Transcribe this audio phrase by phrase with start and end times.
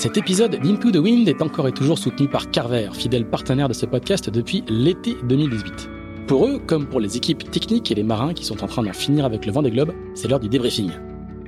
[0.00, 3.74] Cet épisode d'Into the Wind est encore et toujours soutenu par Carver, fidèle partenaire de
[3.74, 5.90] ce podcast depuis l'été 2018.
[6.26, 8.94] Pour eux, comme pour les équipes techniques et les marins qui sont en train d'en
[8.94, 10.90] finir avec le vent des globes, c'est l'heure du débriefing.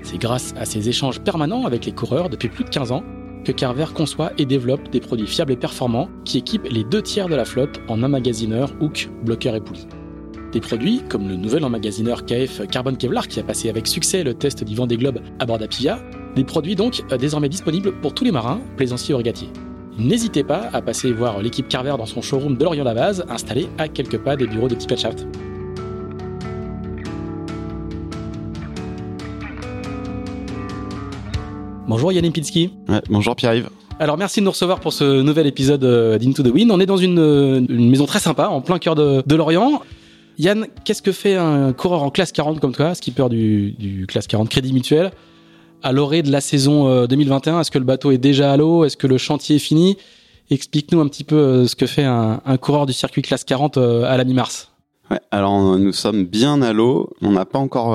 [0.03, 3.03] C'est grâce à ces échanges permanents avec les coureurs depuis plus de 15 ans
[3.43, 7.31] que Carver conçoit et développe des produits fiables et performants qui équipent les deux tiers
[7.31, 9.89] de la flotte en emmagasineurs, hook, bloqueurs et poulies.
[10.53, 14.35] Des produits comme le nouvel emmagasineur KF Carbon Kevlar qui a passé avec succès le
[14.35, 16.03] test du vent des globes à bord d'Apivia,
[16.35, 19.49] des produits donc euh, désormais disponibles pour tous les marins, plaisanciers ou régatiers.
[19.99, 24.19] N'hésitez pas à passer voir l'équipe Carver dans son showroom de Lorient-la-Base, installé à quelques
[24.19, 25.27] pas des bureaux de Shaft.
[31.87, 32.73] Bonjour Yann Pinsky.
[33.11, 33.69] bonjour Pierre-Yves.
[33.99, 36.71] Alors merci de nous recevoir pour ce nouvel épisode euh, d'Into the Wind.
[36.71, 39.83] On est dans une, maison très sympa, en plein cœur de, Lorient.
[40.39, 44.27] Yann, qu'est-ce que fait un coureur en classe 40 comme toi, skipper du, du classe
[44.27, 45.11] 40 Crédit Mutuel?
[45.83, 48.85] À l'orée de la saison 2021 euh, Est-ce que le bateau est déjà à l'eau?
[48.85, 49.97] Est-ce que le chantier est fini?
[50.51, 54.05] Explique-nous un petit peu euh, ce que fait un, coureur du circuit classe 40 euh,
[54.05, 54.72] à la mi-mars.
[55.13, 57.11] Ouais, alors nous sommes bien à l'eau.
[57.21, 57.91] On n'a pas encore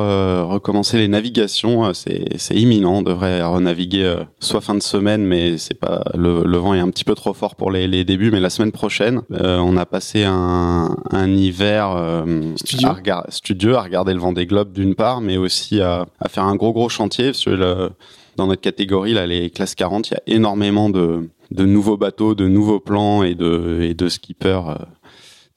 [0.51, 1.91] recommencé les navigations.
[1.93, 2.97] C'est imminent.
[2.97, 7.03] On devrait renaviguer soit fin de semaine, mais c'est pas le, vent est un petit
[7.03, 8.29] peu trop fort pour les, les débuts.
[8.29, 12.23] Mais la semaine prochaine, on a passé un, un hiver
[12.55, 12.89] studio.
[12.89, 16.43] À, studio à regarder le vent des globes d'une part, mais aussi à, à, faire
[16.43, 17.89] un gros gros chantier sur le
[18.37, 22.35] dans notre catégorie, là, les classes 40, il y a énormément de, de nouveaux bateaux,
[22.35, 24.77] de nouveaux plans et de, et de skippers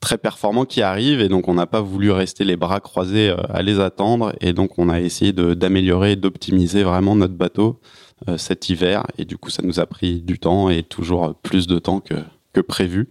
[0.00, 3.36] très performants qui arrivent et donc on n'a pas voulu rester les bras croisés euh,
[3.50, 7.80] à les attendre et donc on a essayé d'améliorer et d'optimiser vraiment notre bateau
[8.28, 11.66] euh, cet hiver et du coup ça nous a pris du temps et toujours plus
[11.66, 12.14] de temps que,
[12.52, 13.10] que prévu.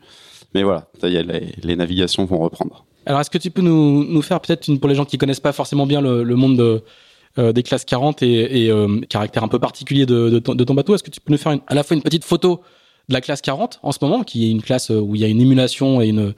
[0.56, 1.24] Mais voilà, ça y est,
[1.64, 2.86] les, navigations vont reprendre.
[3.06, 5.40] Alors est-ce que tu peux nous, nous faire peut-être une pour les gens qui connaissent
[5.40, 6.84] pas forcément bien le, le monde de,
[7.38, 8.72] euh, des classes 40 et,
[9.08, 11.76] caractère un peu particulier de, de ton bateau, est-ce que tu peux nous faire à
[11.76, 12.62] la fois une petite photo
[13.10, 15.28] de la classe 40 en ce moment, qui est une classe où il y a
[15.28, 16.34] une émulation et une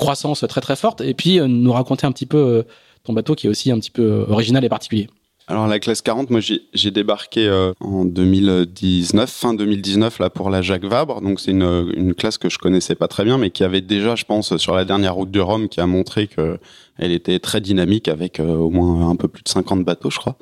[0.00, 2.62] croissance très très forte, et puis euh, nous raconter un petit peu euh,
[3.04, 5.08] ton bateau qui est aussi un petit peu euh, original et particulier.
[5.46, 7.50] Alors la classe 40, moi j'ai débarqué
[7.80, 11.20] en 2019, fin 2019 là pour la Jacques Vabre.
[11.20, 14.24] Donc c'est une, classe que je connaissais pas très bien, mais qui avait déjà, je
[14.24, 16.60] pense, sur la dernière route du Rhum, qui a montré que
[16.98, 20.36] elle était très dynamique avec au moins un peu plus de 50 bateaux, je crois.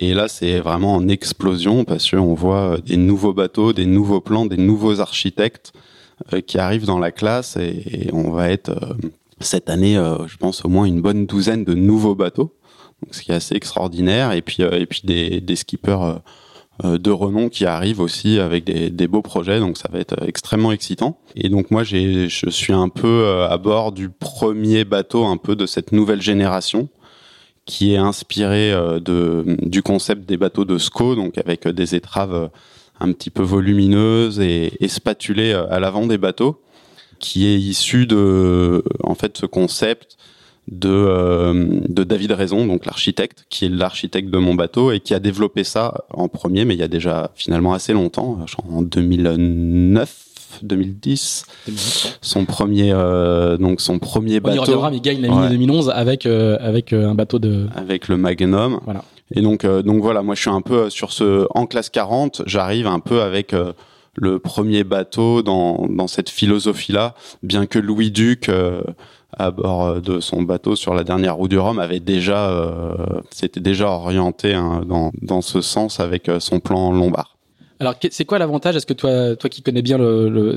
[0.00, 4.46] Et là, c'est vraiment en explosion parce qu'on voit des nouveaux bateaux, des nouveaux plans,
[4.46, 5.74] des nouveaux architectes
[6.46, 8.94] qui arrivent dans la classe et, on va être euh,
[9.40, 12.54] cette année, euh, je pense, au moins une bonne douzaine de nouveaux bateaux,
[13.10, 14.32] ce qui est assez extraordinaire.
[14.32, 16.20] Et puis, et puis des, skippers
[16.82, 21.18] de renom qui arrivent aussi avec des, beaux projets, donc ça va être extrêmement excitant.
[21.36, 25.66] Et donc moi, je suis un peu à bord du premier bateau un peu de
[25.66, 26.88] cette nouvelle génération
[27.66, 32.50] qui est inspiré de, du concept des bateaux de SCO, donc avec des étraves
[33.00, 36.60] un petit peu volumineuse et, et spatulée euh, à l'avant des bateaux,
[37.18, 40.16] qui est issu de, en fait, ce concept
[40.68, 45.14] de, euh, de David Raison, donc l'architecte, qui est l'architecte de mon bateau et qui
[45.14, 48.38] a développé ça en premier, mais il y a déjà finalement assez longtemps,
[48.68, 50.20] en 2009.
[50.62, 51.46] 2010,
[52.22, 54.54] son premier euh, donc son premier bateau.
[54.54, 55.48] On y reviendra, mais il gagne la ouais.
[55.48, 58.78] 2011 avec avec un bateau de avec le Magnum.
[58.84, 59.02] Voilà.
[59.32, 62.42] Et donc, euh, donc voilà, moi je suis un peu sur ce en classe 40,
[62.46, 63.72] j'arrive un peu avec euh,
[64.16, 68.82] le premier bateau dans, dans cette philosophie-là, bien que Louis Duc euh,
[69.36, 72.94] à bord de son bateau sur la dernière roue du Rhum avait déjà euh,
[73.30, 77.36] s'était déjà orienté hein, dans, dans ce sens avec son plan lombard.
[77.80, 78.76] Alors c'est quoi l'avantage?
[78.76, 79.98] Est-ce que toi toi qui connais bien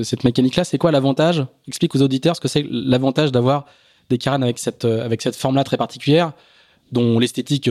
[0.04, 1.44] cette mécanique-là, c'est quoi l'avantage?
[1.66, 3.64] Explique aux auditeurs ce que c'est l'avantage d'avoir
[4.08, 6.30] des caranes avec cette avec cette forme-là très particulière,
[6.92, 7.68] dont l'esthétique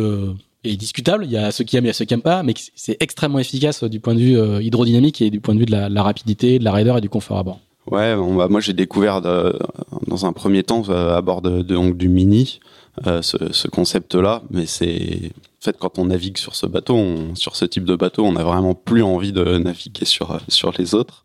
[0.63, 1.25] est discutable.
[1.25, 2.97] Il y a ceux qui aiment, il y a ceux qui aiment pas, mais c'est
[2.99, 6.03] extrêmement efficace du point de vue euh, hydrodynamique et du point de vue de la,
[6.03, 7.59] rapidité, de la raideur et du confort à bord.
[7.89, 12.59] Ouais, moi j'ai découvert dans un premier temps euh, à bord du Mini
[13.07, 15.31] euh, ce, concept-là, mais c'est
[15.61, 16.99] en fait quand on navigue sur ce bateau,
[17.35, 20.95] sur ce type de bateau, on n'a vraiment plus envie de naviguer sur sur les
[20.95, 21.23] autres.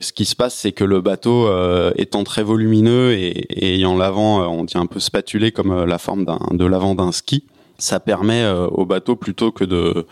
[0.00, 1.48] Ce qui se passe, c'est que le bateau
[1.94, 6.26] étant très volumineux et, et ayant l'avant, on dit un peu spatulé comme la forme
[6.50, 7.44] de l'avant d'un ski,
[7.78, 10.06] ça permet euh, au bateau plutôt que de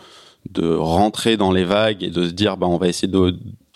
[0.51, 3.35] de rentrer dans les vagues et de se dire bah on va essayer de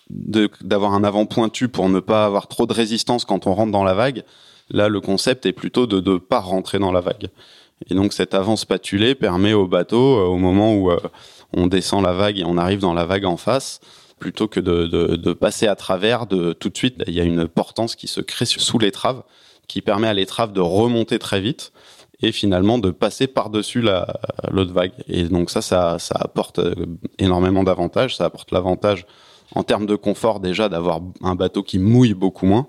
[0.09, 3.83] d'avoir un avant pointu pour ne pas avoir trop de résistance quand on rentre dans
[3.83, 4.23] la vague.
[4.71, 7.29] Là, le concept est plutôt de ne pas rentrer dans la vague.
[7.89, 10.99] Et donc cet avant spatulé permet au bateau, euh, au moment où euh,
[11.53, 13.79] on descend la vague et on arrive dans la vague en face,
[14.19, 17.23] plutôt que de, de, de, passer à travers, de tout de suite, il y a
[17.23, 19.23] une portance qui se crée sous l'étrave,
[19.67, 21.71] qui permet à l'étrave de remonter très vite
[22.21, 24.91] et finalement de passer par-dessus l'autre vague.
[25.07, 26.73] Et donc ça, ça, ça apporte euh,
[27.17, 28.17] énormément d'avantages.
[28.17, 29.05] Ça apporte l'avantage
[29.55, 32.67] en termes de confort déjà d'avoir un bateau qui mouille beaucoup moins.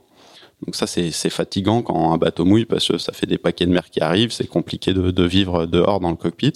[0.64, 3.72] Donc ça, c'est fatigant quand un bateau mouille parce que ça fait des paquets de
[3.72, 6.52] mer qui arrivent, c'est compliqué de, de, vivre dehors dans le cockpit.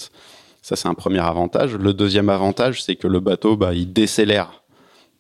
[0.61, 1.75] Ça, c'est un premier avantage.
[1.75, 4.63] Le deuxième avantage, c'est que le bateau, bah, il décélère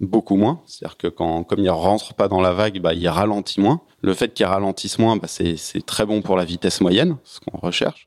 [0.01, 0.61] beaucoup moins.
[0.67, 3.81] C'est-à-dire que quand, comme il rentre pas dans la vague, bah, il ralentit moins.
[4.05, 7.57] Le fait qu'il ralentisse moins, bah, c'est très bon pour la vitesse moyenne, ce qu'on
[7.57, 8.07] recherche.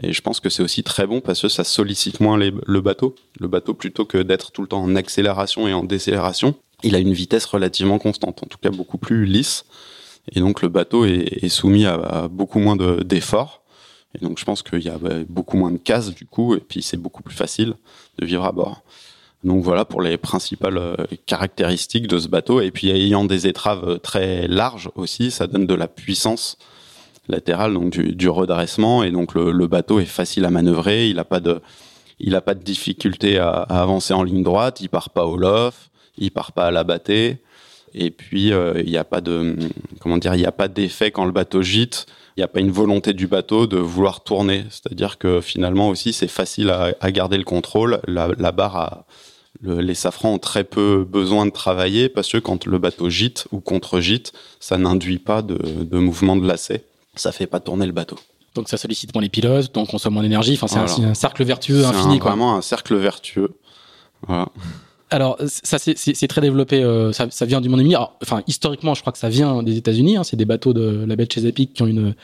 [0.00, 3.16] Et je pense que c'est aussi très bon parce que ça sollicite moins le bateau.
[3.40, 6.54] Le bateau, plutôt que d'être tout le temps en accélération et en décélération,
[6.84, 9.64] il a une vitesse relativement constante, en tout cas beaucoup plus lisse.
[10.30, 13.64] Et donc le bateau est, soumis à, à, beaucoup moins d'efforts.
[14.14, 16.60] et donc je pense qu'il y a bah, beaucoup moins de cases du coup, et
[16.60, 17.74] puis c'est beaucoup plus facile
[18.20, 18.84] de vivre à bord.
[19.44, 20.94] Donc voilà pour les principales euh,
[21.26, 22.60] caractéristiques de ce bateau.
[22.60, 26.58] Et puis ayant des étraves euh, très larges aussi, ça donne de la puissance
[27.28, 29.02] latérale, donc du, redressement.
[29.02, 31.08] Et donc le, bateau est facile à manœuvrer.
[31.08, 31.60] Il n'a pas de,
[32.20, 34.80] il pas de difficulté à, avancer en ligne droite.
[34.80, 37.38] Il part pas au lof, il part pas à la battée.
[37.94, 39.56] Et puis euh, il n'y a pas de,
[40.00, 42.06] comment dire, il n'y a pas d'effet quand le bateau gîte.
[42.36, 44.64] Il n'y a pas une volonté du bateau de vouloir tourner.
[44.70, 48.00] C'est-à-dire que finalement aussi c'est facile à, à, garder le contrôle.
[48.06, 49.06] La, la barre a
[49.62, 53.46] le, les safrans ont très peu besoin de travailler parce que quand le bateau gîte
[53.52, 56.84] ou contre-gîte, ça n'induit pas de, de, mouvement de lacet.
[57.14, 58.18] Ça fait pas tourner le bateau.
[58.54, 60.54] Donc ça sollicite moins les pilotes, donc on consomme moins d'énergie.
[60.54, 61.08] Enfin, c'est voilà.
[61.08, 62.14] un, un, cercle vertueux infini.
[62.14, 63.54] C'est vraiment un cercle vertueux.
[64.26, 64.48] Voilà.
[65.10, 67.96] Alors ça c'est très développé, euh, ça, ça, vient du monde ennemi.
[68.22, 70.16] Enfin historiquement, je crois que ça vient des États-Unis.
[70.16, 72.14] Hein, c'est des bateaux de la baie de Chesapeake qui ont une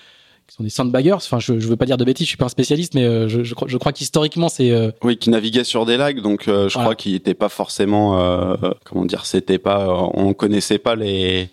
[0.48, 1.12] qui sont des sandbaggers.
[1.12, 3.28] Enfin, je, je veux pas dire de bêtises, je suis pas un spécialiste, mais euh,
[3.28, 4.70] je, je, crois, qu'historiquement, c'est.
[4.70, 4.90] Euh...
[5.02, 6.86] Oui, qui naviguaient sur des lacs, donc euh, je voilà.
[6.86, 8.18] crois qu'ils n'étaient pas forcément.
[8.18, 9.88] Euh, comment dire C'était pas.
[10.14, 11.50] on connaissait pas les.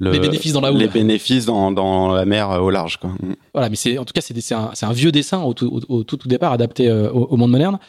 [0.00, 0.78] Le, les bénéfices dans la houle.
[0.78, 2.98] Les bénéfices dans, dans la mer au large.
[2.98, 3.10] Quoi.
[3.52, 6.04] Voilà, mais c'est en tout cas c'est un, un vieux dessin au tout, au, au
[6.04, 7.80] tout, tout départ adapté au, au monde moderne.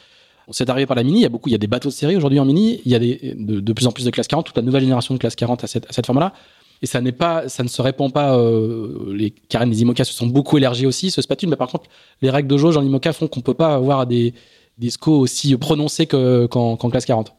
[0.48, 1.20] On s'est arrivé par la mini.
[1.20, 2.82] Il y a beaucoup, il y a des bateaux de série aujourd'hui en mini.
[2.84, 4.82] Il y a des, de, de, plus en plus de classe 40, toute la nouvelle
[4.82, 6.34] génération de classe 40 à cette, à cette forme-là
[6.82, 8.38] et ça n'est pas, ça ne se répand pas.
[8.38, 11.86] Euh, les carènes des IMOCA se sont beaucoup élargies aussi, ce spatule, mais par contre,
[12.22, 14.34] les règles de jauge en IMOCA font qu'on peut pas avoir des
[14.78, 17.34] des SCO aussi prononcés qu'en qu qu classe 40.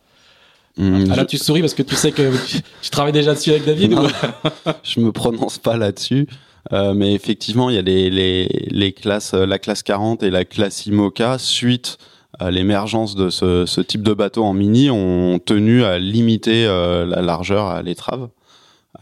[0.77, 1.27] Mmh, ah, là, je...
[1.27, 3.93] tu souris parce que tu sais que tu, tu travailles déjà dessus avec David.
[3.93, 4.07] Non,
[4.83, 6.29] je me prononce pas là-dessus.
[6.73, 10.45] Euh, mais effectivement, il y a les, les, les classes, la classe 40 et la
[10.45, 11.97] classe IMOCA, suite
[12.39, 17.07] à l'émergence de ce, ce, type de bateau en mini, ont tenu à limiter euh,
[17.07, 18.29] la largeur à l'étrave.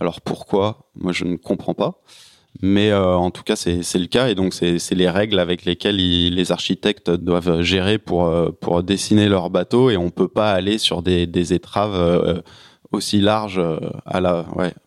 [0.01, 0.91] Alors pourquoi?
[0.95, 2.03] Moi, je ne comprends pas.
[2.61, 5.97] Mais euh, en tout cas, c'est le cas et donc c'est les règles avec lesquelles
[5.97, 10.79] les architectes doivent gérer pour euh, pour dessiner leur bateau et on peut pas aller
[10.79, 12.41] sur des, étraves euh,
[12.91, 13.63] aussi larges
[14.07, 14.21] à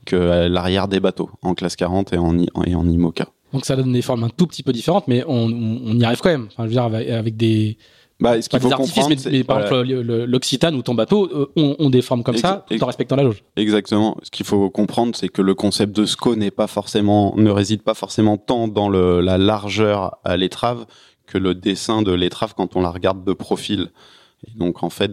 [0.06, 3.28] que l'arrière des bateaux en classe 40 et en et IMOCA.
[3.54, 6.30] Donc ça donne des formes un tout petit peu différentes, mais on, y arrive quand
[6.30, 6.48] même.
[6.58, 7.78] Je veux dire avec des
[8.22, 9.84] bah, ce qu'il faut comprendre, mais, mais par voilà.
[9.84, 12.86] exemple, l'Occitane ou ton bateau euh, ont, ont, des formes comme Ex ça, tout en
[12.86, 13.44] respectant la jauge.
[13.56, 14.18] Exactement.
[14.22, 17.82] Ce qu'il faut comprendre, c'est que le concept de SCO n'est pas forcément, ne réside
[17.82, 20.86] pas forcément tant dans le, la largeur à l'étrave
[21.26, 23.90] que le dessin de l'étrave quand on la regarde de profil.
[24.48, 25.12] Et donc, en fait,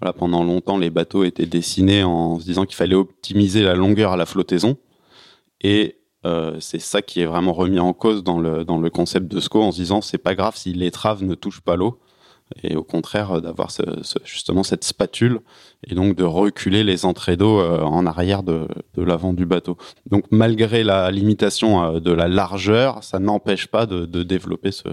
[0.00, 4.12] voilà, pendant longtemps, les bateaux étaient dessinés en se disant qu'il fallait optimiser la longueur
[4.12, 4.76] à la flottaison.
[5.60, 9.28] Et euh, c'est ça qui est vraiment remis en cause dans le, dans le concept
[9.28, 12.00] de SCO en se disant c'est pas grave si l'étrave ne touche pas l'eau
[12.62, 15.40] et au contraire euh, d'avoir ce, ce, justement cette spatule
[15.86, 19.76] et donc de reculer les entrées d'eau euh, en arrière de, de l'avant du bateau.
[20.10, 24.88] Donc malgré la limitation euh, de la largeur, ça n'empêche pas de, de développer ce,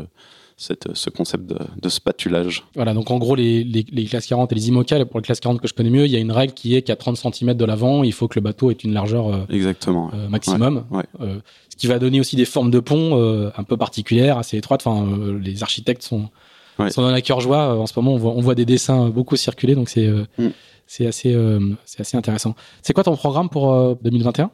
[0.57, 2.63] cette, ce concept de, de, spatulage.
[2.75, 5.39] Voilà, donc en gros, les, les, les, classes 40 et les IMOCA, pour les classes
[5.39, 7.53] 40 que je connais mieux, il y a une règle qui est qu'à 30 cm
[7.53, 10.85] de l'avant, il faut que le bateau ait une largeur euh, Exactement, euh, maximum.
[10.91, 11.05] Ouais, ouais.
[11.21, 14.85] Euh, ce qui va donner aussi des formes de pont un peu particulières, assez étroites.
[14.85, 15.05] Enfin,
[15.41, 16.29] les architectes sont
[16.79, 16.91] ouais.
[16.91, 17.73] sont dans la cœur joie.
[17.73, 20.25] Euh, en ce moment, on voit, on voit des dessins beaucoup circuler, donc c'est euh,
[20.37, 20.49] mm.
[20.87, 22.55] c'est assez euh, c'est assez intéressant.
[22.81, 24.51] C'est quoi ton programme pour 2021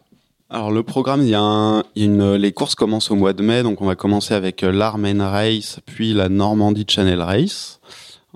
[0.53, 3.15] alors le programme, il y a, un, il y a une, les courses commencent au
[3.15, 7.79] mois de mai, donc on va commencer avec l'Armen Race, puis la Normandie Channel Race.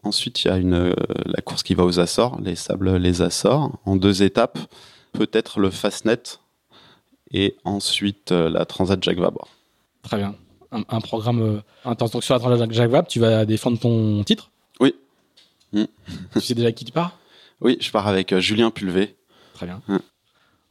[0.01, 3.77] Ensuite, il y a une, la course qui va aux Açores, les sables, les Açores,
[3.83, 4.59] en deux étapes.
[5.11, 6.39] Peut-être le Fastnet
[7.33, 9.49] et ensuite la Transat Jacques Vabre.
[10.01, 10.35] Très bien
[10.71, 12.11] un, un programme euh, intense.
[12.11, 14.51] Donc sur la Jacques Vabre, tu vas défendre ton titre?
[14.79, 14.93] Oui.
[15.73, 15.85] Mm.
[16.33, 17.17] tu sais déjà qui tu pars?
[17.61, 19.15] Oui, je pars avec Julien Pulvé.
[19.53, 19.81] Très bien.
[19.87, 19.97] Mm.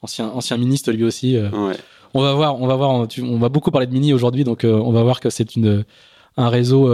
[0.02, 1.38] Ancien, ancien ministre lui aussi.
[1.38, 1.76] Ouais.
[2.12, 4.92] On va voir, on va voir, on va beaucoup parler de Mini aujourd'hui, donc on
[4.92, 5.84] va voir que c'est une
[6.36, 6.92] un réseau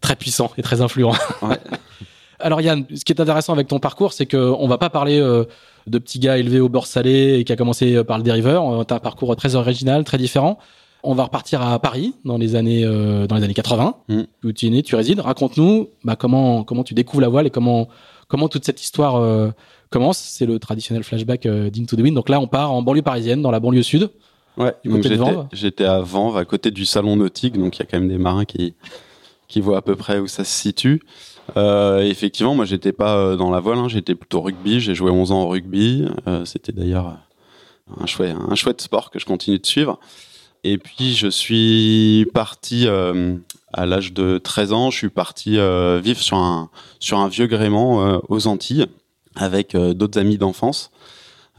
[0.00, 1.12] très puissant et très influent.
[1.42, 1.58] Ouais.
[2.40, 5.44] Alors Yann, ce qui est intéressant avec ton parcours, c'est qu'on va pas parler euh,
[5.86, 8.86] de petit gars élevé au beurre salé et qui a commencé euh, par le dériveur.
[8.86, 10.58] Tu as un parcours très original, très différent.
[11.04, 14.22] On va repartir à Paris dans les années euh, dans les années 80 Mm.
[14.44, 15.20] où tu es né, tu résides.
[15.20, 17.88] Raconte-nous bah, comment comment tu découvres la voile et comment
[18.26, 19.50] comment toute cette histoire euh,
[19.90, 20.18] commence.
[20.18, 22.14] C'est le traditionnel flashback euh, d'Into the Wind.
[22.14, 24.10] Donc là, on part en banlieue parisienne, dans la banlieue sud.
[24.56, 27.56] Ouais, Du donc côté de j'étais, Vanves j'étais à Vanves, à côté du salon nautique,
[27.58, 28.74] donc il y a quand même des marins qui,
[29.46, 31.00] qui voient à peu près où ça se situe.
[31.56, 35.30] Euh, effectivement, moi j'étais pas dans la voile, hein, j'étais plutôt rugby, j'ai joué 11
[35.30, 36.06] ans au rugby,
[36.44, 37.16] c'était d'ailleurs
[38.00, 40.00] un chouette, un chouette sport que je continue de suivre.
[40.64, 43.36] Et puis je suis parti euh,
[43.72, 47.46] à l'âge de 13 ans, je suis parti euh, vivre sur un, sur un vieux
[47.46, 48.86] gréement euh, aux Antilles
[49.36, 50.90] avec d'autres amis d'enfance.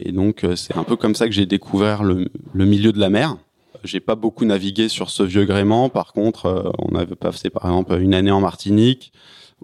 [0.00, 3.36] Et donc, c'est un peu comme ça que j'ai découvert le, milieu de la mer.
[3.84, 5.88] J'ai pas beaucoup navigué sur ce vieux gréement.
[5.88, 9.12] Par contre, on avait passé par exemple une année en Martinique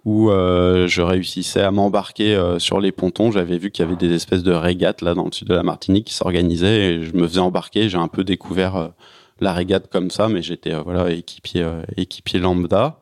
[0.07, 3.33] où je réussissais à m'embarquer sur les pontons.
[3.33, 5.63] J'avais vu qu'il y avait des espèces de régates là dans le sud de la
[5.63, 7.91] Martinique qui s'organisaient et je me faisais embarquer.
[7.91, 8.93] J'ai un peu découvert
[9.41, 12.99] la régate comme ça, mais j'étais euh, voilà équipier euh, équipier lambda.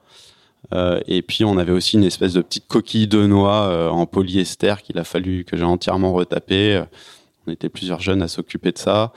[0.73, 4.75] Euh, et puis on avait aussi une espèce de petite coquille de noix en polyester
[4.83, 6.83] qu'il a fallu que j'ai entièrement retapé.
[7.47, 9.13] On était plusieurs jeunes à s'occuper de ça.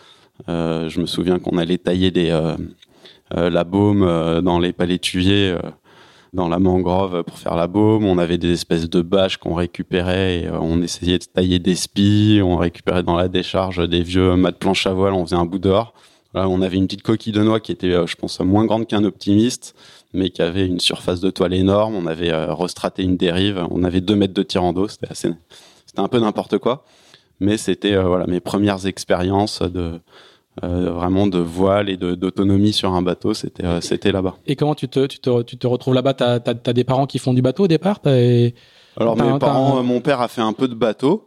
[0.48, 2.38] Je me souviens qu'on allait tailler des,
[3.32, 5.56] la baume dans les palétuviers,
[6.34, 8.04] dans la mangrove pour faire la baume.
[8.04, 12.42] On avait des espèces de bâches qu'on récupérait et on essayait de tailler des spies.
[12.44, 15.14] On récupérait dans la décharge des vieux mâts de planche à voile.
[15.14, 15.94] On faisait un bout d'or.
[16.38, 18.86] Voilà, on avait une petite coquille de noix qui était, euh, je pense, moins grande
[18.86, 19.74] qu'un optimiste,
[20.14, 21.96] mais qui avait une surface de toile énorme.
[21.96, 23.66] On avait euh, restraté une dérive.
[23.72, 24.88] On avait deux mètres de tirant d'eau.
[24.88, 25.32] C'était assez,
[25.88, 26.86] c'était un peu n'importe quoi.
[27.40, 30.00] Mais c'était euh, voilà mes premières expériences de
[30.64, 33.34] euh, vraiment de voile et de- d'autonomie sur un bateau.
[33.34, 34.36] C'était euh, c'était là-bas.
[34.46, 36.14] Et comment tu te, tu te, tu te retrouves là-bas?
[36.14, 38.00] T'as as, des parents qui font du bateau au départ?
[38.00, 38.12] T'as-
[39.00, 41.27] Alors T'as mes t'as parents, euh, mon père a fait un peu de bateau,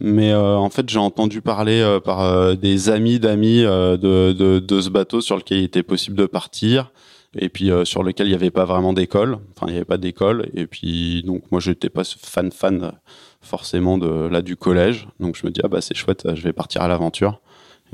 [0.00, 4.80] mais euh, en fait j'ai entendu parler euh, par euh, des amis d'amis de, de,
[4.80, 6.92] ce bateau sur lequel il était possible de partir
[7.36, 9.98] et puis sur lequel il n'y avait pas vraiment d'école, enfin il n'y avait pas
[9.98, 12.92] d'école et puis donc moi j'étais pas fan fan
[13.40, 16.52] forcément de là du collège, donc je me dis ah bah c'est chouette, je vais
[16.52, 17.40] partir à l'aventure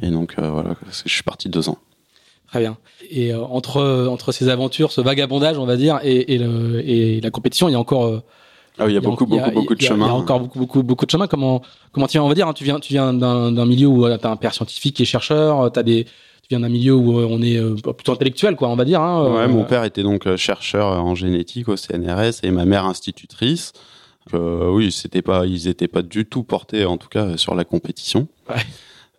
[0.03, 1.79] et donc voilà, je suis parti deux ans.
[2.49, 2.79] Très bien.
[3.09, 7.73] Et entre, entre ces aventures, ce vagabondage, on va dire, et, et la compétition, il
[7.73, 8.23] y a encore.
[8.79, 10.07] Euh, Ah oui, il y a beaucoup de chemin.
[10.07, 11.27] Il y a encore beaucoup, beaucoup, beaucoup de chemin.
[11.27, 11.63] Comment,
[11.93, 14.27] comment tu viens, on va dire, hein, tu viens, tu viens d'un milieu où tu
[14.27, 17.29] as un père scientifique qui est chercheur, t'as des, tu viens d'un milieu où euh,
[17.31, 19.01] on est euh, plutôt intellectuel, quoi, on va dire.
[19.01, 22.65] Hein, Ouais, euh, mon père était donc euh, chercheur en génétique au CNRS et ma
[22.65, 23.73] mère institutrice.
[24.35, 27.65] Euh, oui, c'était pas, ils étaient pas du tout portés, en tout cas, sur la
[27.65, 28.29] compétition.
[28.49, 28.57] Ouais.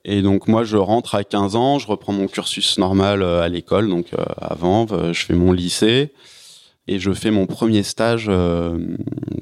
[0.04, 3.48] Et donc moi, je rentre à 15 ans, je reprends mon cursus normal euh, à
[3.50, 6.12] l'école, donc euh, à Vanves, euh, je fais mon lycée
[6.88, 8.26] et je fais mon premier stage.
[8.30, 8.78] euh,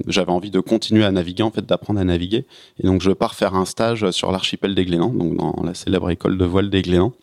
[0.08, 2.46] J'avais envie de continuer à naviguer, en fait, d'apprendre à naviguer,
[2.80, 6.10] et donc je pars faire un stage sur l'archipel des Glénans, donc dans la célèbre
[6.10, 7.14] école de voile des Glénans.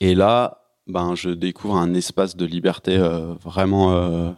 [0.00, 4.30] Et là, ben, je découvre un espace de liberté euh, vraiment euh,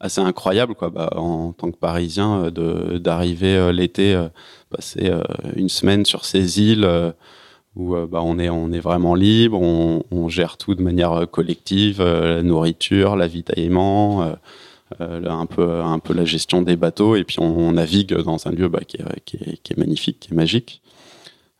[0.00, 0.90] assez incroyable, quoi.
[0.90, 4.20] Bah, en tant que Parisien, d'arriver l'été,
[4.70, 5.10] passer
[5.56, 6.88] une semaine sur ces îles
[7.76, 12.42] où bah, on est on est vraiment libre, on, gère tout de manière collective, la
[12.42, 14.36] nourriture, l'avitaillement.
[15.00, 17.16] Un peu un peu la gestion des bateaux.
[17.16, 20.82] Et puis on, navigue dans un lieu bah, qui, est, magnifique qui est magique.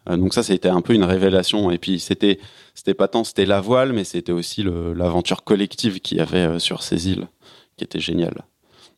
[0.08, 1.70] Euh, donc ça c'était un peu une révélation.
[1.70, 2.38] Et puis c'était
[2.74, 6.58] c'était pas tant c'était la voile mais c'était aussi l'aventure collective qu'il y avait euh,
[6.58, 7.28] sur ces îles
[7.76, 8.44] qui était géniale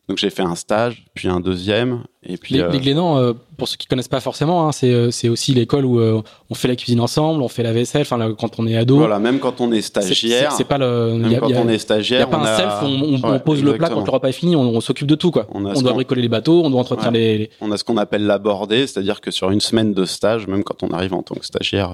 [0.07, 3.33] donc j'ai fait un stage puis un deuxième et puis Les, euh, les Glénans, euh,
[3.57, 6.55] pour ceux qui connaissent pas forcément, hein, c'est euh, c'est aussi l'école où euh, on
[6.55, 8.97] fait la cuisine ensemble, on fait la vaisselle, enfin quand on est ado.
[8.97, 11.13] voilà même quand on est stagiaire C'est pas le.
[11.13, 12.85] même y a- quand y a- on est stagiaire a pas on un self, on,
[12.87, 15.15] on- on Ouais, pose le plat quand le repas est fini, on, on s'occupe de
[15.15, 15.47] tout quoi.
[15.53, 17.17] On doit bricoler les bateaux, on doit entretenir Ouais.
[17.19, 20.47] les, les- on a ce qu'on appelle l'aborder, c'est-à-dire que sur une semaine de stage,
[20.47, 21.91] même quand on arrive en tant que stagiaire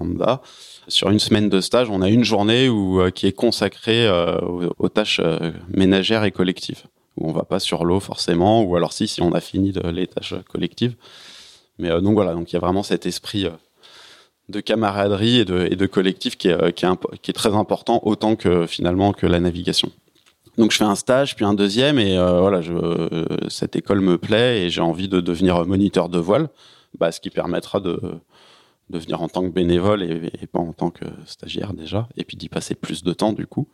[0.00, 0.40] lambda,
[0.88, 4.88] sur une semaine de stage, on a une journée où, qui est consacrée aux, aux
[4.88, 5.20] tâches
[5.68, 6.82] ménagères et collectives,
[7.16, 10.06] où on va pas sur l'eau forcément, ou alors si, si on a fini les
[10.06, 10.94] tâches collectives.
[11.78, 13.50] Mais euh, donc voilà, donc il y a vraiment cet esprit euh,
[14.48, 19.12] de camaraderie et de, collectif qui est, euh, qui, est très important, autant que finalement
[19.12, 19.90] que la navigation.
[20.58, 24.60] Donc je fais un stage, puis un deuxième, et voilà, je, cette école me plaît
[24.60, 26.50] et j'ai envie de devenir moniteur de voile,
[26.98, 27.98] bah, ce qui permettra de,
[28.90, 32.24] de venir en tant que bénévole et, et pas en tant que stagiaire déjà, et
[32.24, 33.66] puis d'y passer plus de temps du coup.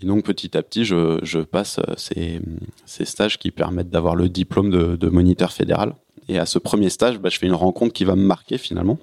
[0.00, 2.40] Et donc petit à petit, je, passe ces,
[2.86, 5.94] ces, stages qui permettent d'avoir le diplôme de, moniteur fédéral.
[6.28, 8.98] Et à ce premier stage, bah, je fais une rencontre qui va me marquer finalement,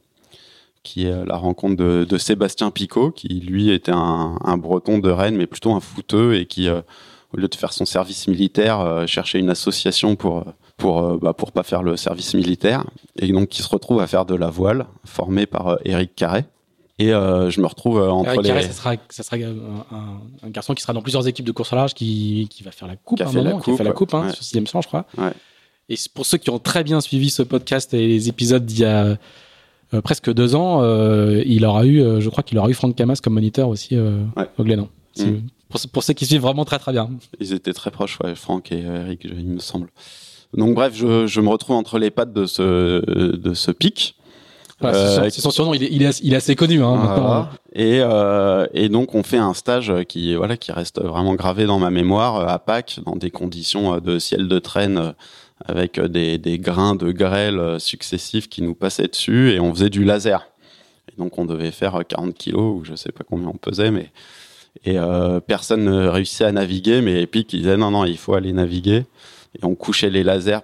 [0.84, 5.48] qui est la rencontre de, Sébastien Picot, qui lui était un, breton de Rennes, mais
[5.48, 6.82] plutôt un fouteux, et qui, euh,
[7.34, 11.52] au lieu de faire son service militaire, euh, cherchait une association pour euh, bah, pour
[11.52, 12.86] pas faire le service militaire,
[13.18, 16.46] et donc qui se retrouve à faire de la voile, formé par Éric Carré.
[17.00, 18.48] Et euh, je me retrouve entre Eric les.
[18.50, 21.72] Carré, ça sera, ça sera un, un, garçon qui sera dans plusieurs équipes de course
[21.72, 23.64] à large, qui, qui va faire la coupe, qui a un fait moment, la coupe,
[23.64, 24.34] qui a fait la coupe, hein, ouais.
[24.34, 25.06] sur sixième sens, je crois.
[25.18, 25.32] Ouais.
[25.88, 28.86] Et pour ceux qui ont très bien suivi ce podcast et les épisodes d'il y
[28.86, 29.18] a
[29.94, 32.96] euh, presque deux ans, euh, il aura eu, euh, je crois qu'il aura eu Franck
[32.96, 34.48] Camas comme moniteur aussi euh, Ouais.
[34.58, 34.90] au Glénan.
[35.14, 35.42] Si- Mm.
[35.70, 37.10] Pour, pour ceux qui suivent vraiment très très bien.
[37.40, 39.88] Ils étaient très proches, ouais, Franck et Eric, il me semble.
[40.56, 44.16] Donc bref, je, je me retrouve entre les pattes de ce de ce pic.
[44.82, 46.82] Voilà, Euh, c'est son surnom, il est, il est, il est assez connu.
[46.84, 47.22] Hein, maintenant.
[47.26, 47.50] Voilà.
[47.74, 51.80] Et, euh, et donc on fait un stage qui voilà qui reste vraiment gravé dans
[51.80, 55.14] ma mémoire euh, à Pâques dans des conditions euh, de ciel de traîne
[55.66, 60.06] avec des, des grains de grêle successifs qui nous passaient dessus et on faisait du
[60.06, 60.48] laser.
[61.12, 63.92] Et donc on devait faire euh, 40 kilos ou je sais pas combien on pesait
[63.92, 64.12] mais
[64.86, 68.36] et euh, personne ne réussissait à naviguer mais Epic il disait non non il faut
[68.36, 69.04] aller naviguer
[69.56, 70.60] et on couchait les lasers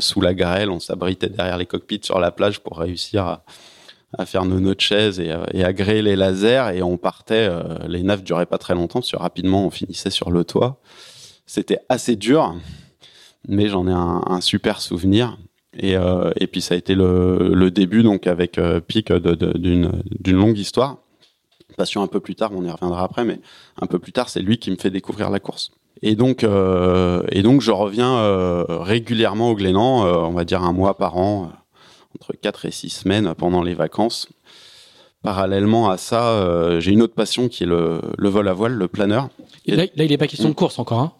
[0.00, 3.40] sous la grêle on s'abritait derrière les cockpits sur la plage pour réussir
[4.18, 6.96] à faire nos nœuds de chaise et, euh, et à gréer les lasers et on
[6.96, 7.48] partait.
[7.50, 10.80] euh, les naves duraient pas très longtemps parce que rapidement on finissait sur le toit.
[11.46, 12.54] C'était assez dur,
[13.48, 15.36] mais j'en ai un, super souvenir.
[15.76, 20.98] Et, euh, et puis ça a été le, début donc avec Pic d'une longue histoire.
[21.76, 23.40] Passion un peu plus tard, on y reviendra après, mais
[23.82, 25.72] un peu plus tard, c'est lui qui me fait découvrir la course.
[26.02, 30.62] Et donc, euh, et donc je reviens euh, régulièrement au Glénan, euh, on va dire
[30.62, 31.50] un mois par an,
[32.20, 34.28] entre 4 et 6 semaines pendant les vacances.
[35.22, 38.88] Parallèlement à ça, j'ai une autre passion qui est le, le vol à voile, le
[38.88, 39.28] planeur.
[39.64, 41.00] Et là, là, il n'est pas question de course encore.
[41.00, 41.12] Hein.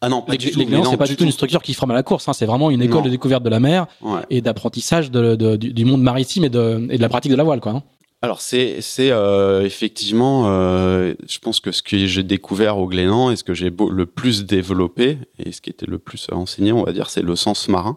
[0.00, 0.58] Ah non, pas Les, du tout.
[0.60, 2.26] les c'est pas du tout une structure qui forme à la course.
[2.26, 2.32] Hein.
[2.32, 3.04] C'est vraiment une école Non.
[3.04, 4.20] de découverte de la mer Ouais.
[4.30, 7.36] et d'apprentissage de, de- du, du monde maritime et de, et de la pratique de
[7.36, 7.60] la voile.
[7.60, 7.82] Quoi, hein.
[8.22, 13.30] Alors c'est c'est euh, effectivement, euh, je pense que ce que j'ai découvert au Glénan
[13.30, 16.84] et ce que j'ai le plus développé et ce qui était le plus enseigné, on
[16.84, 17.96] va dire, c'est le sens marin,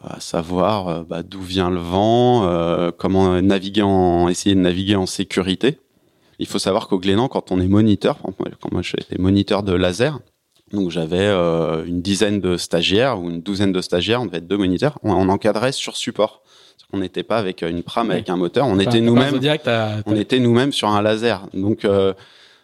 [0.00, 4.94] à savoir euh, bah, d'où vient le vent, euh, comment naviguer en essayer de naviguer
[4.94, 5.78] en sécurité.
[6.38, 10.20] Il faut savoir qu'au Glénan, quand on est moniteur, quand moi j'étais moniteur de laser,
[10.72, 14.48] donc j'avais euh, une dizaine de stagiaires ou une douzaine de stagiaires, on devait être
[14.48, 16.42] deux moniteurs, on, on encadrait sur support.
[16.92, 19.40] On n'était pas avec une prame avec un moteur, on Enfin, était nous-mêmes
[20.06, 21.46] on était nous-mêmes sur un laser.
[21.52, 22.12] Donc euh,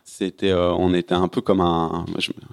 [0.05, 2.05] c'était, euh, on était un peu comme un,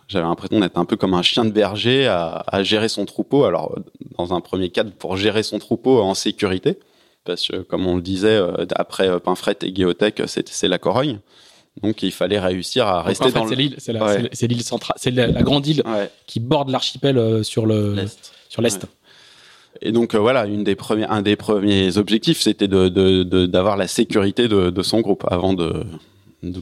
[0.08, 3.46] j'avais l'impression d'être un peu comme un chien de berger à, à gérer son troupeau.
[3.46, 3.82] Alors euh,
[4.18, 6.80] dans un premier cadre pour gérer son troupeau en sécurité,
[7.28, 11.20] parce que comme on le disait euh, après euh, Pinfret et Guéotech, c'est, la Corogne.
[11.84, 15.84] Donc il fallait réussir à rester dans l'île, c'est l'île centrale, c'est la, grande île
[15.86, 18.34] ouais, qui borde l'archipel euh, sur le l'Est.
[18.50, 18.84] sur l'est.
[18.84, 18.90] Ouais.
[19.82, 25.26] Et donc euh, voilà, un des premiers objectifs, c'était d'avoir la sécurité de, son groupe
[25.30, 25.86] avant de,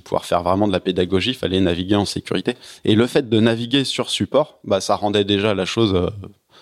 [0.03, 1.31] pouvoir faire vraiment de la pédagogie.
[1.31, 2.55] Il fallait naviguer en sécurité.
[2.83, 6.09] Et le fait de naviguer sur support, bah, ça rendait déjà la chose euh,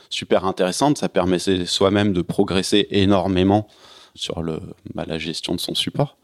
[0.10, 0.98] super intéressante.
[0.98, 3.68] Ça permettait soi-même de progresser énormément
[4.16, 4.44] sur
[4.94, 6.18] bah, la gestion de son support.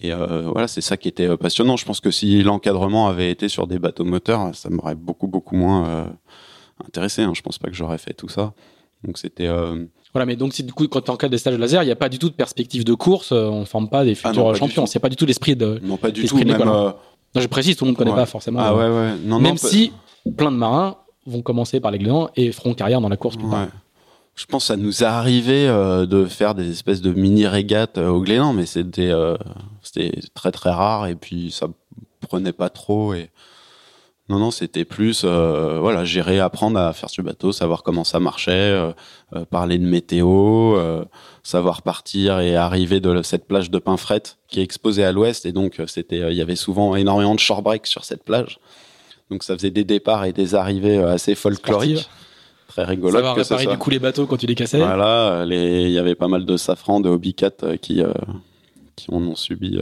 [0.00, 1.76] Et euh, voilà, c'est ça qui était passionnant.
[1.76, 5.56] Je pense que si l'encadrement avait été sur des bateaux moteurs, ça m'aurait beaucoup beaucoup
[5.56, 6.12] moins
[6.86, 7.22] intéressé.
[7.22, 7.32] Hein.
[7.34, 8.52] Je pense pas que j'aurais fait tout ça.
[9.04, 11.58] Donc c'était euh, Voilà, mais donc si du coup quand tu encadres des stages de
[11.60, 14.04] laser, il n'y a pas du tout de perspective de course, euh, on forme pas
[14.04, 14.86] des Ah futurs non, pas champions.
[14.86, 15.78] C'est pas du tout l'esprit de.
[15.82, 16.48] non pas du tout même.
[16.48, 16.90] l'école, euh,
[17.34, 18.16] Non, je précise, tout le monde connaît Ouais.
[18.16, 18.60] pas forcément.
[18.60, 19.14] ah ouais ouais.
[19.24, 19.68] Non Même non.
[19.68, 19.92] si
[20.36, 23.48] plein de marins vont commencer par les Glénans et feront carrière dans la course plus
[23.48, 23.68] tard.
[24.34, 27.98] Je pense que ça nous est arrivé euh, de faire des espèces de mini régates
[27.98, 29.12] euh, au Glénan, mais c'était
[29.82, 31.66] c'était très très rare et puis ça
[32.28, 33.30] prenait pas trop et
[34.28, 38.20] non non c'était plus euh, voilà gérer, apprendre à faire sur bateau, savoir comment ça
[38.20, 38.92] marchait, euh,
[39.34, 40.78] euh, parler de météo,
[41.42, 45.52] savoir partir et arriver de cette plage de Pinfret qui est exposée à l'ouest et
[45.52, 48.60] donc c'était il y avait souvent énormément de shore break sur cette plage.
[49.30, 52.12] Donc ça faisait des départs et des arrivées assez folkloriques, Sportive.
[52.68, 54.78] très rigolotes Savoir que réparer du coup les bateaux quand tu les cassais.
[54.78, 58.02] Voilà, il y avait pas mal de safran, de hobbycat euh, qui,
[58.96, 59.80] qui en ont subi,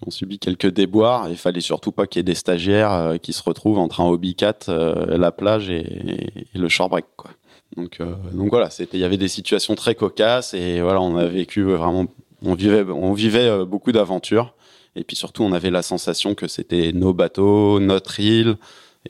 [0.00, 1.28] euh, qui ont subi quelques déboires.
[1.28, 4.08] Il fallait surtout pas qu'il y ait des stagiaires euh, qui se retrouvent entre un
[4.08, 7.30] hobbycat, euh, la plage et, le shorebreak, quoi.
[7.76, 11.62] Donc, euh, voilà, il y avait des situations très cocasses et voilà, on a vécu
[11.62, 12.06] vraiment,
[12.42, 14.54] on vivait, on vivait beaucoup d'aventures.
[14.96, 18.56] Et puis surtout, on avait la sensation que c'était nos bateaux, notre île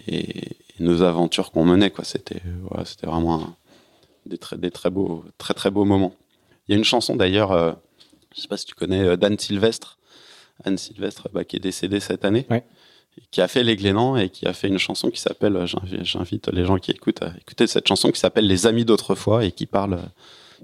[0.06, 2.04] et, nos aventures qu'on menait, quoi.
[2.04, 2.42] C'était,
[3.02, 3.56] vraiment
[4.26, 6.14] des très, des très beaux, très très beaux moments.
[6.68, 7.76] Il y a une chanson d'ailleurs,
[8.34, 9.98] je sais pas si tu connais d'Anne Sylvestre,
[10.64, 12.46] Anne Sylvestre bah, qui est décédée cette année.
[12.50, 12.64] Ouais.
[13.30, 15.66] qui a fait Les Glénans et qui a fait une chanson qui s'appelle,
[16.02, 19.52] j'invite les gens qui écoutent à écouter cette chanson qui s'appelle Les Amis d'autrefois et
[19.52, 19.98] qui parle,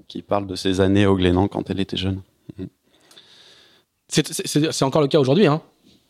[0.07, 2.21] qui parle de ses années au Glénan quand elle était jeune.
[2.57, 2.65] Mm.
[4.09, 5.61] C'est encore le cas aujourd'hui, hein?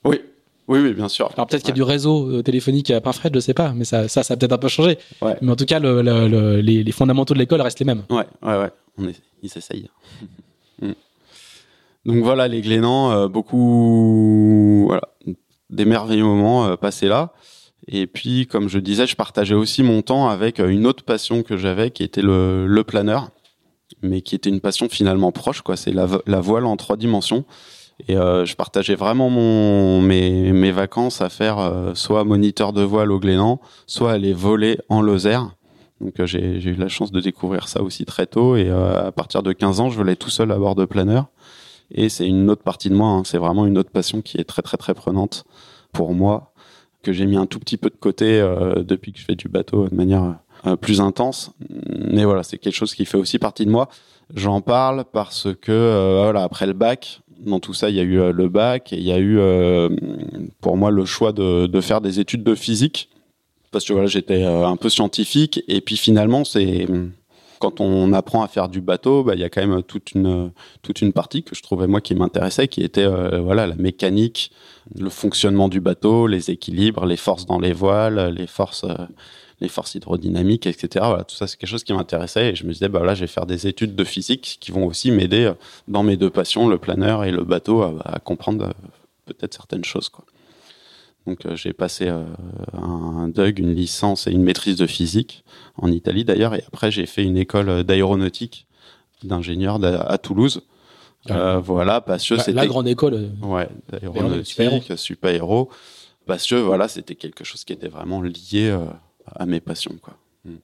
[0.03, 0.21] Oui,
[0.67, 1.31] oui, oui, bien sûr.
[1.33, 3.85] Alors peut-être qu'il y a du réseau euh, téléphonique à Pinfred, je sais pas, mais
[3.85, 4.97] ça, ça, ça a peut-être un peu changé.
[5.21, 5.35] Ouais.
[5.41, 8.03] Mais en tout cas, le, le, les, les, fondamentaux de l'école restent les mêmes.
[8.09, 8.71] Ouais, ouais, ouais.
[8.97, 9.89] On est, ils s'essayent.
[10.79, 10.91] Mm.
[12.07, 15.09] Donc voilà, les Glénans, euh, beaucoup, voilà,
[15.69, 17.33] des merveilleux moments euh, passés là.
[17.89, 21.43] Et puis, comme je disais, je partageais aussi mon temps avec euh, une autre passion
[21.43, 23.29] que j'avais, qui était le, planeur,
[24.01, 25.75] mais qui était une passion finalement proche, quoi.
[25.75, 27.43] C'est la, la voile en trois dimensions.
[28.07, 29.31] Et je partageais vraiment
[30.01, 35.55] mes, vacances à faire soit moniteur de voile au Glénan, soit aller voler en Lozère.
[35.99, 38.55] Donc j'ai eu la chance de découvrir ça aussi très tôt.
[38.55, 41.25] Et à partir de 15 ans, je volais tout seul à bord de planeur.
[41.91, 43.23] Et c'est une autre partie de moi, hein.
[43.25, 45.45] c'est vraiment une autre passion qui est très très très prenante
[45.93, 46.53] pour moi,
[47.01, 49.47] que j'ai mis un tout petit peu de côté euh, depuis que je fais du
[49.47, 50.39] bateau de manière
[50.81, 51.51] plus intense.
[51.87, 53.87] Mais voilà, c'est quelque chose qui fait aussi partie de moi.
[54.35, 58.19] J'en parle parce que voilà, après le bac, dans tout ça, il y a eu
[58.19, 59.89] euh, le bac et il y a eu euh,
[60.61, 63.09] pour moi le choix de, de, faire des études de physique
[63.71, 66.87] parce que voilà, j'étais euh, un peu scientifique et puis finalement c'est
[67.59, 70.51] quand on apprend à faire du bateau, bah, il y a quand même toute une
[70.81, 74.51] toute une partie que je trouvais moi qui m'intéressait, qui était euh, voilà la mécanique,
[74.95, 78.95] le fonctionnement du bateau, les équilibres, les forces dans les voiles, les forces euh,
[79.59, 81.05] les forces hydrodynamiques, etc.
[81.07, 83.21] Voilà, tout ça, c'est quelque chose qui m'intéressait et je me disais, bah là, je
[83.21, 85.53] vais faire des études de physique qui vont aussi m'aider euh,
[85.87, 88.73] dans mes deux passions, le planeur et le bateau, à, à comprendre
[89.25, 90.25] peut-être certaines choses, quoi.
[91.27, 92.23] Donc euh, j'ai passé euh,
[92.73, 95.43] un DUG, une licence et une maîtrise de physique
[95.75, 98.65] en Italie d'ailleurs, et après j'ai fait une école d'aéronautique
[99.23, 100.61] d'ingénieur à Toulouse.
[101.29, 103.31] Euh, voilà, parce que c'était la grande école.
[103.41, 105.69] Ouais, d'aéronautique, super héros.
[106.25, 108.85] Parce que voilà, c'était quelque chose qui était vraiment lié euh,
[109.35, 110.13] à mes passions, quoi.
[110.45, 110.55] Mm.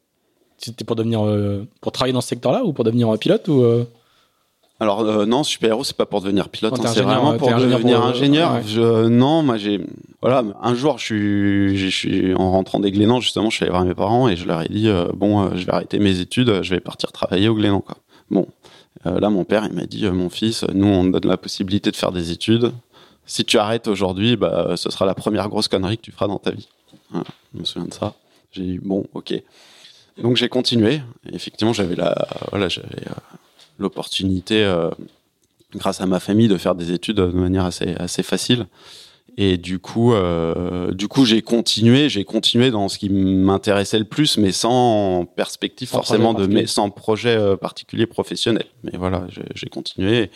[0.57, 3.65] C'était pour devenir, euh, pour travailler dans ce secteur-là ou pour devenir pilote ou
[4.79, 7.99] Alors non, super héros, c'est pas pour devenir pilote, hein, c'est vraiment pour ingénieur devenir
[7.99, 8.61] pour- ingénieur.
[8.65, 9.81] Je, non, moi j'ai,
[10.23, 13.93] voilà, un jour je suis, en rentrant des Glénans justement, je suis allé voir mes
[13.93, 16.69] parents et je leur ai dit euh, bon, euh, je vais arrêter mes études, je
[16.69, 17.97] vais partir travailler au Glénan, quoi.
[18.31, 18.47] Bon,
[19.05, 21.37] euh, là mon père il m'a dit euh, mon fils, nous on te donne la
[21.37, 22.71] possibilité de faire des études.
[23.25, 26.39] Si tu arrêtes aujourd'hui, bah ce sera la première grosse connerie que tu feras dans
[26.39, 26.69] ta vie.
[27.13, 28.13] Je me souviens de ça.
[28.53, 29.33] J'ai dit bon, ok.
[30.21, 31.01] Donc j'ai continué.
[31.31, 31.95] Effectivement, j'avais
[32.51, 33.37] voilà, j'avais euh,
[33.79, 34.89] l'opportunité, euh,
[35.75, 38.67] grâce à ma famille, de faire des études de manière assez, assez facile.
[39.37, 44.05] Et du coup, euh, du coup, j'ai continué, j'ai continué dans ce qui m'intéressait le
[44.05, 48.65] plus, mais sans perspective Sans forcément de, mais sans projet euh, particulier professionnel.
[48.83, 50.29] Mais voilà, j'ai continué.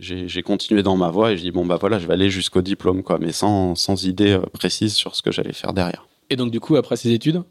[0.00, 2.30] J'ai j'ai continué dans ma voie et je dis bon bah voilà, je vais aller
[2.30, 6.06] jusqu'au diplôme quoi, mais sans sans idée euh, précise sur ce que j'allais faire derrière.
[6.30, 7.42] Et donc, du coup, après ces études,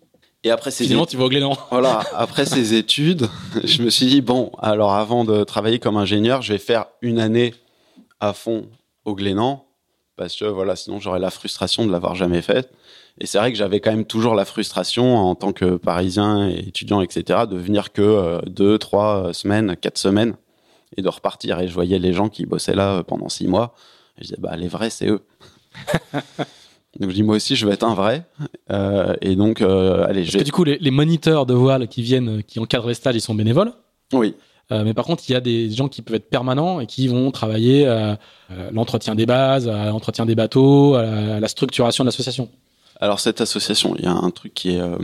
[0.43, 1.55] Et après ces finalement, tu vas au Glénan.
[1.69, 3.29] voilà, après ces études,
[3.63, 7.19] je me suis dit, bon, alors avant de travailler comme ingénieur, je vais faire une
[7.19, 7.53] année
[8.19, 8.65] à fond
[9.05, 9.65] au Glénan,
[10.21, 12.71] parce que voilà, sinon j'aurais la frustration de l'avoir jamais faite.
[13.19, 16.67] Et c'est vrai que j'avais quand même toujours la frustration en tant que parisien et
[16.67, 20.35] étudiant, etc., de venir que euh, deux, trois euh, semaines, quatre semaines,
[20.95, 21.59] et de repartir.
[21.59, 23.73] Et je voyais les gens qui bossaient là euh, pendant six mois.
[24.17, 25.21] Et je disais, bah, les vrais, c'est eux.
[26.99, 28.25] donc je dis, moi aussi, je vais être un vrai.
[28.71, 32.01] Euh, et donc, euh, allez, Parce que du coup, les, les moniteurs de voile qui
[32.01, 33.73] viennent, qui encadrent les stages, ils sont bénévoles?
[34.13, 34.35] Oui.
[34.71, 37.07] Euh, mais par contre, il y a des gens qui peuvent être permanents et qui
[37.07, 38.19] vont travailler à,
[38.51, 42.49] euh, l'entretien des bases, à l'entretien des bateaux, à la, structuration de l'association.
[42.99, 44.97] Alors cette association, il y a un truc qui est euh,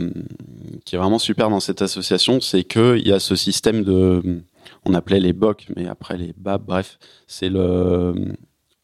[0.84, 4.42] qui est vraiment super dans cette association, c'est que il y a ce système de,
[4.84, 8.14] on appelait les BOC, mais après les BAB, bref, c'est le,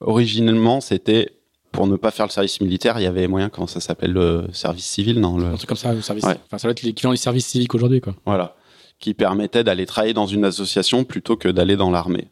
[0.01, 1.31] originellement c'était
[1.71, 4.47] pour ne pas faire le service militaire, il y avait moyen, comment ça s'appelle, le
[4.53, 6.25] service civil, non, le, Un truc comme ça, le service.
[6.25, 6.37] Ouais.
[6.47, 8.15] Enfin, ça doit être l'équivalent du service civique aujourd'hui, quoi.
[8.25, 8.57] voilà,
[9.05, 12.29] qui permettait d'aller travailler dans une association plutôt que d'aller dans l'armée.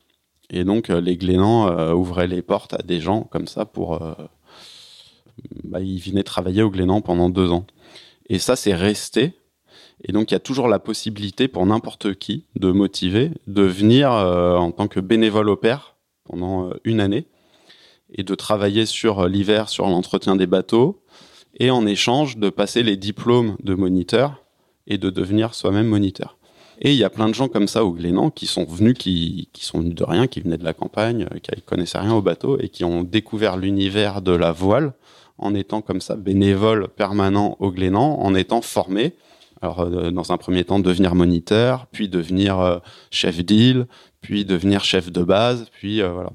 [0.48, 4.02] Et donc euh, les Glénans euh, ouvraient les portes à des gens comme ça pour,
[4.02, 4.14] euh,
[5.64, 7.66] bah, ils venaient travailler au Glénan pendant deux ans.
[8.30, 9.34] Et ça, c'est resté.
[10.02, 14.10] Et donc il y a toujours la possibilité pour n'importe qui de motiver, de venir
[14.10, 17.26] en tant que bénévole au pair pendant une année
[18.14, 21.04] et de travailler sur l'hiver sur l'entretien des bateaux
[21.60, 24.42] et en échange de passer les diplômes de moniteur
[24.86, 26.38] et de devenir soi-même moniteur.
[26.84, 29.48] Et il y a plein de gens comme ça au Glénan qui sont venus, qui,
[29.60, 32.58] sont venus de rien, qui venaient de la campagne, euh, qui connaissaient rien au bateau
[32.58, 34.92] et qui ont découvert l'univers de la voile
[35.38, 39.14] en étant comme ça bénévole permanent au Glénan, en étant formés.
[39.60, 42.78] Alors, euh, dans un premier temps, devenir moniteur, puis devenir euh,
[43.12, 43.86] chef d'île,
[44.20, 46.30] puis devenir chef de base, puis voilà.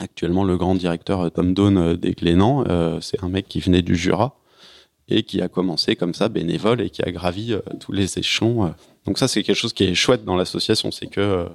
[0.00, 2.64] Actuellement, le grand directeur Tom Dawn des Glénans,
[3.00, 4.38] c'est un mec qui venait du Jura
[5.08, 8.74] et qui a commencé comme ça bénévole et qui a gravi tous les échelons.
[9.06, 11.46] Donc ça, c'est quelque chose qui est chouette dans l'association, c'est que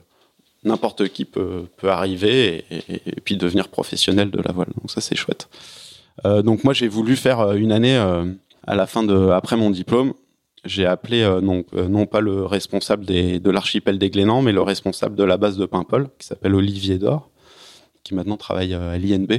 [0.64, 4.70] n'importe qui peut, peut arriver et, puis devenir professionnel de la voile.
[4.80, 5.50] Donc ça, c'est chouette.
[6.24, 7.98] donc moi, j'ai voulu faire une année
[8.66, 10.14] à la fin de après mon diplôme
[10.66, 14.62] j'ai appelé euh, non, euh, non pas le responsable de l'archipel des Glénans, mais le
[14.62, 17.30] responsable de la base de Paimpol, qui s'appelle Olivier Dor,
[18.04, 19.34] qui maintenant travaille euh, à l'INB.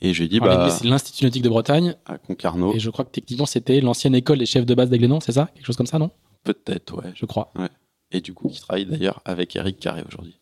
[0.00, 1.96] Et je lui ai dit, bah, c'est l'Institut nautique de Bretagne.
[2.06, 2.72] À Concarneau.
[2.74, 5.32] Et je crois que techniquement, c'était l'ancienne école des chefs de base des Glénans, c'est
[5.32, 5.50] ça?
[5.54, 6.10] Quelque chose comme ça, non?
[6.44, 7.12] Peut-être, ouais.
[7.14, 7.52] Je crois.
[7.58, 7.68] Ouais.
[8.10, 10.38] Et du coup, qui travaille d'ailleurs avec Eric Carré aujourd'hui.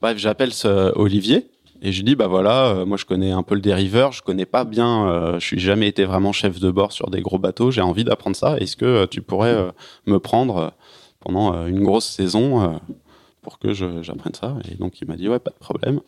[0.00, 1.50] Bref, j'appelle ce Olivier
[1.82, 4.22] et je lui dis, bah voilà, euh, moi je connais un peu le dériveur, je
[4.22, 7.38] connais pas bien, euh, je suis jamais été vraiment chef de bord sur des gros
[7.38, 8.58] bateaux, j'ai envie d'apprendre ça.
[8.58, 9.72] Est-ce que euh, tu pourrais
[10.06, 10.74] me prendre
[11.20, 12.80] pendant une grosse saison
[13.42, 14.56] pour que j'apprenne ça?
[14.70, 16.00] Et donc il m'a dit, ouais, pas de problème.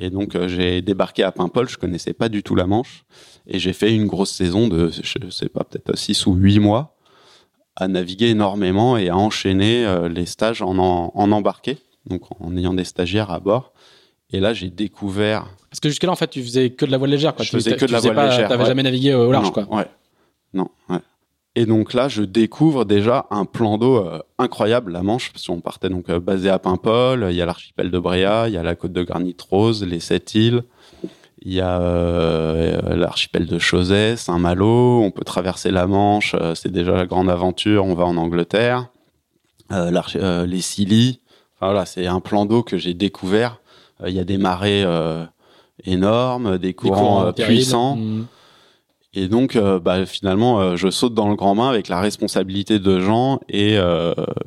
[0.00, 3.04] Et donc j'ai débarqué à Paimpol, je connaissais pas du tout la Manche,
[3.46, 6.94] et j'ai fait une grosse saison de, je sais pas, peut-être 6 ou 8 mois,
[7.74, 12.74] à naviguer énormément et à enchaîner les stages en, en, en embarqué, donc en ayant
[12.74, 13.72] des stagiaires à bord.
[14.30, 15.46] Et là, j'ai découvert.
[15.70, 17.34] Parce que jusque-là, en fait, tu faisais que de la voile légère.
[17.34, 17.44] Quoi.
[17.44, 18.46] Je faisais que de la voile légère.
[18.46, 19.74] Tu n'avais jamais navigué au large, non, quoi.
[19.74, 19.86] Ouais.
[20.52, 20.98] Non, ouais.
[21.58, 25.60] Et donc là, je découvre déjà un plan d'eau euh, incroyable, la Manche, parce qu'on
[25.60, 27.26] partait donc euh, basé à Paimpol.
[27.30, 29.98] Il y a l'archipel de Bréa, il y a la côte de Granit Rose, les
[29.98, 30.62] sept îles.
[31.42, 35.02] Il y a euh, l'archipel de Chauzet, Saint-Malo.
[35.02, 36.36] On peut traverser la Manche.
[36.54, 37.84] c'est déjà la grande aventure.
[37.84, 38.86] On va en Angleterre.
[39.68, 41.18] les Scilly.
[41.56, 43.58] Enfin, voilà, c'est un plan d'eau que j'ai découvert
[44.06, 44.86] il y a des marées
[45.84, 47.96] énormes, des courants, puissants.
[47.96, 48.26] Mm.
[49.14, 53.40] Et donc, bah, finalement, je saute dans le grand bain avec la responsabilité de gens
[53.48, 53.78] et,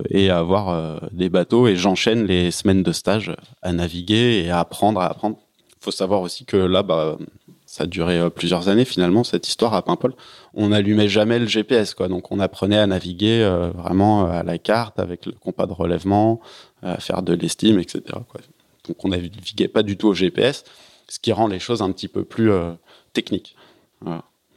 [0.09, 5.01] et avoir des bateaux et j'enchaîne les semaines de stage à naviguer et à apprendre,
[5.01, 5.37] à apprendre.
[5.69, 7.17] Il faut savoir aussi que là, bah,
[7.65, 10.13] ça a duré plusieurs années finalement cette histoire à Paimpol.
[10.53, 12.07] On n'allumait jamais le GPS, quoi.
[12.07, 13.43] Donc, on apprenait à naviguer
[13.75, 16.39] vraiment à la carte avec le compas de relèvement,
[16.83, 18.03] à faire de l'estime, etc.
[18.29, 18.41] Quoi
[18.87, 20.63] donc on naviguait pas du tout au GPS,
[21.07, 22.71] ce qui rend les choses un petit peu plus euh,
[23.13, 23.55] techniques.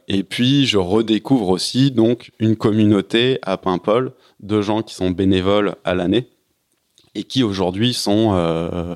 [0.07, 5.75] Et puis je redécouvre aussi donc une communauté à Paimpol de gens qui sont bénévoles
[5.83, 6.29] à l'année
[7.15, 8.95] et qui aujourd'hui sont euh,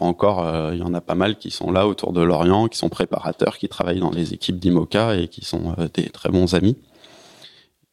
[0.00, 2.78] encore, euh, il y en a pas mal qui sont là autour de Lorient, qui
[2.78, 6.76] sont préparateurs, qui travaillent dans les équipes d'IMOCA et qui sont des très bons amis.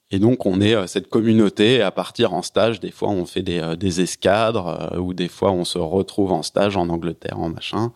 [0.10, 2.80] Et donc on est euh, cette communauté à partir en stage.
[2.80, 6.32] Des fois on fait des, euh, des escadres euh, ou des fois on se retrouve
[6.32, 7.92] en stage en Angleterre, en machin,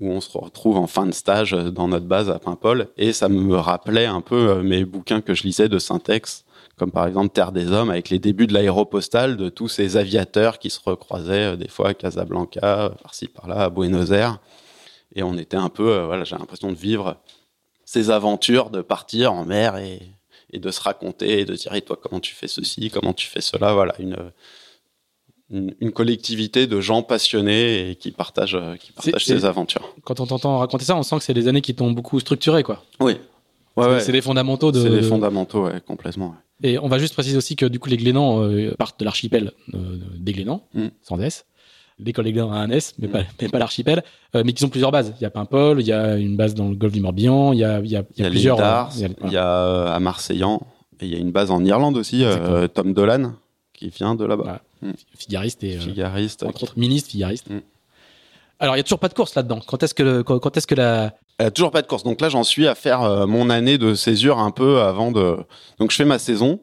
[0.00, 2.88] ou on se retrouve en fin de stage dans notre base à Paimpol.
[2.96, 6.44] Et ça me rappelait un peu mes bouquins que je lisais de Syntex,
[6.76, 10.58] comme par exemple Terre des Hommes, avec les débuts de l'aéropostale, de tous ces aviateurs
[10.58, 14.38] qui se recroisaient des fois à Casablanca, par-ci par-là, à Buenos Aires.
[15.14, 17.16] Et on était un peu, voilà, j'ai l'impression de vivre
[17.84, 20.00] ces aventures, de partir en mer et
[20.52, 23.26] et de se raconter et de dire et toi comment tu fais ceci, comment tu
[23.26, 24.16] fais cela, voilà une
[25.52, 29.94] une, collectivité de gens passionnés et qui partagent qui partagent ces aventures.
[30.04, 32.62] Quand on t'entend raconter ça, on sent que c'est des années qui t'ont beaucoup structuré
[32.62, 32.82] quoi.
[33.00, 33.16] Oui.
[33.76, 34.80] Ouais, c'est des fondamentaux de.
[34.80, 36.34] C'est des fondamentaux, ouais, complètement.
[36.62, 39.52] Et on va juste préciser aussi que du coup les Glénans euh, partent de l'archipel
[39.74, 40.88] euh, des Glénans, mm.
[41.02, 41.46] sans S
[41.98, 44.02] l'école des a un S, mais pas, mais pas l'archipel,
[44.34, 45.14] euh, mais qui ont plusieurs bases.
[45.18, 47.60] Il y a Paimpol, il y a une base dans le golfe du Morbihan, il
[47.60, 48.60] y a, il y a, il y a, plusieurs.
[48.60, 48.84] Euh,
[49.24, 50.62] il y a, euh, à Marseillan,
[51.00, 52.24] et il y a une base en Irlande aussi,
[52.74, 53.32] Tom Dolan,
[53.72, 54.60] qui vient de là-bas.
[54.82, 54.92] Mm.
[55.16, 55.78] Figariste et.
[55.78, 56.42] Figariste.
[56.42, 57.48] entre autres, ministre, figariste.
[57.48, 57.60] Mm.
[58.60, 59.60] Alors, il n'y a toujours pas de course là-dedans.
[59.66, 61.14] Quand est-ce que, quand, est-ce que la.
[61.40, 62.04] Il toujours pas de course.
[62.04, 65.38] Donc là, j'en suis à faire mon année de césure un peu avant de.
[65.78, 66.60] Donc je fais ma saison.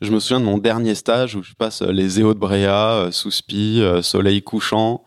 [0.00, 2.92] Je me souviens de mon dernier stage où je passe euh, les Éaux de Bréa,
[2.92, 5.04] euh, sous spi, euh, soleil couchant.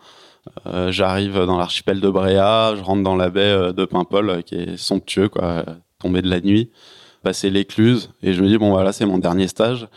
[0.90, 5.30] J'arrive dans l'archipel de Bréa, je rentre dans la baie de Paimpol qui est somptueux,
[5.30, 5.64] quoi,
[6.00, 6.70] tombé de la nuit,
[7.22, 9.88] passer l'écluse et je me dis bon voilà c'est mon dernier stage.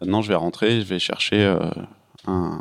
[0.00, 1.56] Maintenant je vais rentrer, je vais chercher
[2.26, 2.60] un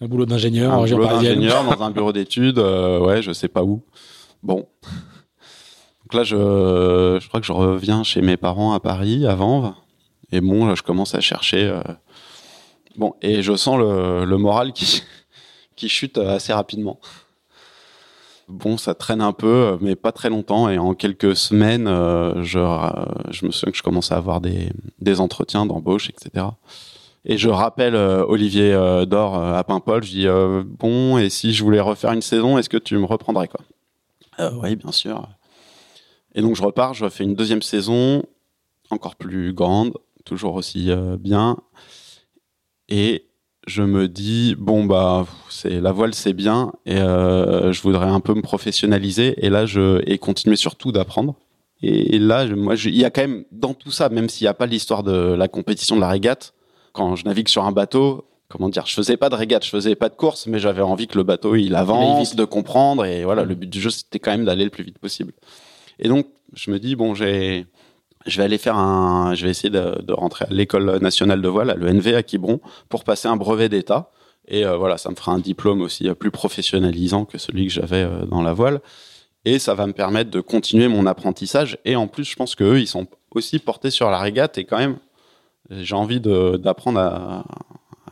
[0.00, 3.82] un boulot d'ingénieur, un boulot d'ingénieur dans un bureau d'études, ouais je sais pas où.
[4.42, 4.66] Bon,
[6.12, 9.72] donc là, je, je crois que je reviens chez mes parents à Paris, à Vanves.
[10.30, 11.64] Et bon, là, je commence à chercher.
[11.64, 11.80] Euh,
[12.96, 15.02] bon, et je sens le, le moral qui,
[15.76, 17.00] qui chute assez rapidement.
[18.48, 20.68] Bon, ça traîne un peu, mais pas très longtemps.
[20.68, 22.58] Et en quelques semaines, euh, je,
[23.30, 26.46] je me souviens que je commence à avoir des, entretiens d'embauche, etc.
[27.24, 28.72] Et je rappelle euh, Olivier
[29.06, 30.02] Dor à Paimpol.
[30.02, 30.26] Je dis
[30.78, 33.60] bon, et si je voulais refaire une saison, est-ce que tu me reprendrais quoi?
[34.60, 35.28] Oui, bien sûr.
[36.34, 38.22] Et donc je repars, je fais une deuxième saison,
[38.90, 41.58] encore plus grande, toujours aussi euh, bien.
[42.88, 43.26] Et
[43.66, 48.20] je me dis bon bah c'est la voile c'est bien et euh, je voudrais un
[48.20, 51.36] peu me professionnaliser et là je et continuer surtout d'apprendre.
[51.84, 54.54] Et, là moi il y a quand même dans tout ça même s'il n'y a
[54.54, 56.54] pas l'histoire de la compétition de la régate
[56.92, 59.96] quand je navigue sur un bateau comment dire je faisais pas de régate je faisais
[59.96, 63.44] pas de course mais j'avais envie que le bateau il avance de comprendre et voilà
[63.44, 65.32] le but du jeu c'était quand même d'aller le plus vite possible.
[65.98, 67.66] Et donc je me dis bon j'ai
[68.26, 71.48] je vais aller faire un, je vais essayer de, de rentrer à l'école nationale de
[71.48, 74.10] voile, à l'ENV à Quiberon, pour passer un brevet d'État.
[74.48, 77.72] Et euh, voilà, ça me fera un diplôme aussi euh, plus professionnalisant que celui que
[77.72, 78.80] j'avais euh, dans la voile.
[79.44, 81.78] Et ça va me permettre de continuer mon apprentissage.
[81.84, 84.58] Et en plus, je pense qu'eux, ils sont aussi portés sur la régate.
[84.58, 84.98] Et quand même,
[85.70, 87.44] j'ai envie d'apprendre à,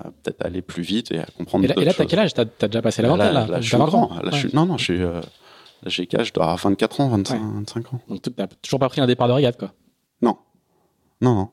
[0.01, 1.65] à peut-être aller plus vite et à comprendre.
[1.65, 2.35] Et là, et là t'as quel âge?
[2.35, 4.11] T'as as déjà passé la vingtaine là, là, je suis grand.
[4.23, 5.03] Là, je suis, non, non, je suis.
[5.03, 5.21] Euh,
[5.87, 7.41] j'ai Je dois avoir 24 ans, 25, ouais.
[7.55, 8.01] 25 ans.
[8.09, 9.73] Donc t'as toujours pas pris un départ de régate, quoi
[11.21, 11.51] Non.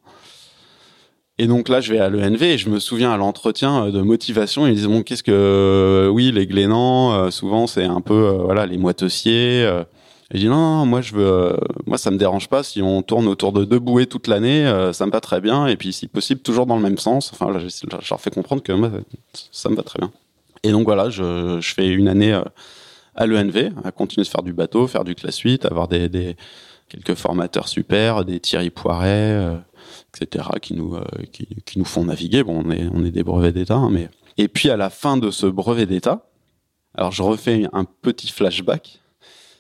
[1.39, 4.65] Et donc là, je vais à l'ENV et je me souviens à l'entretien de motivation,
[4.65, 8.65] ils disaient bon, qu'est-ce que oui, les glénans, euh, souvent c'est un peu euh, voilà
[8.65, 9.63] les moitessiers.
[9.63, 9.84] Euh.
[10.32, 13.01] Et je dis non, non, moi je veux, moi ça me dérange pas si on
[13.03, 15.67] tourne autour de deux bouées toute l'année, ça me va très bien.
[15.67, 17.32] Et puis si possible toujours dans le même sens.
[17.32, 18.73] Enfin, là, je, leur fais comprendre que
[19.53, 20.12] ça me va très bien.
[20.63, 22.38] Et donc voilà, je, fais une année
[23.15, 26.36] à l'ENV, à continuer de faire du bateau, faire du classe 8, avoir des
[26.89, 29.58] quelques formateurs super, des Thierry Poiret, euh,
[30.13, 32.43] etc., qui nous, euh, qui, qui, nous font naviguer.
[32.43, 34.10] Bon, on est, on est des brevets d'État, hein, mais.
[34.38, 36.30] Et puis à la fin de ce brevet d'État,
[36.93, 39.02] alors je refais un petit flashback,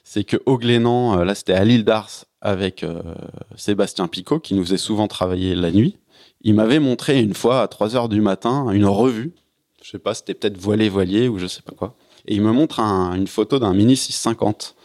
[0.03, 3.01] c'est que au Glénan, euh, là c'était à l'île d'Ars avec euh,
[3.55, 5.97] Sébastien Picot, qui nous faisait souvent travailler la nuit.
[6.41, 9.33] Il m'avait montré une fois à 3 heures du matin une revue.
[9.83, 11.95] Je sais pas, c'était peut-être voilé voilier ou je sais pas quoi.
[12.27, 14.76] Et il me montre un, une photo d'un Mini 650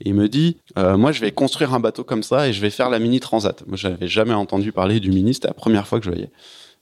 [0.00, 2.70] il me dit euh, moi je vais construire un bateau comme ça et je vais
[2.70, 3.64] faire la mini transat.
[3.66, 6.30] Moi j'avais jamais entendu parler du mini c'était la première fois que je voyais.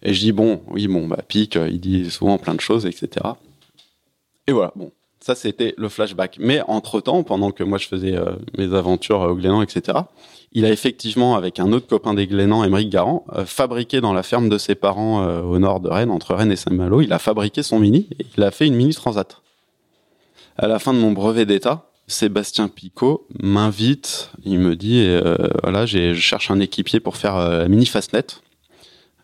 [0.02, 3.08] Et je dis bon oui bon bah pique il dit souvent plein de choses etc
[4.46, 6.36] et voilà bon ça c'était le flashback.
[6.40, 9.98] Mais entre temps pendant que moi je faisais euh, mes aventures au Glénan etc
[10.52, 14.22] il a effectivement avec un autre copain des Glénans Émeric Garand euh, fabriqué dans la
[14.22, 17.18] ferme de ses parents euh, au nord de Rennes entre Rennes et Saint-Malo il a
[17.18, 19.40] fabriqué son mini et il a fait une mini transat.
[20.56, 25.86] À la fin de mon brevet d'état Sébastien Picot m'invite, il me dit euh, voilà,
[25.86, 28.26] je cherche un équipier pour faire euh, la mini Fastnet.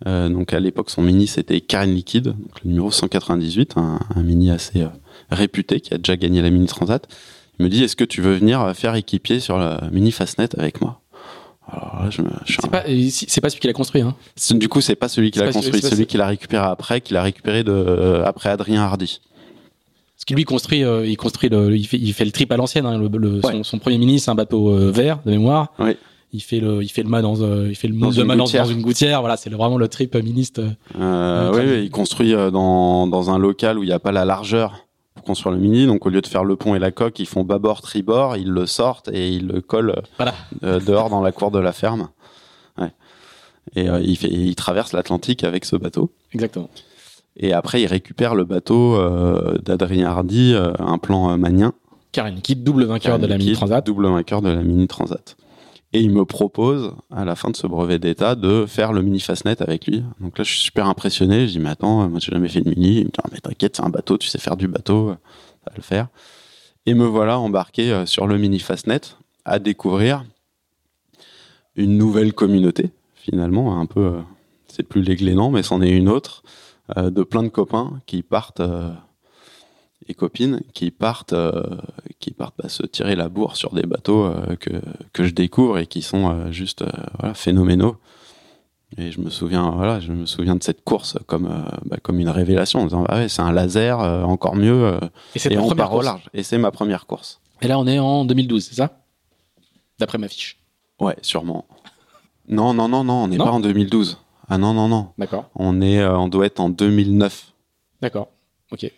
[0.06, 4.22] Euh, donc à l'époque, son mini c'était Karen Liquide, donc le numéro 198, un, un
[4.22, 4.88] mini assez euh,
[5.30, 7.06] réputé qui a déjà gagné la mini Transat.
[7.58, 10.80] Il me dit est-ce que tu veux venir faire équipier sur la mini Fastnet avec
[10.80, 11.02] moi?
[11.72, 12.68] Alors là, je me, je c'est, un...
[12.68, 14.00] pas, pas celui qui l'a construit.
[14.00, 14.16] Hein.
[14.52, 17.12] Du coup, c'est pas celui qui l'a construit, celui, celui qui l'a récupéré après, qui
[17.12, 19.20] l'a récupéré de, après Adrien Hardy.
[20.30, 22.86] Lui construit, euh, il construit, le, il fait, il fait le trip à l'ancienne.
[22.86, 23.52] Hein, le, le, ouais.
[23.52, 25.72] son, son, premier mini, c'est un bateau euh, vert de mémoire.
[25.78, 25.96] Ouais.
[26.32, 28.36] Il fait le, il fait le mât dans, euh, il fait le dans, de mât
[28.36, 29.20] dans, une gouttière.
[29.20, 30.60] Voilà, c'est vraiment le trip ministe.
[30.98, 34.24] Euh, oui, oui, il construit dans, dans un local où il n'y a pas la
[34.24, 35.86] largeur pour construire le mini.
[35.86, 38.50] Donc au lieu de faire le pont et la coque, ils font bâbord, tribord, ils
[38.50, 40.34] le sortent et ils le collent voilà.
[40.62, 42.10] dehors dans la cour de la ferme.
[42.78, 42.92] Ouais.
[43.74, 46.12] Et il, fait, il traverse l'Atlantique avec ce bateau.
[46.32, 46.70] Exactement.
[47.36, 51.72] Et après, il récupère le bateau euh, d'Adrien Hardy, euh, un plan euh, manien.
[52.12, 53.86] Karen Liquide, double vainqueur Karen de la Mini Transat.
[53.86, 55.36] Double vainqueur de la Mini Transat.
[55.92, 59.20] Et il me propose, à la fin de ce brevet d'état, de faire le Mini
[59.20, 60.04] Fastnet avec lui.
[60.20, 61.48] Donc là, je suis super impressionné.
[61.48, 62.98] Je dis, mais attends, moi, j'ai jamais fait de Mini.
[62.98, 65.10] Il me dit, ah, mais t'inquiète, c'est un bateau, tu sais faire du bateau,
[65.64, 66.08] ça va le faire.
[66.86, 69.00] Et me voilà embarqué sur le Mini Fastnet
[69.44, 70.24] à découvrir
[71.76, 74.18] une nouvelle communauté, finalement, un peu,
[74.68, 76.42] c'est plus les Glénans, mais c'en est une autre
[76.96, 78.90] de plein de copains qui partent euh,
[80.08, 81.62] et copines qui partent euh,
[82.18, 84.80] qui partent bah, se tirer la bourre sur des bateaux euh, que
[85.12, 86.84] que je découvre et qui sont euh, juste
[87.18, 87.96] voilà, phénoménaux.
[88.96, 92.28] Et je me souviens voilà je me souviens de cette course comme bah, comme une
[92.28, 94.98] révélation en disant ah ouais c'est un laser encore mieux
[95.34, 96.28] et c'est on part au large.
[96.34, 97.40] Et c'est ma première course.
[97.62, 98.90] Et là on est en 2012 c'est ça?
[100.00, 100.58] D'après ma fiche.
[100.98, 101.66] Ouais sûrement.
[102.48, 104.18] Non non non non on n'est pas en 2012
[104.50, 105.12] ah non, non, non.
[105.16, 105.48] D'accord.
[105.54, 107.52] On, est, euh, on doit être en 2009.
[108.02, 108.28] D'accord.
[108.72, 108.90] Ok.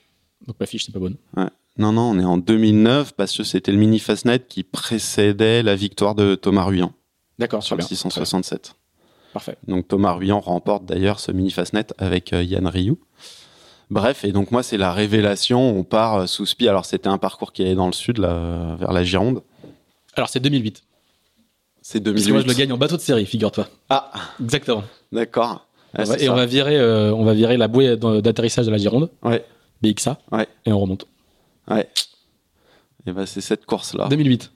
[0.47, 1.17] Donc ma fiche, c'est pas bonne.
[1.37, 1.49] Ouais.
[1.79, 5.77] Non, non, on est en 2009 parce que c'était le mini Fastnet qui précédait la
[5.77, 6.93] victoire de Thomas Ruyant.
[7.39, 8.75] D'accord, sur le 667.
[9.33, 9.57] Parfait.
[9.69, 12.99] Donc Thomas Ruyant remporte d'ailleurs ce mini Fastnet avec euh, Yann Rioux.
[13.91, 15.61] Bref, et donc moi, c'est la révélation.
[15.61, 16.67] On part euh, sous spi.
[16.67, 19.43] Alors, c'était un parcours qui allait dans le sud, là, vers la Gironde.
[20.15, 20.83] Alors, c'est 2008.
[21.83, 22.15] C'est 2008.
[22.15, 23.67] Parce que moi, je le gagne en bateau de série, figure-toi.
[23.91, 24.11] Ah
[24.41, 24.85] Exactement.
[25.11, 25.67] D'accord.
[25.95, 29.11] Ah, et on va virer, euh, on va virer la bouée d'atterrissage de la Gironde.
[29.23, 29.45] Ouais.
[29.83, 30.17] BXA.
[30.31, 30.47] Ouais.
[30.65, 31.07] Et on remonte.
[31.69, 31.89] Ouais.
[33.07, 34.07] Et ben c'est cette course là.
[34.09, 34.53] 2008.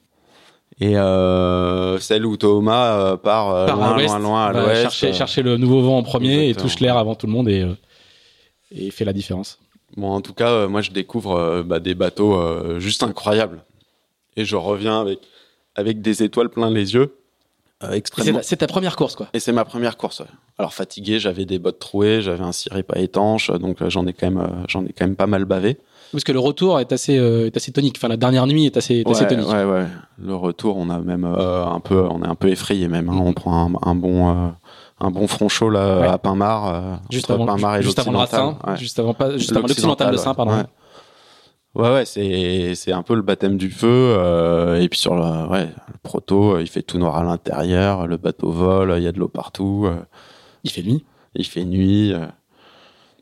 [0.81, 4.83] Et euh, celle où Thomas euh, part, Par loin, à loin, loin, à l'ouest.
[4.83, 6.51] Chercher, chercher le nouveau vent en premier Exactement.
[6.51, 7.67] et touche l'air avant tout le monde et
[8.73, 9.59] et fait la différence
[9.97, 13.63] Bon, en tout cas, moi, je découvre bah, des bateaux juste incroyables.
[14.37, 15.21] Et je reviens avec,
[15.77, 17.17] avec des étoiles plein les yeux.
[17.93, 18.41] extrêmement...
[18.43, 19.29] C'est ta première course, quoi.
[19.33, 20.23] Et c'est ma première course.
[20.59, 24.31] Alors fatigué, j'avais des bottes trouées, j'avais un ciré pas étanche, donc j'en ai quand
[24.31, 25.79] même, j'en ai quand même pas mal bavé.
[26.13, 27.97] Parce que le retour est assez, euh, est assez tonique.
[27.99, 29.49] Enfin, la dernière nuit est assez, assez tonique.
[29.49, 29.87] Ouais, ouais.
[30.19, 33.09] Le retour, on a même euh, un peu, on est un peu effrayé même.
[33.09, 33.21] Hein.
[33.21, 34.49] On prend un, bon, euh,
[35.01, 38.57] un bon front chaud là à Pinmar, juste avant, Pinmar et juste avant le Racin,
[38.77, 40.53] juste avant pas, juste avant l'occidental de Saint, pardon.
[40.53, 40.65] Ouais,
[41.83, 44.77] ouais, c'est c'est un peu le baptême du feu.
[44.81, 48.51] et puis sur le, ouais, le proto, il fait tout noir à l'intérieur, le bateau
[48.51, 49.89] vole, il y a de l'eau partout.
[50.65, 51.05] il fait nuit?
[51.35, 52.15] Il fait nuit.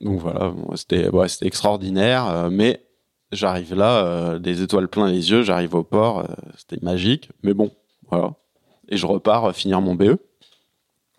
[0.04, 2.84] Donc voilà, c'était ouais, extraordinaire, euh, mais
[3.32, 7.54] j'arrive là, euh, des étoiles plein les yeux, j'arrive au port, euh, c'était magique, mais
[7.54, 7.70] bon,
[8.10, 8.34] voilà.
[8.90, 10.18] Et je repars finir mon BE.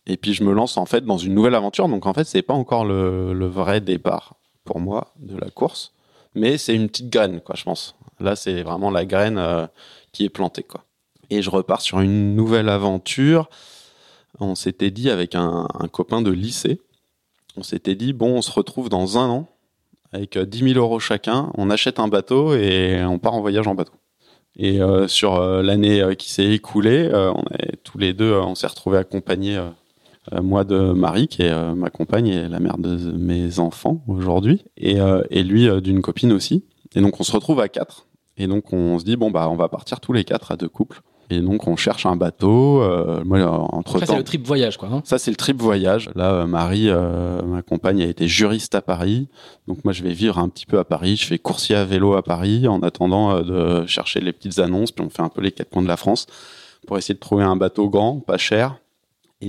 [0.05, 1.89] Et puis je me lance en fait dans une nouvelle aventure.
[1.89, 5.94] Donc en fait, c'est pas encore le, le, vrai départ pour moi de la course,
[6.35, 7.95] mais c'est une petite graine, quoi, je pense.
[8.19, 9.69] Là, c'est vraiment la graine
[10.11, 10.85] qui est plantée, quoi.
[11.29, 13.49] Et je repars sur une nouvelle aventure.
[14.39, 16.79] On s'était dit avec un, copain de lycée
[17.57, 19.47] on s'était dit, bon, on se retrouve dans un an
[20.11, 23.67] avec 10 euh, 000 euros chacun, on achète un bateau et on part en voyage
[23.67, 23.93] en bateau.
[24.57, 27.09] Et euh, sur euh, l'année qui s'est écoulée,
[27.83, 29.61] tous les deux, on s'est retrouvés accompagnés,
[30.41, 34.97] moi de Marie, qui est ma compagne et la mère de mes enfants aujourd'hui, et,
[35.29, 36.65] et lui d'une copine aussi.
[36.95, 38.07] Et donc on se retrouve à quatre.
[38.37, 40.69] Et donc on se dit, bon, bah on va partir tous les quatre à deux
[40.69, 41.01] couples.
[41.29, 42.81] Et donc on cherche un bateau.
[42.83, 43.39] Euh, moi,
[43.73, 44.89] entre ça c'est le trip voyage, quoi.
[44.91, 46.09] Hein ça c'est le trip voyage.
[46.15, 49.27] Là, euh, Marie, euh, ma compagne, a été juriste à Paris.
[49.67, 51.15] Donc moi, je vais vivre un petit peu à Paris.
[51.15, 54.91] Je fais coursier à vélo à Paris en attendant de chercher les petites annonces.
[54.91, 56.27] Puis on fait un peu les quatre coins de la France
[56.85, 58.77] pour essayer de trouver un bateau grand, pas cher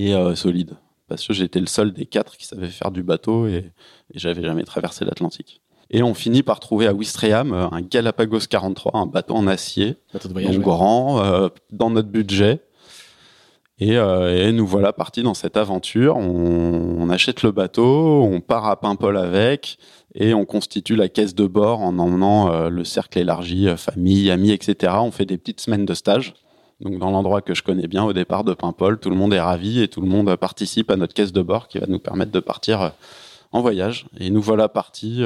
[0.05, 0.77] et solide.
[1.07, 3.71] Parce que j'étais le seul des quatre qui savait faire du bateau et,
[4.13, 5.61] et j'avais jamais traversé l'Atlantique.
[5.89, 9.95] Et on finit par trouver à Ouistreham euh, un Galapagos 43, un bateau en acier,
[10.13, 12.59] bateau de voyage, grand, euh, dans notre budget.
[13.79, 16.17] Et, euh, et, nous voilà partis dans cette aventure.
[16.17, 19.77] On, on, achète le bateau, on part à Paimpol avec,
[20.15, 24.51] et on constitue la caisse de bord en emmenant euh, le cercle élargi, famille, amis,
[24.51, 24.93] etc.
[24.99, 26.33] On fait des petites semaines de stage.
[26.79, 29.41] Donc dans l'endroit que je connais bien au départ de Paimpol, tout le monde est
[29.41, 32.31] ravi et tout le monde participe à notre caisse de bord qui va nous permettre
[32.31, 32.91] de partir
[33.51, 34.05] en voyage.
[34.19, 35.23] Et nous voilà partis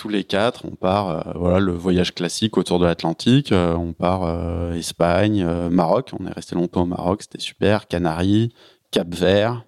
[0.00, 3.52] tous les quatre, on part, euh, voilà, le voyage classique autour de l'Atlantique.
[3.52, 6.12] Euh, on part euh, Espagne, Maroc.
[6.18, 7.86] On est resté longtemps au Maroc, c'était super.
[7.86, 8.54] Canaries,
[8.90, 9.62] Cap Vert,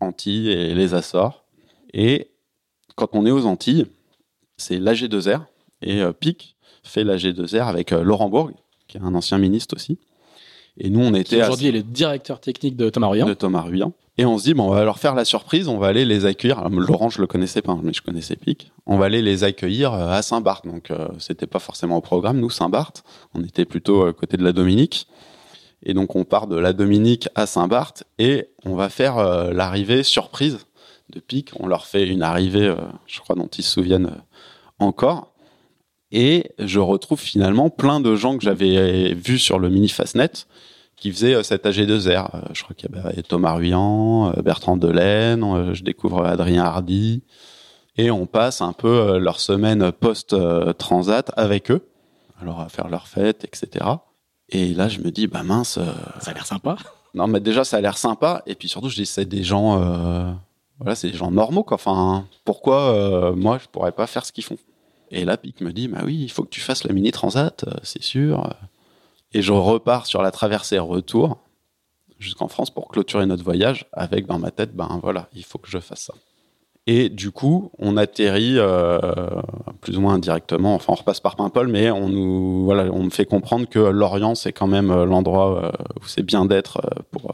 [0.00, 1.46] Antilles et les Açores.
[1.94, 2.30] Et
[2.94, 3.86] quand on est aux Antilles,
[4.58, 5.46] c'est l'AG2R
[5.80, 8.50] et PIC fait l'AG2R avec Laurent Bourg,
[8.86, 9.98] qui est un ancien ministre aussi.
[10.82, 13.26] Et nous, on était aujourd'hui est le directeur technique de Thomas Ruyant.
[13.26, 13.66] De Thomas.
[14.16, 16.24] Et on se dit, bon, on va leur faire la surprise, on va aller les
[16.24, 16.68] accueillir.
[16.70, 18.72] Laurent, je le connaissais pas, mais je connaissais Pic.
[18.86, 20.66] On va aller les accueillir euh, à Saint-Barth.
[20.66, 23.04] Donc, euh, c'était pas forcément au programme, nous, Saint-Barth.
[23.34, 25.06] On était plutôt à côté de la Dominique.
[25.82, 30.02] Et donc, on part de la Dominique à Saint-Barth et on va faire euh, l'arrivée
[30.02, 30.58] surprise
[31.10, 31.50] de Pic.
[31.58, 32.74] On leur fait une arrivée,
[33.06, 34.16] je crois, dont ils se souviennent
[34.78, 35.32] encore.
[36.10, 40.46] Et je retrouve finalement plein de gens que j'avais vus sur le mini Fastnet
[41.00, 42.28] qui faisait euh, cet AG2R.
[42.34, 47.24] Euh, je crois qu'il y avait Thomas Ruyant, euh, Bertrand Delaine, je découvre Adrien Hardy.
[47.96, 51.86] Et on passe un peu leur semaine post-transat avec eux,
[52.40, 53.84] alors à faire leur fête, etc.
[54.48, 55.78] Et là, je me dis, bah mince.
[56.20, 56.76] ça a l'air sympa.
[57.14, 58.42] Non, mais déjà, ça a l'air sympa.
[58.46, 59.76] Et puis surtout, je dis, c'est des gens,
[60.78, 61.74] voilà, c'est des gens normaux, quoi.
[61.74, 64.56] Enfin, pourquoi moi, je pourrais pas faire ce qu'ils font?
[65.10, 67.66] Et là, Pic me dit, bah oui, il faut que tu fasses la mini transat,
[67.82, 68.50] c'est sûr.
[69.32, 71.38] Et je repars sur la traversée retour
[72.18, 75.70] jusqu'en France pour clôturer notre voyage avec dans ma tête, ben voilà, il faut que
[75.70, 76.14] je fasse ça.
[76.86, 78.98] Et du coup, on atterrit euh,
[79.80, 80.74] plus ou moins indirectement.
[80.74, 84.34] Enfin, on repasse par Paimpol, mais on nous, voilà, on me fait comprendre que Lorient,
[84.34, 85.70] c'est quand même euh, l'endroit euh,
[86.00, 87.32] où c'est bien d'être pour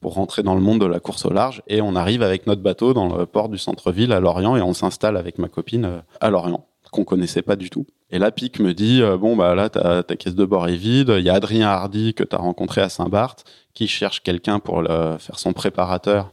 [0.00, 1.60] pour rentrer dans le monde de la course au large.
[1.66, 4.72] Et on arrive avec notre bateau dans le port du centre-ville à Lorient et on
[4.72, 7.86] s'installe avec ma copine à Lorient, qu'on connaissait pas du tout.
[8.10, 11.14] Et là, Pic me dit euh, bon bah là ta, caisse de bord est vide.
[11.18, 14.82] Il y a Adrien Hardy que tu as rencontré à Saint-Barth qui cherche quelqu'un pour
[14.84, 16.32] faire son préparateur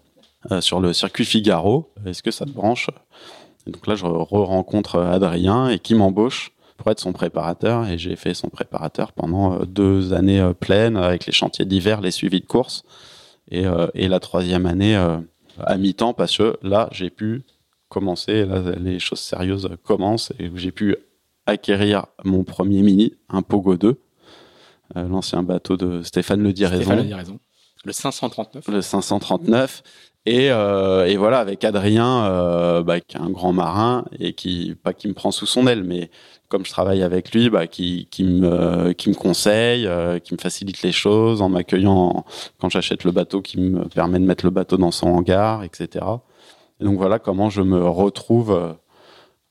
[0.51, 1.91] euh, sur le circuit Figaro.
[2.06, 2.89] Est-ce que ça te branche?
[3.68, 7.88] Et Donc là, je re-rencontre Adrien et qui m'embauche pour être son préparateur.
[7.88, 12.12] Et j'ai fait son préparateur pendant euh, deux années pleines avec les chantiers d'hiver, les
[12.12, 12.84] suivis de course.
[13.51, 14.95] Et, et la troisième année
[15.64, 17.43] à mi-temps parce que là, j'ai pu
[17.90, 20.96] commencer, là, les choses sérieuses commencent et j'ai pu
[21.46, 24.00] acquérir mon premier mini, un Pogo 2,
[24.98, 26.84] euh, l'ancien bateau de Stéphane Le Diraison.
[26.84, 27.40] Stéphane Le Diraison.
[27.84, 28.68] Le 539.
[28.68, 29.84] Le 539.
[30.28, 34.76] Et, euh, et voilà, avec Adrien, euh, bah, qui est un grand marin et qui,
[34.82, 36.10] pas qui me prend sous son aile, mais
[36.48, 39.88] comme je travaille avec lui, bah, qui, qui, me, qui me conseille,
[40.24, 42.26] qui me facilite les choses en m'accueillant
[42.60, 46.06] quand j'achète le bateau, qui me permet de mettre le bateau dans son hangar, etc.
[46.80, 48.74] Et donc voilà comment je me retrouve euh,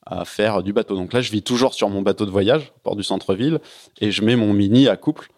[0.05, 0.95] à faire du bateau.
[0.95, 3.59] Donc là, je vis toujours sur mon bateau de voyage, port du centre-ville,
[3.99, 5.29] et je mets mon mini à couple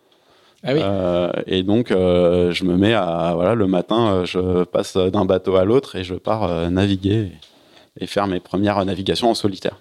[0.63, 0.79] Ah oui.
[0.83, 3.31] euh, et donc, euh, je me mets à.
[3.35, 7.31] Voilà, le matin, je passe d'un bateau à l'autre et je pars euh, naviguer
[7.97, 9.77] et, et faire mes premières navigations en solitaire.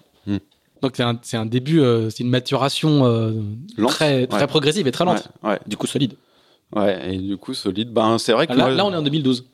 [0.82, 1.80] Donc c'est un, début,
[2.10, 3.02] c'est une maturation
[3.78, 4.46] Lente, très, très ouais.
[4.46, 5.28] progressive et très lente.
[5.42, 6.12] Ouais, ouais, Du coup, solide.
[6.76, 7.14] ouais.
[7.14, 7.90] Et du coup, solide.
[7.94, 8.52] Ben, c'est vrai que.
[8.52, 9.46] Là, moi- là, on est en 2012.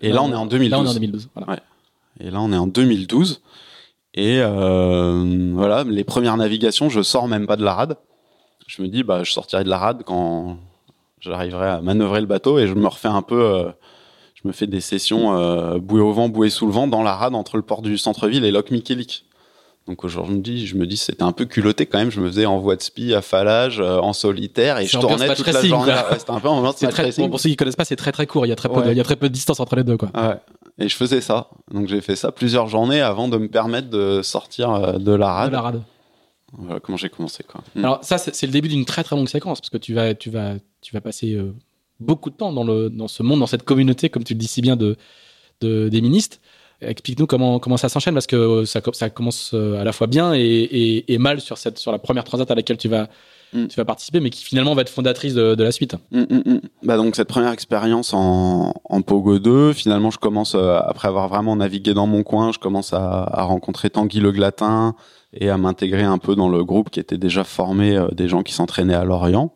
[0.00, 0.70] Et là, on est en 2012.
[0.70, 1.28] Là, on est en 2012.
[1.34, 1.60] Voilà.
[2.20, 3.42] Et là, on est en 2012.
[4.14, 7.96] Et euh, voilà, les premières navigations, je sors même pas de la rade.
[8.66, 10.56] Je me dis, bah, je sortirai de la rade quand
[11.20, 13.42] j'arriverai à manœuvrer le bateau et je me refais un peu.
[13.42, 13.70] euh,
[14.34, 17.14] je me fais des sessions euh, bouée au vent, bouée sous le vent dans la
[17.14, 19.24] rade entre le port du centre-ville et Loch Mikélic.
[19.86, 22.10] Donc aujourd'hui, je me dis, c'était un peu culotté quand même.
[22.10, 25.34] Je me faisais en voie de spi, à falage, euh, en solitaire et je tournais
[25.34, 25.92] toute la journée.
[25.92, 28.12] Ouais, c'était un peu en ambiance très, bon, pour ceux qui connaissent pas, c'est très
[28.12, 28.46] très court.
[28.46, 28.92] Il y a très peu, de, Ouais.
[28.92, 30.10] il y a très peu de distance entre les deux, quoi.
[30.14, 30.36] Ouais.
[30.78, 31.50] Et je faisais ça.
[31.72, 35.26] Donc j'ai fait ça plusieurs journées avant de me permettre de sortir euh, de la
[35.26, 35.52] De rade.
[35.52, 35.82] la rade.
[36.56, 37.62] Voilà comment j'ai commencé quoi.
[37.74, 37.84] Mm.
[37.84, 40.30] Alors ça, c'est le début d'une très très longue séquence parce que tu vas, tu
[40.30, 41.52] vas, tu vas passer euh,
[42.00, 44.46] beaucoup de temps dans le, dans ce monde, dans cette communauté, comme tu le dis
[44.48, 44.96] si bien de,
[45.60, 46.38] de des ministres.
[46.80, 50.06] Explique-nous comment comment ça s'enchaîne parce que euh, ça, co- ça commence à la fois
[50.08, 53.08] bien et, et, et mal sur cette sur la première transat à laquelle tu vas
[53.54, 53.66] Mm.
[53.68, 55.94] tu vas participer, mais qui finalement va être fondatrice de, de la suite.
[56.10, 56.60] Mm, mm.
[56.82, 61.28] Bah donc cette première expérience en, en Pogo 2, finalement je commence euh, après avoir
[61.28, 64.96] vraiment navigué dans mon coin, je commence à, à rencontrer Tanguy Le Glatin
[65.32, 68.42] et à m'intégrer un peu dans le groupe qui était déjà formé euh, des gens
[68.42, 69.54] qui s'entraînaient à Lorient,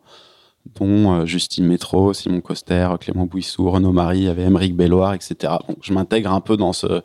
[0.79, 5.13] dont euh, Justine Métro, Simon Coster, Clément Bouissou, Renaud Marie, il y avait Émeric Belloir,
[5.13, 5.53] etc.
[5.67, 7.01] Donc je m'intègre un peu dans ce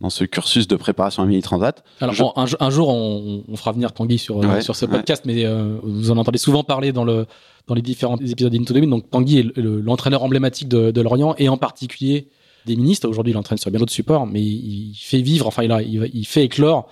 [0.00, 1.82] dans ce cursus de préparation à Mini Transat.
[2.00, 4.84] Alors Je- un, un jour, on, on fera venir Tanguy sur, euh, Ouais, sur ce
[4.86, 4.90] ouais.
[4.92, 7.26] podcast, mais euh, vous en entendez souvent parler dans, le,
[7.66, 8.90] dans les différents épisodes d'Into the Wind.
[8.90, 12.28] Donc Tanguy est le- le- l'entraîneur emblématique de, de Lorient et en particulier
[12.66, 13.08] des ministres.
[13.08, 15.82] Aujourd'hui, il entraîne sur bien d'autres supports, mais il, il fait vivre, enfin, il, a,
[15.82, 16.88] il, il fait éclore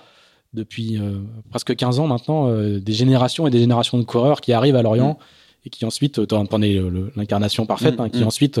[0.53, 4.53] depuis euh, presque 15 ans maintenant euh, des générations et des générations de coureurs qui
[4.53, 5.17] arrivent à Lorient
[5.65, 6.81] et qui ensuite, t'en es
[7.15, 8.27] l'incarnation parfaite, Mm, hein, qui mm.
[8.27, 8.59] ensuite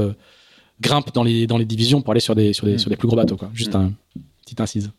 [0.81, 2.79] grimpent dans les, dans les divisions pour aller sur des, sur des, Mm.
[2.79, 3.37] sur des plus gros bateaux.
[3.37, 3.49] Quoi.
[3.53, 3.77] Juste Mm.
[3.77, 3.93] un
[4.47, 4.91] petite incise.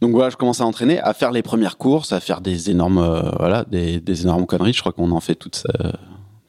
[0.00, 2.98] Donc voilà, je commence à entraîner, à faire les premières courses, à faire des énormes,
[2.98, 4.72] euh, voilà, des, énormes conneries.
[4.72, 5.72] Je crois qu'on en fait toute sa,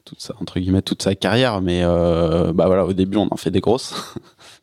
[0.04, 3.36] toute sa, entre guillemets, toute sa carrière, mais euh, bah voilà, au début, on en
[3.36, 3.94] fait des grosses.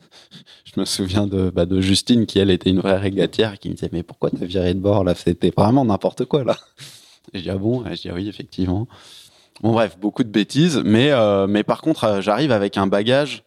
[0.65, 3.75] je me souviens de, bah, de Justine qui elle était une vraie régatière, qui me
[3.75, 5.13] disait mais pourquoi t'as viré de bord là?
[5.13, 6.57] C'était vraiment n'importe quoi là.
[7.33, 7.83] Je dis ah bon?
[7.85, 8.87] Je dis ah oui effectivement.
[9.61, 13.43] Bon bref, beaucoup de bêtises, mais euh, mais par contre, j'arrive avec un bagage.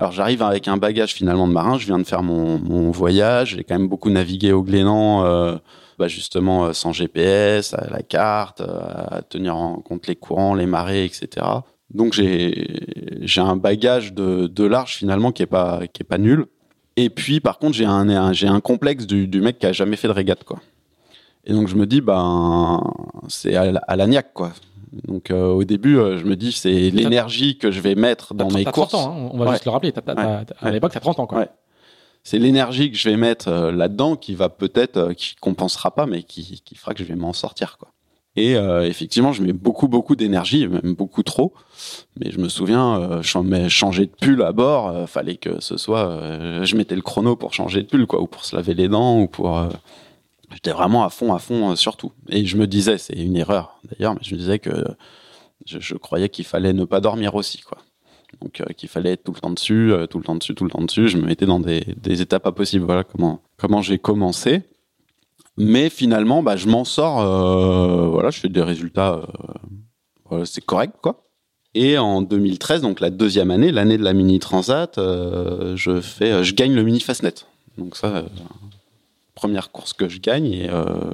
[0.00, 1.76] Alors j'arrive avec un bagage finalement de marin.
[1.76, 3.54] Je viens de faire mon, mon voyage.
[3.56, 5.58] J'ai quand même beaucoup navigué au Glénan, euh,
[5.98, 8.80] bah, justement euh, sans GPS, à la carte, euh,
[9.10, 11.46] à tenir en compte les courants, les marées, etc.
[11.92, 12.80] Donc j'ai
[13.20, 16.46] j'ai un bagage de, de large finalement qui est pas qui est pas nul.
[16.96, 20.08] Et puis par contre j'ai un, j'ai un complexe du, mec qui a jamais fait
[20.08, 20.60] de régate quoi.
[21.44, 22.82] Et donc je me dis ben
[23.28, 24.52] c'est à, à l'agnac quoi.
[24.92, 28.50] Donc euh, au début euh, je me dis c'est l'énergie que je vais mettre dans
[28.50, 28.90] mes courses.
[28.90, 29.52] 30 ans, hein, on va Ouais.
[29.52, 29.92] juste le rappeler.
[30.06, 30.72] À Ouais.
[30.72, 31.28] l'époque, t'as 30 ans.
[31.32, 31.48] Ouais.
[32.24, 36.22] C'est l'énergie que je vais mettre là-dedans qui va peut-être, euh, qui compensera pas, mais
[36.22, 37.88] qui, qui fera que je vais m'en sortir, quoi.
[38.36, 41.52] Et euh, effectivement, je mets beaucoup, beaucoup d'énergie, même beaucoup trop.
[42.18, 43.22] Mais je me souviens, euh,
[43.68, 46.20] changer de pull à bord, euh, fallait que ce soit,
[46.62, 49.20] je mettais le chrono pour changer de pull, quoi, ou pour se laver les dents,
[49.20, 49.60] ou pour.
[50.52, 52.12] J'étais vraiment à fond, à fond euh, sur tout.
[52.28, 54.84] Et je me disais, c'est une erreur d'ailleurs, mais je me disais que
[55.64, 57.78] je, croyais qu'il fallait ne pas dormir aussi, quoi.
[58.40, 60.64] Donc euh, qu'il fallait être tout le temps dessus, euh, tout le temps dessus, tout
[60.64, 61.08] le temps dessus.
[61.08, 62.84] Je me mettais dans des, étapes pas possibles.
[62.84, 64.62] Voilà comment comment j'ai commencé.
[65.56, 67.16] Mais finalement, bah, je m'en sors.
[68.10, 69.20] voilà, je fais des résultats.
[70.44, 71.26] c'est correct, quoi.
[71.74, 76.54] Et en 2013, donc la deuxième année, l'année de la mini transat, je fais, je
[76.54, 77.34] gagne le mini Fastnet.
[77.78, 78.24] Donc ça,
[79.40, 81.08] première course que je gagne et, euh,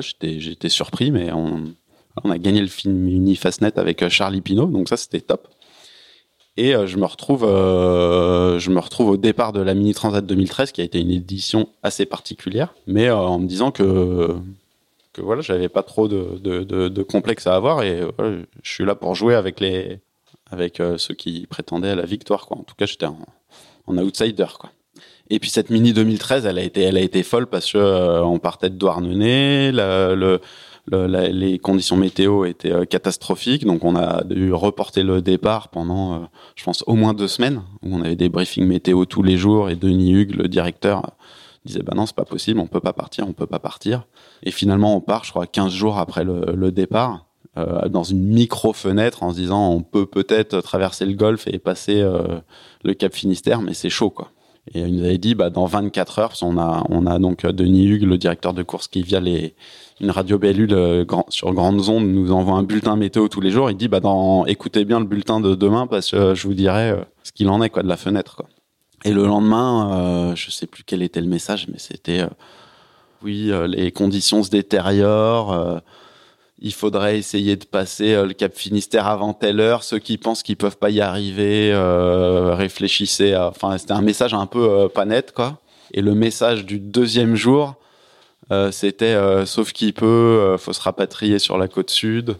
[0.00, 1.74] j'étais surpris, mais on
[2.30, 5.46] a gagné le film mini Fastnet avec euh, Charlie Pinault, donc ça c'était top.
[6.56, 10.72] Et euh, je me retrouve, je me retrouve au départ de la Mini Transat 2013,
[10.72, 14.34] qui a été une édition assez particulière, mais en me disant que
[15.12, 18.00] que voilà, j'avais pas trop de, de, complexe à avoir et
[18.62, 20.00] je suis là pour jouer avec les
[20.50, 22.56] avec ceux qui prétendaient à la victoire, quoi.
[22.56, 23.18] En tout cas, j'étais en,
[23.86, 24.70] en outsider, quoi.
[25.32, 28.22] Et puis cette Mini 2013, elle a été, elle a été folle parce que euh,
[28.22, 35.02] on partait de Douarnenez, les conditions météo étaient euh, catastrophiques, donc on a dû reporter
[35.02, 36.18] le départ pendant, euh,
[36.54, 39.74] je pense, au moins deux semaines, on avait des briefings météo tous les jours, et
[39.74, 41.12] Denis Hugues, le directeur,
[41.64, 44.06] disait bah non c'est pas possible on peut pas partir on peut pas partir.
[44.42, 47.24] Et finalement on part je crois 15 jours après le, départ
[47.56, 52.04] dans une micro fenêtre en se disant on peut peut-être traverser le golfe et passer
[52.82, 54.32] le Cap Finistère mais c'est chaud quoi
[54.72, 57.86] et il nous avait dit bah dans 24 heures on a on a donc Denis
[57.86, 59.54] Hugues le directeur de course qui via les
[60.02, 63.70] une radio Bellule euh, sur grandes ondes nous envoie un bulletin météo tous les jours.
[63.70, 66.54] Il dit bah dans écoutez bien le bulletin de demain parce que euh, je vous
[66.54, 68.42] dirai euh, ce qu'il en est quoi de la fenêtre.
[69.04, 72.24] Et le lendemain, je sais plus quel était le message, mais c'était
[73.20, 75.82] oui les conditions se détériorent.
[76.62, 79.82] Il faudrait essayer de passer le Cap Finistère avant telle heure.
[79.82, 81.74] Ceux qui pensent qu'ils peuvent pas y arriver,
[82.54, 83.36] réfléchissez.
[83.36, 85.58] Enfin, c'était un message un peu pas net quoi.
[85.92, 87.76] Et le message du deuxième jour,
[88.50, 92.36] euh, c'était euh, sauf qu'il peut, euh, faut se rapatrier sur la côte sud.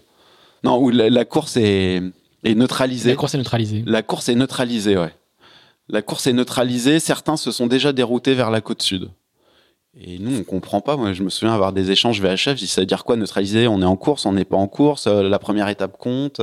[0.64, 2.02] Non, où la, course est,
[2.44, 3.10] est, neutralisée.
[3.10, 3.82] La course est neutralisée.
[3.86, 5.12] La course est neutralisée, ouais.
[5.88, 7.00] La course est neutralisée.
[7.00, 9.10] Certains se sont déjà déroutés vers la côte sud.
[10.00, 10.96] Et nous, on comprend pas.
[10.96, 12.50] Moi, je me souviens avoir des échanges VHF.
[12.50, 13.68] Je dis, ça veut dire quoi neutraliser?
[13.68, 15.06] On est en course, on n'est pas en course.
[15.06, 16.40] la première étape compte.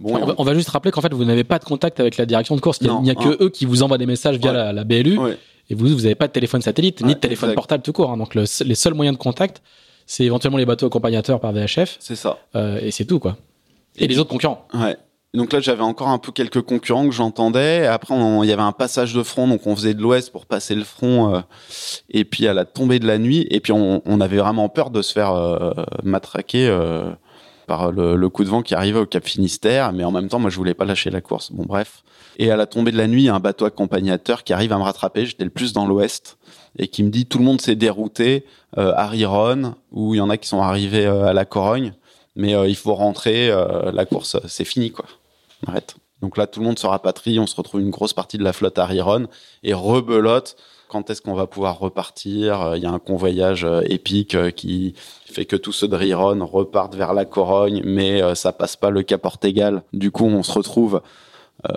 [0.00, 2.56] Bon, on, va, juste rappeler qu'en fait, vous n'avez pas de contact avec la direction
[2.56, 2.78] de course.
[2.80, 5.18] Il n'y a, que eux qui vous envoient des messages via la, la, BLU.
[5.18, 5.38] Ouais.
[5.70, 8.10] Et vous, vous n'avez pas de téléphone satellite, ni de téléphone portable tout court.
[8.10, 8.16] Hein.
[8.16, 9.62] Donc, les seuls moyens de contact,
[10.06, 11.96] c'est éventuellement les bateaux accompagnateurs par VHF.
[12.00, 12.38] C'est ça.
[12.54, 13.36] Euh, et c'est tout, quoi.
[13.96, 14.66] Et, les autres concurrents.
[14.74, 14.96] Ouais.
[15.34, 17.86] Donc là, j'avais encore un peu quelques concurrents que j'entendais.
[17.86, 20.76] Après, il y avait un passage de front, donc on faisait de l'ouest pour passer
[20.76, 21.34] le front.
[21.34, 21.40] Euh,
[22.08, 25.02] et puis à la tombée de la nuit, et puis on, avait vraiment peur de
[25.02, 25.72] se faire euh,
[26.04, 27.10] matraquer euh,
[27.66, 29.92] par le, coup de vent qui arrivait au Cap Finistère.
[29.92, 31.50] Mais en même temps, moi, je voulais pas lâcher la course.
[31.50, 32.04] Bon, bref.
[32.38, 34.72] Et à la tombée de la nuit, il y a un bateau accompagnateur qui arrive
[34.72, 35.26] à me rattraper.
[35.26, 36.38] J'étais le plus dans l'ouest
[36.78, 38.44] et qui me dit tout le monde s'est dérouté
[38.76, 41.92] à Riron, où il y en a qui sont arrivés à la Corogne,
[42.34, 43.52] mais il faut rentrer.
[43.92, 45.04] La course, c'est fini quoi.
[45.66, 45.96] Arrête.
[46.20, 47.38] Donc là, tout le monde se rapatrie.
[47.38, 49.26] On se retrouve une grosse partie de la flotte à Riron
[49.62, 50.56] et rebelote.
[50.88, 52.74] Quand est-ce qu'on va pouvoir repartir?
[52.76, 54.94] Il y a un convoyage épique qui
[55.26, 59.02] fait que tous ceux de Riron repartent vers la Corogne, mais ça passe pas le
[59.02, 59.82] Cap Ortegal.
[59.92, 61.02] Du coup, on se retrouve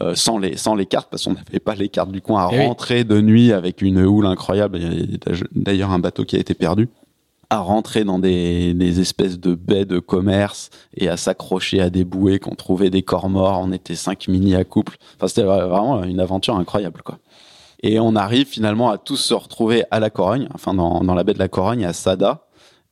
[0.01, 2.49] euh, sans les sans les cartes parce qu'on n'avait pas les cartes du coin à
[2.51, 4.79] eh rentrer de nuit avec une houle incroyable.
[4.79, 6.89] Il y a d'ailleurs un bateau qui a été perdu
[7.49, 12.03] à rentrer dans des, des espèces de baies de commerce et à s'accrocher à des
[12.03, 13.59] bouées qu'on trouvait des corps morts.
[13.61, 14.97] On était cinq mini à couple.
[15.15, 17.19] Enfin, c'était vraiment une aventure incroyable, quoi.
[17.83, 21.23] Et on arrive finalement à tous se retrouver à la Corogne, enfin dans, dans la
[21.23, 22.47] baie de la Corogne, à Sada,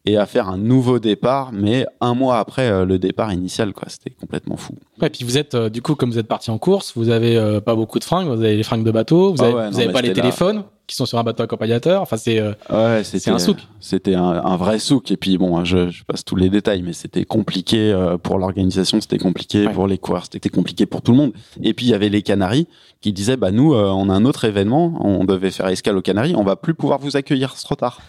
[0.06, 3.90] et à faire un nouveau départ, mais un mois après euh, le départ initial, quoi.
[3.90, 4.76] C'était complètement fou.
[5.02, 7.36] Ouais, puis vous êtes, euh, du coup, comme vous êtes parti en course, vous avez
[7.36, 10.04] euh, pas beaucoup de fringues, vous avez les fringues de bateau, vous ah avez, pas
[10.04, 12.02] les téléphones qui sont sur un bateau accompagnateur.
[12.02, 13.58] Enfin, c'est ouais, c'était un souk.
[13.80, 15.12] C'était un, un, vrai souk.
[15.12, 19.18] Et puis bon, je, je, passe tous les détails, mais c'était compliqué pour l'organisation, c'était
[19.18, 21.34] compliqué pour les coureurs, c'était compliqué pour tout le monde.
[21.62, 22.68] Et puis il y avait les Canaries
[23.02, 26.36] qui disaient, bah nous, on a un autre événement, on devait faire escale aux Canaries,
[26.36, 28.00] on va plus pouvoir vous accueillir, c'est trop tard.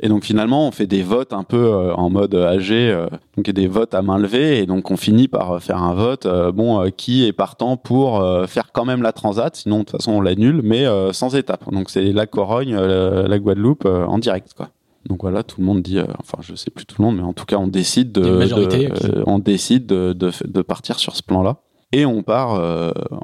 [0.00, 3.48] Et donc finalement, on fait des votes un peu euh, en mode âgé, euh, donc
[3.48, 6.26] des votes à main levée, et donc on finit par euh, faire un vote.
[6.54, 10.20] bon, qui est partant pour faire quand même la transat Sinon, de toute façon, on
[10.20, 11.70] l'annule, mais sans étape.
[11.72, 14.68] Donc c'est la Corogne, la Guadeloupe en direct, quoi.
[15.06, 17.32] Donc voilà, tout le monde dit, enfin je sais plus tout le monde, mais en
[17.32, 21.58] tout cas on décide de, de on décide de, de, de, partir sur ce plan-là.
[21.92, 22.60] Et on part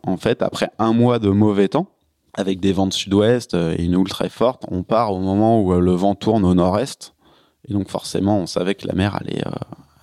[0.04, 1.88] en fait après un mois de mauvais temps
[2.34, 5.60] avec des vents de sud-ouest euh, et une houle très forte, on part au moment
[5.60, 7.14] où euh, le vent tourne au nord-est.
[7.68, 9.50] Et donc forcément, on savait que la mer allait, euh,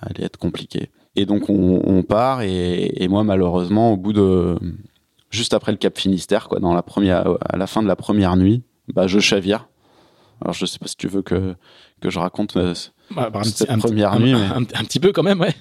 [0.00, 0.90] allait être compliquée.
[1.16, 4.56] Et donc on, on part et, et, moi malheureusement au bout de
[5.28, 8.36] juste après le Cap Finistère quoi dans la première à la fin de la première
[8.36, 8.62] nuit
[8.94, 9.68] bah je chavire
[10.40, 11.56] alors je sais pas si tu veux que
[12.00, 15.54] que je raconte bah, bah, cette première nuit un, un, petit peu quand même ouais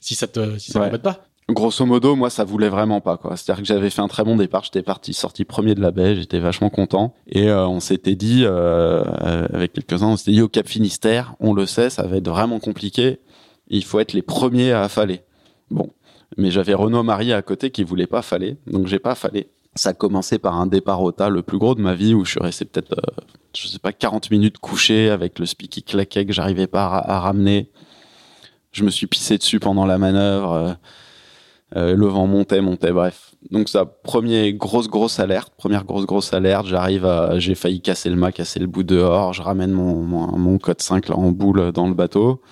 [0.00, 0.98] si ça te si ça ouais.
[0.98, 3.36] pas grosso modo, moi, ça voulait vraiment pas, quoi.
[3.36, 4.64] C'est-à-dire que j'avais fait un très bon départ.
[4.64, 6.16] J'étais parti, sorti premier de la baie.
[6.16, 7.14] J'étais vachement content.
[7.28, 9.02] Et euh, on s'était dit, euh,
[9.52, 12.60] avec quelques-uns, on s'était dit au Cap Finistère, on le sait, ça va être vraiment
[12.60, 13.18] compliqué.
[13.68, 15.22] Il faut être les premiers à affaler.
[15.70, 15.90] Bon.
[16.36, 18.56] Mais j'avais Renaud Marie à côté qui voulait pas affaler.
[18.66, 19.48] Donc j'ai pas affalé.
[19.74, 22.24] Ça a commencé par un départ au tas, le plus gros de ma vie, où
[22.24, 23.22] je suis resté peut-être, euh,
[23.56, 27.16] je sais pas, 40 minutes couché avec le speak qui claquait que j'arrivais pas à,
[27.16, 27.70] à, ramener.
[28.72, 30.76] Je me suis pissé dessus pendant la manœuvre.
[31.76, 33.34] Euh, euh, le vent montait, montait, bref.
[33.50, 36.66] Donc ça, premier grosse grosse alerte, première grosse grosse alerte.
[36.66, 39.32] J'arrive j'ai failli casser le mât, casser le bout dehors.
[39.32, 42.42] Je ramène mon mon, code 5 là en boule dans le bateau.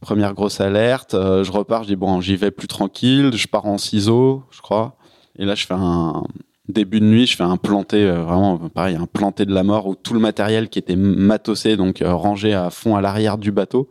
[0.00, 1.14] Première grosse alerte.
[1.14, 3.32] Euh, je repars, je dis bon, j'y vais plus tranquille.
[3.34, 4.96] Je pars en ciseaux, je crois.
[5.38, 6.24] Et là, je fais un
[6.70, 9.86] Début de nuit, je fais un planté, euh, vraiment pareil, un planté de la mort
[9.86, 13.50] où tout le matériel qui était matossé, donc euh, rangé à fond à l'arrière du
[13.50, 13.88] bateau,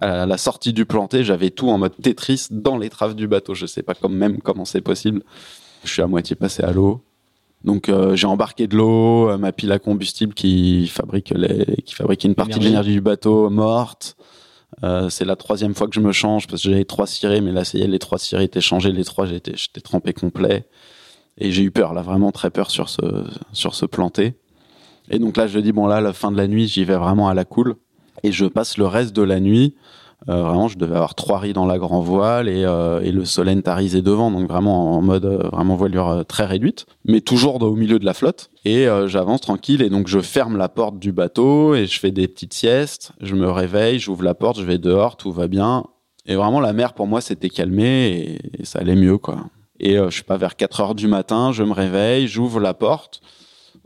[0.00, 3.54] à la sortie du planté, j'avais tout en mode Tetris dans les traves du bateau.
[3.54, 5.22] Je sais pas même comment c'est possible.
[5.84, 7.02] Je suis à moitié passé à l'eau.
[7.64, 12.22] Donc euh, j'ai embarqué de l'eau, ma pile à combustible qui fabrique les, qui fabrique
[12.22, 14.16] une partie de l'énergie du bateau morte.
[14.84, 17.52] Euh, c'est la troisième fois que je me change parce que j'avais trois cirés, mais
[17.52, 20.68] là, ça y est, les trois cirés étaient changés, les trois, j'étais, j'étais trempé complet.
[21.38, 23.00] Et j'ai eu peur, là, vraiment très peur sur ce,
[23.52, 24.34] sur ce planté.
[25.10, 27.28] Et donc là, je dis, bon, là, la fin de la nuit, j'y vais vraiment
[27.28, 27.76] à la cool.
[28.22, 29.74] Et je passe le reste de la nuit
[30.28, 33.62] euh, vraiment, je devais avoir trois riz dans la grand voile et, euh, le Solène
[33.62, 37.98] tarisé devant, donc vraiment en mode euh, vraiment voilure très réduite, mais toujours au milieu
[37.98, 38.50] de la flotte.
[38.64, 42.28] Et j'avance tranquille et donc je ferme la porte du bateau et je fais des
[42.28, 43.12] petites siestes.
[43.22, 45.84] Je me réveille, j'ouvre la porte, je vais dehors, tout va bien.
[46.26, 49.38] Et vraiment, la mer pour moi s'était calmée et, ça allait mieux, quoi.
[49.80, 53.22] Et je sais pas, vers 4 heures du matin, je me réveille, j'ouvre la porte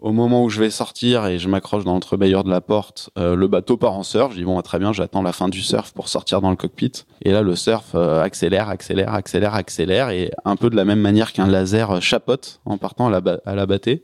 [0.03, 3.36] au moment où je vais sortir et je m'accroche dans l'entrebâilleur de la porte, euh,
[3.36, 4.32] le bateau part en surf.
[4.32, 6.92] Je dis bon, très bien, j'attends la fin du surf pour sortir dans le cockpit.
[7.24, 10.98] Et là, le surf euh, accélère, accélère, accélère, accélère, et un peu de la même
[10.98, 14.03] manière qu'un laser euh, chapote en partant à la, à la battée.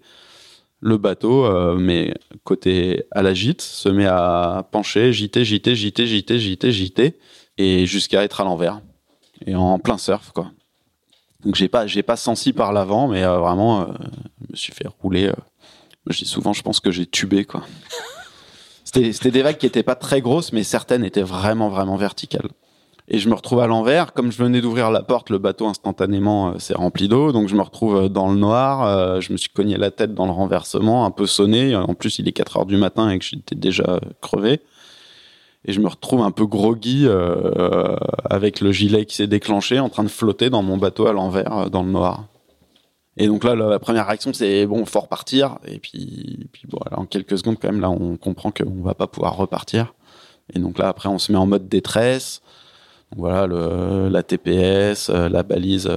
[0.80, 6.38] Le bateau, mais côté à la gîte, se met à pencher, gîter, gîter, gîter, gîter,
[6.38, 7.18] gîter, gîter,
[7.56, 8.80] et jusqu'à être à l'envers
[9.44, 10.52] et en plein surf, quoi.
[11.44, 12.14] Donc j'ai pas, j'ai pas
[12.54, 15.32] par l'avant, mais vraiment, je me suis fait rouler
[16.16, 17.62] dis souvent, je pense que j'ai tubé, quoi.
[18.84, 22.48] C'était des vagues qui étaient pas très grosses, mais certaines étaient vraiment, vraiment verticales.
[23.10, 24.12] Et je me retrouve à l'envers.
[24.12, 27.32] Comme je venais d'ouvrir la porte, le bateau instantanément euh, s'est rempli d'eau.
[27.32, 28.84] Donc je me retrouve euh, dans le noir.
[28.84, 31.74] Euh, je me suis cogné la tête dans le renversement, un peu sonné.
[31.74, 34.60] En plus, il est 4 heures du matin et que j'étais déjà crevé.
[35.64, 37.06] Et je me retrouve un peu groggy
[38.30, 41.68] avec le gilet qui s'est déclenché, en train de flotter dans mon bateau à l'envers,
[41.68, 42.24] dans le noir.
[43.18, 45.58] Et donc là, la première réaction, c'est bon, faut repartir.
[45.66, 49.08] Et puis, puis bon, en quelques secondes, quand même, là, on comprend qu'on va pas
[49.08, 49.92] pouvoir repartir.
[50.54, 52.40] Et donc là, après, on se met en mode détresse.
[53.10, 55.96] Donc voilà, le, la TPS, euh, la balise, euh,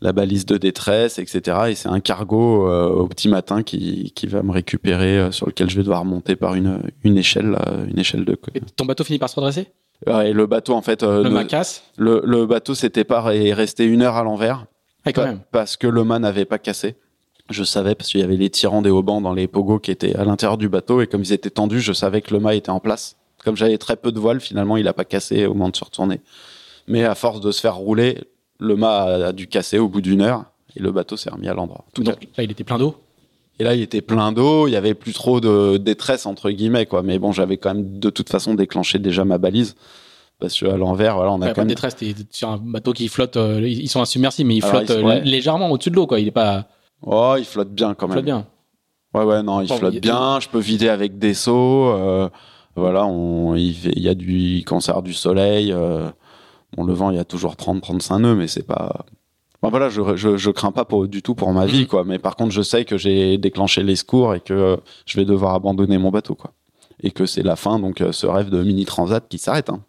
[0.00, 1.58] la balise de détresse, etc.
[1.68, 5.68] Et c'est un cargo euh, au petit matin qui, qui va me récupérer, sur lequel
[5.68, 7.58] je vais devoir monter par une, une échelle,
[7.90, 8.38] une échelle de.
[8.54, 9.66] Et ton bateau finit par se redresser?
[10.06, 11.82] Et le bateau, en fait, le, casse.
[11.98, 14.64] Le, le bateau s'était pas et est resté une heure à l'envers.
[15.50, 16.96] Parce que le mât n'avait pas cassé.
[17.50, 20.14] Je savais parce qu'il y avait les tirants des haubans dans les pogos qui étaient
[20.16, 22.70] à l'intérieur du bateau et comme ils étaient tendus, je savais que le mât était
[22.70, 23.16] en place.
[23.44, 25.84] Comme j'avais très peu de voile, finalement, il a pas cassé au moment de se
[25.84, 26.20] retourner.
[26.86, 28.18] Mais à force de se faire rouler,
[28.58, 30.44] le mât a, dû casser au bout d'une heure
[30.76, 31.84] et le bateau s'est remis à l'endroit.
[31.94, 32.96] Donc là, il était plein d'eau.
[33.58, 34.68] Et là, il était plein d'eau.
[34.68, 37.02] Il y avait plus trop de détresse entre guillemets, quoi.
[37.02, 39.74] Mais bon, j'avais quand même de toute façon déclenché déjà ma balise
[40.38, 43.08] parce que à l'envers voilà on a quand même détresse t'es sur un bateau qui
[43.08, 46.28] flotte euh, ils sont insubmersibles mais ils flottent euh, légèrement au-dessus de l'eau quoi il
[46.28, 46.66] est pas
[47.02, 48.46] oh il flotte bien quand même flotte bien
[49.14, 52.28] ouais ouais non il flotte bien je peux vider avec des seaux euh,
[52.76, 55.74] voilà on il, y a du cancer du soleil
[56.76, 59.06] bon le vent il y a toujours 30 35 nœuds mais c'est pas
[59.60, 61.86] Bon, voilà, je, je, je, crains pas pour, du tout pour ma vie, mhm.
[61.88, 62.04] quoi.
[62.04, 65.52] Mais par contre, je sais que j'ai déclenché les secours et que je vais devoir
[65.54, 66.52] abandonner mon bateau, quoi.
[67.02, 69.68] Et que c'est la fin, donc, ce rêve de mini transat qui s'arrête.
[69.68, 69.82] Hein.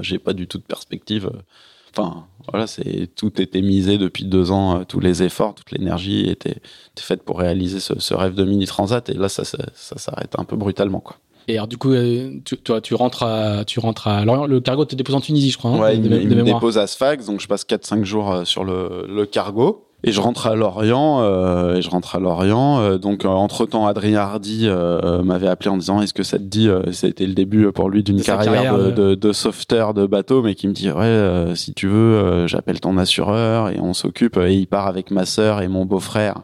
[0.00, 1.30] J'ai pas du tout de perspective.
[1.96, 6.28] Enfin, voilà, c'est tout était misé depuis deux ans, euh, tous les efforts, toute l'énergie
[6.28, 9.58] était, était, faite pour réaliser ce, ce, rêve de mini transat, et là, ça, ça,
[9.74, 11.18] ça s'arrête un peu brutalement, quoi.
[11.46, 14.84] Et alors, du coup, euh, tu, toi, tu rentres à, tu rentres à Le cargo
[14.84, 15.70] te dépose en Tunisie, je crois.
[15.72, 19.06] Hein, ouais, il, me dépose à Sfax, donc je passe 4-5 jours euh, sur le,
[19.08, 19.86] le cargo.
[20.06, 22.78] Et je rentre à Lorient, euh, et je rentre à Lorient.
[22.78, 26.36] Euh, donc, euh, entre temps, Adrien Hardy euh, m'avait appelé en disant Est-ce que ça
[26.36, 30.42] te dit C'était le début pour lui d'une carrière, de, de, de, sauveteur de bateau,
[30.42, 34.36] mais qui me dit Ouais, si tu veux, j'appelle ton assureur et on s'occupe.
[34.36, 36.42] Et il part avec ma sœur et mon beau-frère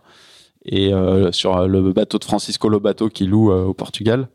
[0.64, 0.92] et
[1.32, 4.28] sur le bateau de Francisco Lobato qui loue au Portugal.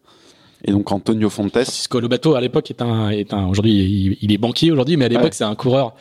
[0.63, 1.51] Et donc Antonio Fontes.
[1.51, 5.09] Francisco Lobato à l'époque est un, est un aujourd'hui il, est banquier aujourd'hui, mais à
[5.09, 5.95] l'époque c'est un coureur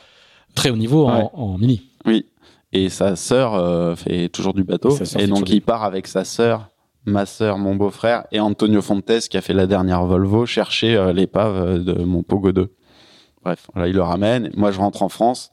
[0.54, 1.82] très haut niveau en, en mini.
[2.06, 2.26] Oui,
[2.74, 4.98] et sa sœur euh, fait toujours du bateau.
[5.18, 6.68] Et, donc il part avec sa sœur,
[7.06, 11.12] ma sœur, mon beau-frère et Antonio Fontes qui a fait la dernière Volvo chercher euh,
[11.12, 12.74] l'épave de mon Pogo 2.
[13.44, 14.50] Bref, là il le ramène.
[14.56, 15.52] Moi je rentre en France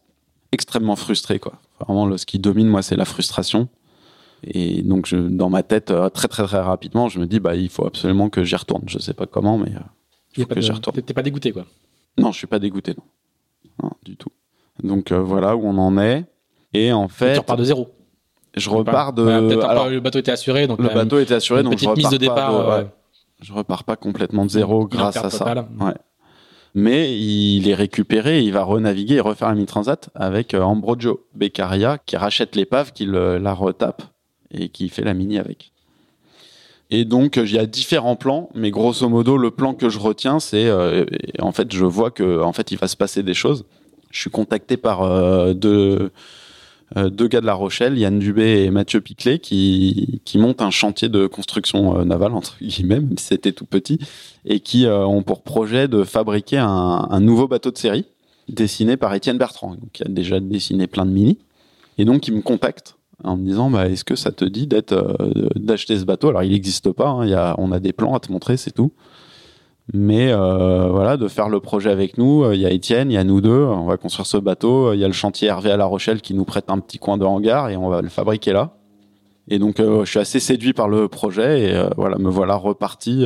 [0.51, 1.53] extrêmement frustré quoi.
[1.79, 3.69] Vraiment ce qui domine moi c'est la frustration.
[4.43, 7.55] Et donc je, dans ma tête euh, très très très rapidement je me dis bah
[7.55, 8.83] il faut absolument que j'y retourne.
[8.87, 9.71] Je sais pas comment mais
[10.35, 10.99] il faut que j'y retourne.
[10.99, 11.67] T'es pas dégoûté quoi
[12.17, 13.03] Non je suis pas dégoûté non,
[13.83, 14.31] non du tout.
[14.81, 16.25] Donc voilà où on en est.
[16.73, 17.33] Et en fait.
[17.33, 17.89] tu repars de zéro.
[18.55, 19.27] Je repars de.
[19.63, 20.79] alors, le bateau était assuré, donc.
[20.79, 22.65] Le bateau était assuré, donc je repars de départ.
[22.65, 22.83] Pas
[23.41, 25.67] Je repars pas complètement de zéro grâce à ça.
[25.79, 25.93] Ouais.
[26.73, 31.97] Mais il est récupéré, il va renaviguer et refaire un mini-transat avec euh, Ambrogio Beccaria
[31.97, 34.03] qui rachète l'épave, qui la retape
[34.51, 35.73] et qui fait la mini avec.
[36.89, 40.39] Et donc il y a différents plans, mais grosso modo le plan que je retiens,
[40.39, 40.71] c'est
[41.39, 43.65] en fait je vois que en fait il va se passer des choses.
[44.11, 46.11] Je suis contacté par euh, deux
[46.95, 51.27] gars de La Rochelle, Yann Dubé et Mathieu Piclet, qui, qui montent un chantier de
[51.27, 53.99] construction euh, navale, entre guillemets, même c'était tout petit,
[54.45, 58.05] et qui euh, ont pour projet de fabriquer un, un, nouveau bateau de série,
[58.49, 61.37] dessiné par Étienne Bertrand, qui a déjà dessiné plein de mini.
[61.97, 65.15] Et donc, ils me contactent en me disant bah, est-ce que ça te dit d'être
[65.55, 66.29] d'acheter ce bateau?
[66.29, 68.91] Alors il n'existe pas hein, on a des plans à te montrer c'est tout
[69.93, 72.49] mais euh, voilà, de faire le projet avec nous.
[72.53, 73.63] Il y a Étienne, il y a nous deux.
[73.65, 74.93] On va construire ce bateau.
[74.93, 77.17] Il y a le chantier Hervé à La Rochelle qui nous prête un petit coin
[77.17, 78.77] de hangar et on va le fabriquer là.
[79.49, 82.55] Et donc, euh, je suis assez séduit par le projet et euh, voilà, me voilà
[82.55, 83.25] reparti.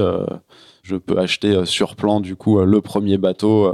[0.82, 3.74] je peux acheter sur plan du coup le premier bateau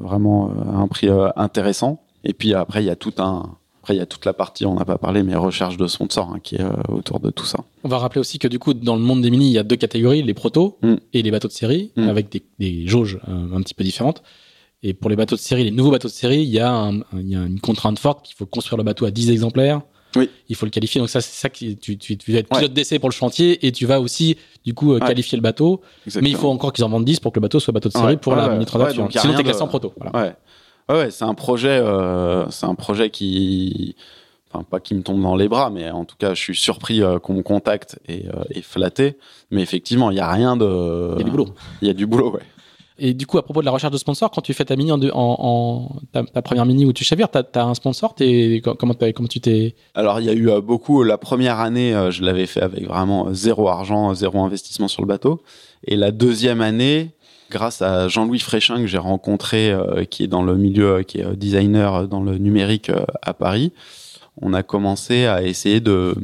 [0.00, 2.02] vraiment à un prix intéressant.
[2.24, 3.56] Et puis après, il y a tout un
[3.86, 6.32] après, il y a toute la partie, on n'a pas parlé, mais recherche de sponsors
[6.34, 7.60] hein, qui est euh, autour de tout ça.
[7.84, 9.62] On va rappeler aussi que du coup, dans le monde des mini, il y a
[9.62, 10.94] deux catégories, les protos mm.
[11.12, 12.08] et les bateaux de série, mm.
[12.08, 14.24] avec des, des jauges euh, un petit peu différentes.
[14.82, 16.96] Et pour les bateaux de série, les nouveaux bateaux de série, il y a, un,
[17.12, 19.82] il y a une contrainte forte qu'il faut construire le bateau à 10 exemplaires.
[20.16, 20.30] Oui.
[20.48, 21.00] Il faut le qualifier.
[21.00, 23.68] Donc ça, c'est ça qui tu, tu, tu vas être pilote d'essai pour le chantier
[23.68, 25.80] et tu vas aussi du coup euh, qualifier le bateau.
[26.20, 27.94] Mais il faut encore qu'ils en vendent 10 pour que le bateau soit bateau de
[27.94, 28.66] série pour la mini.
[28.66, 29.92] Sinon, t'es classé en proto.
[29.96, 30.36] Voilà.
[30.88, 33.96] Ouais, c'est un projet, euh, c'est un projet qui,
[34.52, 37.02] enfin pas qui me tombe dans les bras, mais en tout cas, je suis surpris
[37.02, 39.18] euh, qu'on me contacte et, euh, et, flatté.
[39.50, 41.14] Mais effectivement, il y a rien de.
[41.14, 41.48] Il y a du boulot.
[41.82, 42.42] Il y a du boulot, ouais.
[42.98, 44.90] Et du coup, à propos de la recherche de sponsors, quand tu fais ta mini
[44.90, 48.14] en, en, ta, première mini où tu chavires, t'as as un sponsor?
[48.20, 49.74] Es, comment, comment tu t'es?
[49.94, 51.02] Alors, il y a eu beaucoup.
[51.02, 55.42] La première année, je l'avais fait avec vraiment zéro argent, zéro investissement sur le bateau.
[55.84, 57.15] Et la deuxième année,
[57.50, 61.24] grâce à Jean-Louis Fréchin que j'ai rencontré, euh, qui est dans le milieu, qui est
[61.24, 63.72] euh, designer dans le numérique euh, à Paris,
[64.40, 66.14] on a commencé à essayer de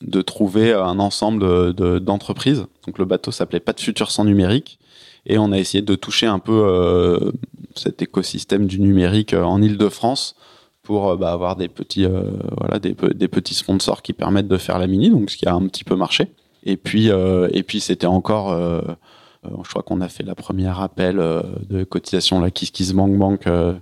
[0.00, 2.58] de trouver un ensemble d'entreprises.
[2.58, 4.80] De, Donc le bateau s'appelait Pas de futur sans numérique
[5.26, 7.32] et on a essayé de toucher un peu
[7.76, 10.34] cet écosystème du numérique en Ile-de-France
[10.82, 12.04] pour bah, avoir des petits
[12.58, 12.94] voilà des,
[13.28, 15.94] petits sponsors qui permettent de faire la mini donc ce qui a un petit peu
[15.94, 16.32] marché
[16.64, 17.08] et puis
[17.52, 18.80] et puis c'était encore euh,
[19.44, 23.16] je crois qu'on a fait la première appel euh, de cotisation la Kiss Kiss Bank
[23.16, 23.74] Bank euh,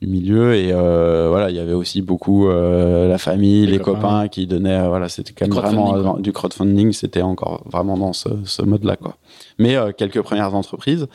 [0.00, 0.54] du milieu.
[0.54, 4.28] Et voilà il y avait aussi beaucoup la famille les, copains.
[4.28, 6.92] qui donnaient voilà c'était quand même vraiment du crowdfunding.
[6.92, 9.16] C'était encore vraiment dans ce, ce mode là quoi.
[9.58, 11.06] Mais quelques premières entreprises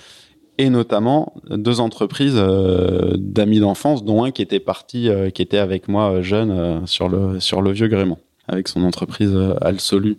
[0.58, 2.42] et notamment deux entreprises
[3.16, 7.62] d'amis d'enfance dont un qui était parti qui était avec moi jeune sur le sur
[7.62, 10.18] le vieux Grément avec son entreprise Alsolu.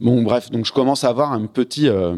[0.00, 2.14] Bon bref donc je commence à avoir un petit euh,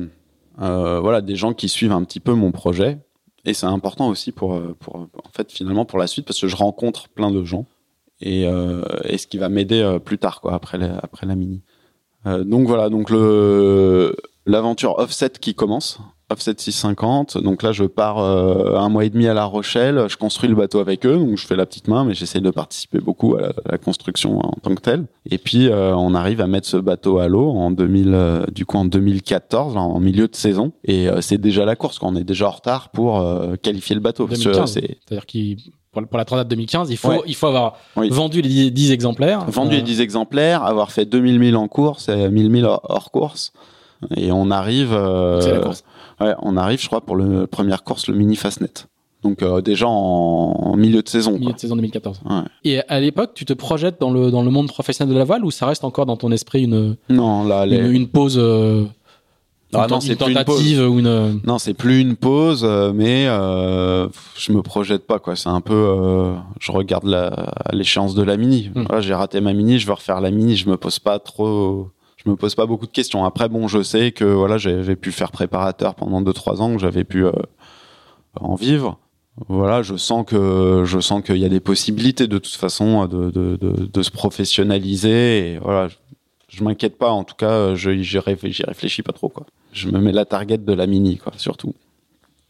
[0.58, 2.98] voilà, des gens qui suivent un petit peu mon projet.
[3.44, 6.46] Et c'est important aussi pour, euh, pour, en fait, finalement, pour la suite, parce que
[6.46, 7.66] je rencontre plein de gens.
[8.20, 11.62] Et, euh, et ce qui va m'aider plus tard, quoi, après la, après la mini.
[12.24, 13.10] donc voilà, donc
[14.46, 15.98] l'aventure offset qui commence
[16.32, 17.38] offset 650.
[17.38, 20.06] Donc là, je pars euh, un mois et demi à La Rochelle.
[20.08, 21.16] Je construis le bateau avec eux.
[21.16, 24.56] Donc je fais la petite main, mais j'essaie de participer beaucoup à la, construction en
[24.62, 25.06] tant que telle.
[25.30, 28.66] Et puis euh, on arrive à mettre ce bateau à l'eau en 2000, euh, du
[28.66, 30.72] coup en 2014, en milieu de saison.
[30.84, 31.98] Et c'est déjà la course.
[31.98, 33.24] Quand on est déjà en retard pour
[33.62, 34.28] qualifier le bateau.
[34.32, 35.58] C'est-à-dire qu'il
[35.92, 39.44] pour, la Transat 2015, il faut, il faut avoir vendu les 10 exemplaires.
[39.50, 43.52] Vendu les 10 exemplaires, avoir fait 2000 milles en course, 1000 milles hors course.
[44.16, 44.90] Et on arrive.
[45.40, 45.84] c'est la course
[46.40, 48.86] on arrive, je crois, pour la première course, le mini Fastnet.
[49.22, 51.38] Donc euh, déjà en, milieu de saison.
[51.38, 52.22] Milieu de saison 2014.
[52.64, 55.44] Et à l'époque, tu te projettes dans le dans le monde professionnel de la voile
[55.44, 58.84] ou ça reste encore dans ton esprit une non là une, pause euh,
[59.72, 60.80] ah non, c'est plus une pause.
[60.80, 65.48] ou une non c'est plus une pause mais euh, je me projette pas quoi c'est
[65.48, 67.06] un peu euh, je regarde
[67.72, 69.00] l'échéance de la mini hmm.
[69.00, 71.90] j'ai raté ma mini je veux refaire la mini je me pose pas trop
[72.24, 73.24] je me pose pas beaucoup de questions.
[73.24, 77.04] Après, bon, je sais que voilà, j'avais pu faire préparateur pendant 2-3 ans, que j'avais
[77.04, 77.32] pu euh,
[78.40, 78.98] en vivre.
[79.48, 83.30] Voilà, je sens que je sens qu'il y a des possibilités de toute façon de,
[83.30, 85.58] de, de, se professionnaliser.
[85.62, 85.96] Voilà, je,
[86.48, 87.10] je m'inquiète pas.
[87.10, 89.32] En tout cas, j'y réfléchis, pas trop.
[89.72, 91.74] Je me mets la target de la mini surtout.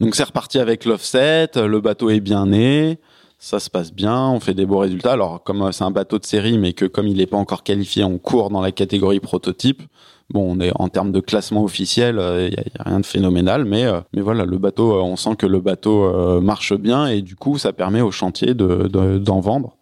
[0.01, 1.51] Donc c'est reparti avec l'offset.
[1.55, 2.99] Le bateau est bien né
[3.43, 5.13] ça se passe bien, on fait des beaux résultats.
[5.13, 7.65] Alors comme euh, c'est un bateau de série, mais que comme il n'est pas encore
[7.65, 9.83] qualifié, on court dans la catégorie prototype.
[10.31, 13.65] Bon, on est en termes de classement officiel, il euh, n'y a, rien de phénoménal,
[13.65, 17.35] mais euh, mais voilà, le bateau, on sent que le bateau marche bien et du
[17.35, 18.87] coup, ça permet au chantier de
[19.19, 19.77] d'en vendre.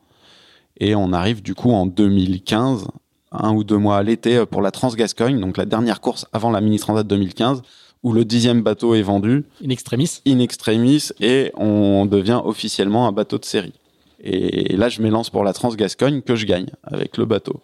[0.79, 2.89] Et on arrive du coup en 2015,
[3.31, 6.63] un ou deux mois à l'été pour la Transgascogne, donc la dernière course avant la
[6.63, 7.61] Mini Transat 2015
[8.03, 9.45] où le dixième bateau est vendu.
[9.65, 10.21] In extremis.
[10.27, 13.75] In extremis, et on devient officiellement un bateau de série.
[14.23, 17.61] Et là, je m'élance pour la Transgascogne que je gagne avec le bateau.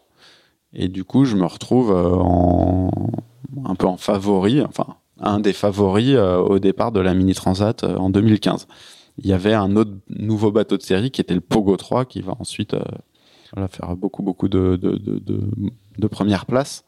[0.72, 2.90] Et du coup, je me retrouve en,
[3.64, 4.86] un peu en favori, enfin,
[5.20, 8.66] un des favoris au départ de la Mini Transat en 2015.
[9.18, 12.20] Il y avait un autre nouveau bateau de série qui était le Pogo 3 qui
[12.20, 12.76] va ensuite
[13.70, 15.40] faire beaucoup, beaucoup de, de, de,
[15.98, 16.84] de première place.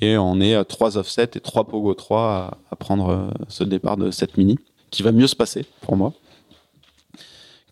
[0.00, 4.10] Et on est à 3 offsets et 3 Pogo 3 à, prendre ce départ de
[4.10, 4.58] cette Mini,
[4.90, 6.12] qui va mieux se passer pour moi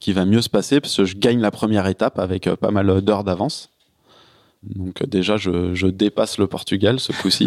[0.02, 2.72] qui va mieux se passer parce que je gagne la première étape avec euh, pas
[2.72, 3.70] mal d'heures d'avance.
[4.64, 7.46] Donc euh, déjà, je, dépasse le Portugal ce coup-ci.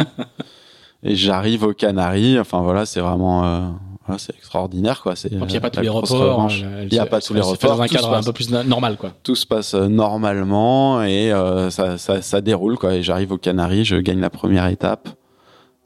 [1.03, 2.39] et j'arrive aux Canaries.
[2.39, 3.45] Enfin voilà, c'est vraiment...
[3.45, 3.69] Euh,
[4.18, 5.16] c'est extraordinaire quoi.
[5.16, 6.51] C'est, Donc il n'y a pas tous les reports.
[6.51, 7.78] Il n'y a pas tous les reports.
[7.78, 9.12] Dans un cadre un peu plus normal quoi.
[9.24, 11.32] Tout se passe normalement et
[11.70, 12.95] ça, ça, ça, déroule quoi.
[12.95, 15.10] Et j'arrive aux Canaries, je gagne la première étape.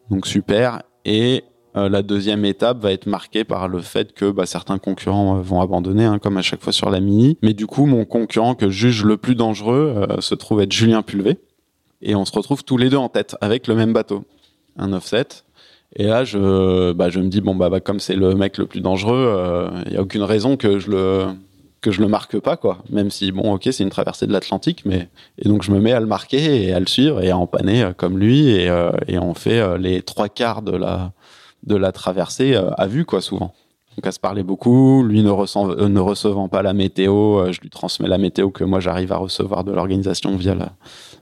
[0.09, 0.81] Donc super.
[1.05, 1.43] Et
[1.75, 5.41] euh, la deuxième étape va être marquée par le fait que bah, certains concurrents euh,
[5.41, 7.37] vont abandonner, hein, comme à chaque fois sur la Mini.
[7.43, 10.71] Mais du coup, mon concurrent que je juge le plus dangereux euh, se trouve être
[10.71, 11.37] Julien Pulvé.
[12.01, 14.23] Et on se retrouve tous les deux en tête avec le même bateau,
[14.77, 15.27] un offset.
[15.95, 18.65] Et là, je, bah, je me dis bon bah, bah comme c'est le mec le
[18.65, 21.25] plus dangereux, il n'y a aucune raison que je le
[21.81, 22.79] que je le marque pas quoi.
[22.89, 25.93] Même si bon ok c'est une traversée de l'Atlantique, mais et donc je me mets
[25.93, 28.69] à le marquer et à le suivre et à empanner comme lui et,
[29.07, 31.11] et on fait les trois quarts de la
[31.63, 33.53] de la traversée euh, à vue, quoi, souvent.
[33.97, 37.59] Donc à se parler beaucoup, lui ne, euh, ne recevant pas la météo, euh, je
[37.59, 40.71] lui transmets la météo que moi j'arrive à recevoir de l'organisation via la,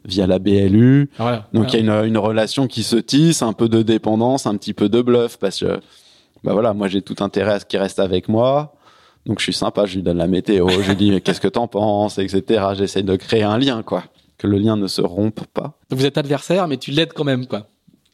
[0.07, 1.09] via la BLU.
[1.19, 4.55] Ah, Donc il y a une, relation qui se tisse, un peu de dépendance, un
[4.55, 5.79] petit peu de bluff, parce que
[6.43, 8.73] bah voilà, moi j'ai tout intérêt à ce qu'il reste avec moi.
[9.25, 11.67] Donc je suis sympa, je lui donne la météo, je lui dis qu'est-ce que t'en
[11.67, 12.67] penses, etc.
[12.75, 14.05] J'essaie de créer un lien, quoi,
[14.37, 15.77] que le lien ne se rompe pas.
[15.91, 17.67] Vous êtes adversaire, mais tu l'aides quand même, quoi.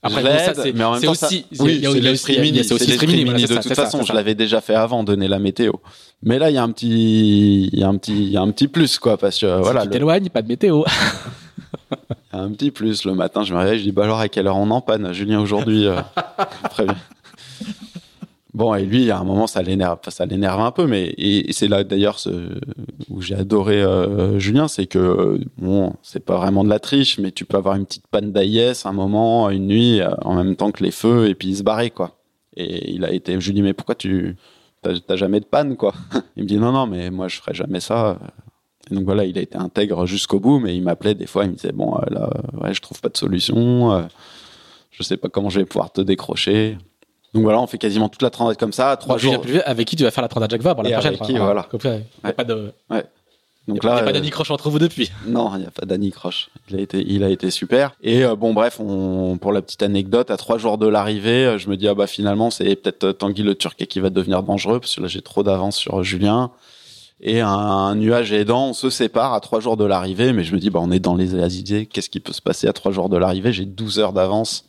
[0.05, 2.63] Après, ça, c'est, mais en même temps, aussi, oui, c'est l'esprit mini.
[2.63, 3.45] C'est aussi mini.
[3.45, 5.71] De toute façon, je l'avais déjà fait avant, donner la météo.
[6.21, 8.41] Mais là, il y a un petit, il y a un petit, il y a
[8.41, 9.83] un petit plus, quoi, parce que, voilà.
[9.83, 10.83] Tu t'éloignes, pas de météo.
[12.31, 13.05] Un petit plus.
[13.05, 15.13] Le matin, je me réveille, je dis, bah alors, à quelle heure on en panne,
[15.13, 15.87] Julien, aujourd'hui?
[15.87, 15.99] Euh,
[16.69, 16.95] très bien.
[18.53, 21.67] Bon, et lui, à un moment, ça l'énerve, ça l'énerve un peu, mais et, c'est
[21.67, 22.19] là d'ailleurs
[23.09, 27.31] où j'ai adoré euh, Julien, c'est que bon, c'est pas vraiment de la triche, mais
[27.31, 30.71] tu peux avoir une petite panne d'AIS un moment, une nuit, euh, en même temps
[30.71, 32.19] que les feux, et puis il se barrait quoi.
[32.55, 34.35] Et il a été, je lui dis mais pourquoi tu
[34.83, 35.93] t'as jamais de panne quoi?
[36.35, 38.19] Il me dit non non, mais moi je ferai jamais ça.
[38.91, 41.51] Et donc voilà, il a été intègre jusqu'au bout, mais il m'appelait des fois, il
[41.51, 42.29] me disait bon euh, là,
[42.61, 44.07] ouais, je trouve pas de solution,
[44.91, 46.77] je sais pas comment je vais pouvoir te décrocher.
[47.33, 49.43] Donc voilà, on fait quasiment toute la transat comme ça, trois jours.
[49.65, 51.67] Avec qui tu vas faire la transat Jacques Vabre la prochaine avec qui, voilà.
[51.71, 52.71] Il n'y a pas de.
[52.89, 53.03] Ouais.
[53.67, 55.09] Donc il n'y a, pas d'Annie Croche entre vous depuis.
[55.25, 56.49] Non, il n'y a pas d'Annie Croche.
[56.69, 57.95] Il a été, il a été super.
[58.03, 61.57] Et euh, bon, bref, on, pour la petite anecdote, à trois jours de l'arrivée, euh,
[61.57, 64.43] je me dis ah bah finalement c'est peut-être euh, Tanguy le Turquet qui va devenir
[64.43, 66.51] dangereux parce que là j'ai trop d'avance sur Julien.
[67.25, 70.59] Et un, nuage aidant, on se sépare à trois jours de l'arrivée, mais je me
[70.59, 71.85] dis bah on est dans les idées.
[71.85, 73.53] Qu'est-ce qui peut se passer à trois jours de l'arrivée?
[73.53, 74.65] J'ai 12 heures d'avance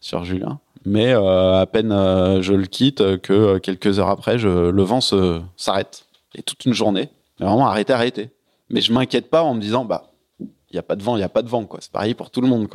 [0.00, 4.36] sur Julien mais euh, à peine euh, je le quitte que euh, quelques heures après,
[4.38, 6.06] le vent s'arrête.
[6.34, 8.30] Et toute une journée, vraiment arrêté, arrêté.
[8.70, 11.20] Mais je m'inquiète pas en me disant, bah, il n'y a pas de vent, il
[11.20, 11.66] n'y a pas de vent.
[11.78, 12.68] C'est pareil pour tout le monde,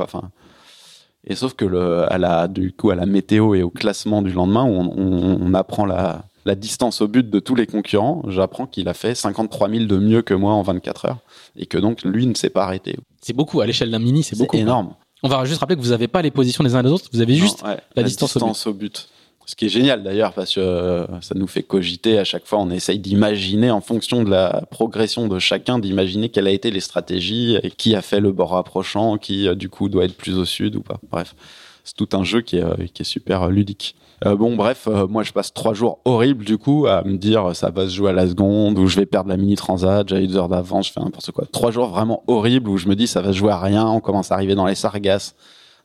[1.26, 4.64] et sauf que à la, du coup, à la météo et au classement du lendemain,
[4.64, 8.88] où on, on, apprend la, la, distance au but de tous les concurrents, j'apprends qu'il
[8.88, 11.20] a fait 53 000 de mieux que moi en 24 heures.
[11.56, 12.98] Et que donc, lui ne s'est pas arrêté.
[13.22, 14.58] C'est beaucoup, à l'échelle d'un mini, c'est beaucoup.
[14.58, 14.94] Énorme.
[15.24, 17.10] On va juste rappeler que vous n'avez pas les positions des uns et des autres,
[17.12, 17.64] vous avez juste
[17.96, 19.10] la, distance, au, but.
[19.46, 22.60] Ce qui est génial d'ailleurs parce que euh, ça nous fait cogiter à chaque fois.
[22.60, 26.80] On essaye d'imaginer en fonction de la progression de chacun, d'imaginer quelles a été les
[26.80, 30.38] stratégies, et qui a fait le bord rapprochant, qui euh, du coup doit être plus
[30.38, 31.00] au sud ou pas.
[31.12, 31.36] Bref,
[31.84, 33.96] c'est tout un jeu qui est, euh, qui est super ludique.
[34.26, 37.56] Euh, bon, bref, euh, moi je passe trois jours horribles du coup à me dire
[37.56, 40.28] ça va se jouer à la seconde ou je vais perdre la mini transat, j'ai
[40.28, 41.46] deux heures d'avance, je fais n'importe quoi.
[41.52, 44.02] Trois jours vraiment horribles où je me dis ça va se jouer à rien, on
[44.02, 45.36] commence à arriver dans les sargasses,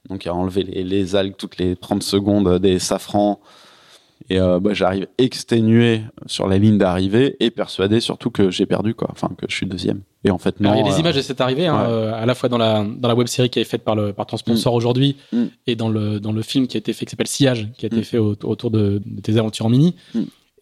[0.09, 3.41] donc à enlever les, les algues toutes les 30 secondes des safrans.
[4.31, 8.95] Et euh, bah, j'arrive exténué sur la ligne d'arrivée et persuadé surtout que j'ai perdu,
[8.95, 9.09] quoi.
[9.13, 10.01] Enfin, que je suis deuxième.
[10.25, 10.73] Et en fait, non.
[10.73, 12.85] il y a des euh, images de cette arrivée, hein, à la fois dans la,
[12.85, 14.77] dans la web série qui est faite par, le, par ton sponsor mm.
[14.77, 15.45] aujourd'hui mm.
[15.67, 17.89] et dans le, dans le film qui a été fait, qui s'appelle Sillage, qui a
[17.89, 18.05] été mm.
[18.05, 19.95] fait autour de, de, tes aventures en mini.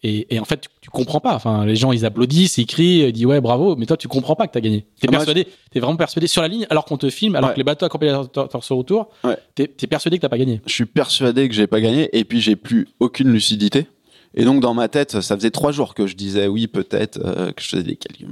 [0.03, 1.33] Et, et, en fait, tu, tu, comprends pas.
[1.33, 3.75] Enfin, les gens, ils applaudissent, ils crient, ils disent ouais, bravo.
[3.77, 4.85] Mais toi, tu comprends pas que t'as gagné.
[4.99, 7.57] T'es ah, persuadé, t'es vraiment persuadé sur la ligne, alors qu'on te filme, alors que
[7.57, 9.09] les bateaux accompagnateurs sont autour.
[9.23, 9.37] Ouais.
[9.55, 10.61] T'es es persuadé que t'as pas gagné.
[10.65, 12.09] Je suis persuadé que j'ai pas gagné.
[12.17, 13.87] Et puis, j'ai plus aucune lucidité.
[14.35, 17.51] Et donc dans ma tête, ça faisait trois jours que je disais oui peut-être euh,
[17.51, 18.27] que je faisais des calculs.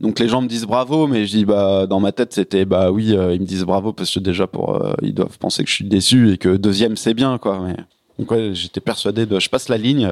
[0.00, 2.90] Donc les gens me disent bravo, mais je dis bah dans ma tête c'était bah
[2.90, 5.70] oui euh, ils me disent bravo parce que déjà pour euh, ils doivent penser que
[5.70, 7.60] je suis déçu et que deuxième c'est bien quoi.
[7.66, 7.76] Mais
[8.18, 10.10] donc ouais, j'étais persuadé de je passe la ligne,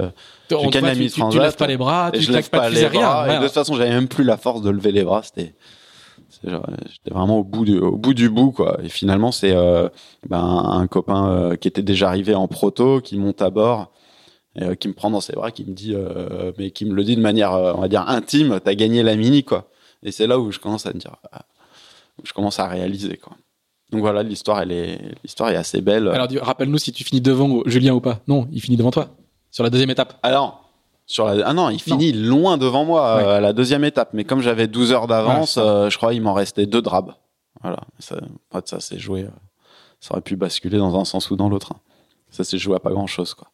[0.51, 3.35] je gagne la tu, tu, lèves pas les bras, tu je lève pas, les bras.
[3.35, 5.23] et de toute façon j'avais même plus la force de lever les bras.
[5.23, 5.55] C'était
[6.43, 8.79] J'étais vraiment au bout, du, au bout du bout, quoi.
[8.83, 9.89] Et finalement, c'est euh,
[10.29, 13.93] ben, un copain euh, qui était déjà arrivé en proto, qui monte à bord,
[14.57, 15.97] et, euh, qui me prend dans ses bras, qui me dit,
[16.59, 19.45] mais qui me le dit de manière, on va dire, intime, t'as gagné la mini,
[19.45, 19.71] quoi.
[20.03, 21.47] Et c'est là où je commence à me dire, ah,
[22.23, 23.37] je commence à réaliser, quoi.
[23.95, 26.09] Donc voilà, l'histoire, elle est, l'histoire est assez belle.
[26.09, 28.19] Alors, rappelle-nous si tu finis devant Julien ou pas.
[28.27, 29.11] Non, il finit devant toi
[29.53, 30.19] sur la deuxième étape.
[30.25, 30.69] Alors,
[31.07, 31.47] sur la...
[31.47, 34.11] Ah non, il finit loin devant moi euh, à la deuxième étape.
[34.13, 37.15] Mais comme j'avais 12 heures d'avance, euh, je crois qu'il m'en restait deux drabs.
[37.63, 37.79] Voilà.
[38.01, 38.17] Ça,
[38.65, 39.23] ça s'est joué.
[39.23, 39.31] Euh,
[40.01, 41.71] ça aurait pu basculer dans un sens ou dans l'autre.
[41.73, 41.79] Hein.
[42.31, 43.47] Ça s'est joué à pas grand chose, quoi.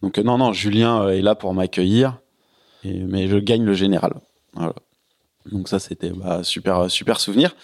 [0.00, 2.18] Donc non, non, Julien est là pour m'accueillir.
[2.82, 4.14] Mais je gagne le général.
[4.54, 4.72] Voilà.
[5.52, 7.54] Donc ça, c'était bah, super, super souvenir.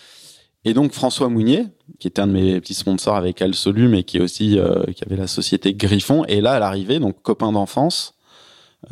[0.66, 1.64] Et donc François Mounier,
[1.98, 4.58] qui était un de mes petits sponsors avec Alsolu, mais qui est aussi
[4.94, 8.16] qui avait la société Griffon, et là à l'arrivée, donc copain d'enfance,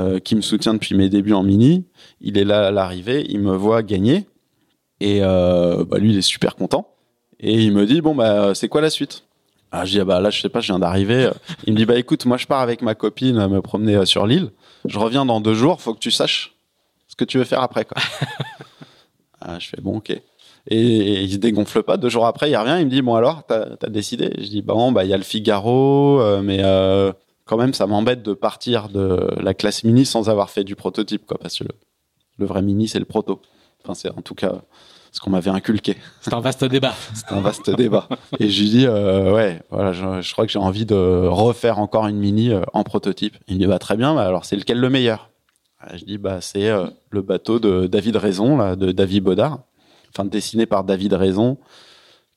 [0.00, 1.86] euh, qui me soutient depuis mes débuts en mini.
[2.20, 4.26] Il est là à l'arrivée, il me voit gagner.
[4.98, 6.88] Et euh, bah, lui il est super content.
[7.38, 9.24] Et il me dit bon bah c'est quoi la suite?
[9.70, 11.30] Ah, je dis ah, bah là je sais pas je viens d'arriver.
[11.66, 14.26] Il me dit bah écoute moi je pars avec ma copine me promener euh, sur
[14.26, 14.50] l'île.
[14.84, 16.56] Je reviens dans deux jours faut que tu saches
[17.06, 18.00] ce que tu veux faire après quoi.
[19.46, 20.18] Ah, je fais bon ok
[20.68, 23.44] et, il se dégonfle pas deux jours après il revient il me dit bon alors
[23.46, 24.30] t'as as décidé?
[24.38, 26.62] Je dis bon bah il y a le Figaro mais
[27.44, 31.26] quand même, ça m'embête de partir de la classe mini sans avoir fait du prototype,
[31.26, 31.64] quoi, parce que
[32.38, 33.40] le, vrai mini, c'est le proto.
[33.82, 34.62] Enfin, c'est en tout cas
[35.12, 35.96] ce qu'on m'avait inculqué.
[36.22, 36.94] C'est un vaste débat.
[37.14, 38.08] c'est un vaste débat.
[38.40, 42.08] Et je lui dis, euh, ouais, voilà, je, crois que j'ai envie de refaire encore
[42.08, 43.36] une mini euh, en prototype.
[43.46, 45.30] Il me dit, bah, très bien, bah, alors c'est lequel le meilleur?
[45.94, 49.60] Je dis, bah, c'est euh, le bateau de David Raison, là, de David Baudard,
[50.14, 51.58] enfin, dessiné par David Raison,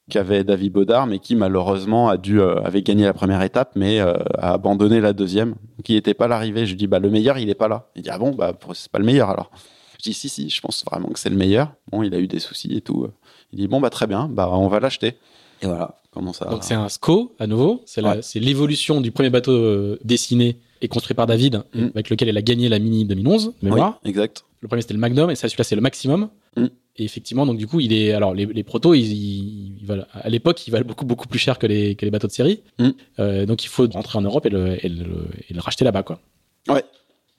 [0.09, 3.99] qu'avait David Baudard, mais qui malheureusement a dû euh, avait gagné la première étape, mais
[3.99, 5.55] euh, a abandonné la deuxième.
[5.83, 6.65] qui n'était pas l'arrivée.
[6.65, 7.89] Je dis bah le meilleur il est pas là.
[7.95, 9.51] Il dit ah bon bah c'est pas le meilleur alors.
[9.99, 11.73] Je dis si si, je pense vraiment que c'est le meilleur.
[11.91, 13.07] Bon il a eu des soucis et tout.
[13.51, 15.17] Il dit bon bah très bien, bah on va l'acheter.
[15.61, 16.45] Et voilà comment ça.
[16.45, 17.83] Donc c'est un SCO à nouveau.
[17.85, 21.87] C'est l'évolution du premier bateau euh, dessiné et construit par David, mm.
[21.93, 23.99] avec lequel elle a gagné la Mini 2011, mémoire.
[24.03, 24.43] Oui, exact.
[24.61, 26.29] Le premier c'était le Magnum et celui-là c'est le Maximum.
[26.55, 26.65] Mm.
[26.99, 30.65] Et effectivement, donc du coup, il est alors les, les protos, ils, valent, à l'époque,
[30.67, 32.63] ils valent beaucoup beaucoup plus cher que les, que les bateaux de série.
[32.79, 32.89] Mm.
[33.19, 36.03] Euh, donc il faut rentrer en Europe et le, et le, et le racheter là-bas,
[36.03, 36.19] quoi.
[36.67, 36.83] Ouais.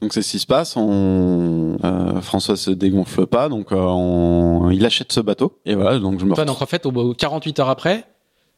[0.01, 0.77] Donc c'est ce qui se passe.
[0.77, 5.59] On, euh, François se dégonfle pas, donc euh, on, il achète ce bateau.
[5.65, 6.35] Et voilà, donc je me.
[6.35, 8.05] Toi, donc en fait, au, 48 heures après.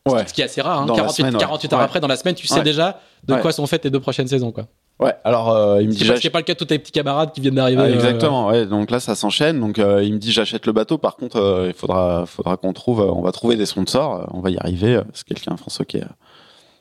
[0.06, 0.26] Ouais.
[0.26, 2.62] Ce qui est assez rare, hein, 48, 48 heures après, dans la semaine, tu sais
[2.62, 4.66] déjà de quoi sont faites les deux prochaines saisons, quoi.
[5.00, 6.04] Ouais, alors euh, il me dit.
[6.20, 7.82] C'est pas le cas de tous tes petits camarades qui viennent d'arriver.
[7.82, 8.66] Euh, exactement, ouais.
[8.66, 9.58] Donc là, ça s'enchaîne.
[9.58, 10.98] Donc euh, il me dit j'achète le bateau.
[10.98, 14.28] Par contre, il faudra, faudra qu'on trouve, on va trouver des sponsors.
[14.34, 15.00] on va y arriver.
[15.14, 16.04] C'est quelqu'un, François, qui est,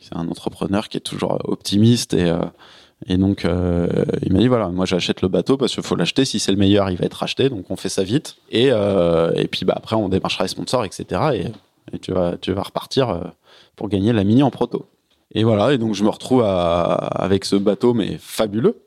[0.01, 2.31] c'est un entrepreneur qui est toujours optimiste et.
[3.07, 6.25] Et donc, il m'a dit voilà, moi j'achète le bateau parce qu'il faut l'acheter.
[6.25, 7.47] Si c'est le meilleur, il va être acheté.
[7.47, 8.35] Donc on fait ça vite.
[8.51, 11.05] Et, et puis bah après, on démarchera les sponsors, etc.
[11.33, 13.31] Et, et tu vas, tu vas repartir
[13.77, 14.85] pour gagner la mini en proto.
[15.35, 18.81] Et voilà, et donc je me retrouve avec ce bateau, mais fabuleux.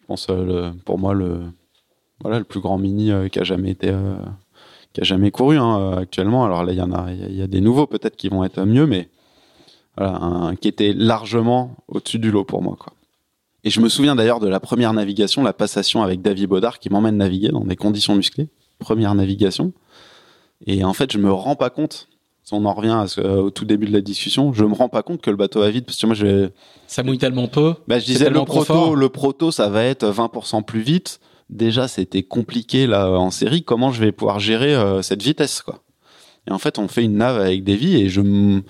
[0.00, 1.40] Je pense euh, pour moi le
[2.20, 4.14] voilà le plus grand mini euh, qui a jamais été euh,
[4.92, 6.44] qui a jamais couru hein, actuellement.
[6.44, 8.62] Alors là, il y en a, il y, a des nouveaux peut-être qui vont être
[8.64, 9.08] mieux, mais
[10.60, 12.76] qui était largement au-dessus du lot pour moi.
[13.64, 16.90] Et je me souviens d'ailleurs de la première navigation, la passation avec David Baudard qui
[16.90, 18.48] m'emmène naviguer dans des conditions musclées.
[18.78, 19.72] Première navigation.
[20.66, 22.08] Et en fait, je me rends pas compte
[22.50, 25.30] on en revient au tout début de la discussion, je me rends pas compte que
[25.30, 26.50] le bateau va vite parce que moi je
[26.86, 27.74] ça mouille tellement peu.
[27.86, 31.20] Bah, je disais le proto, le proto ça va être 20% plus vite.
[31.50, 33.62] Déjà c'était compliqué là en série.
[33.62, 35.82] Comment je vais pouvoir gérer euh, cette vitesse quoi?
[36.48, 38.60] Et en fait on fait une nave avec des vies et je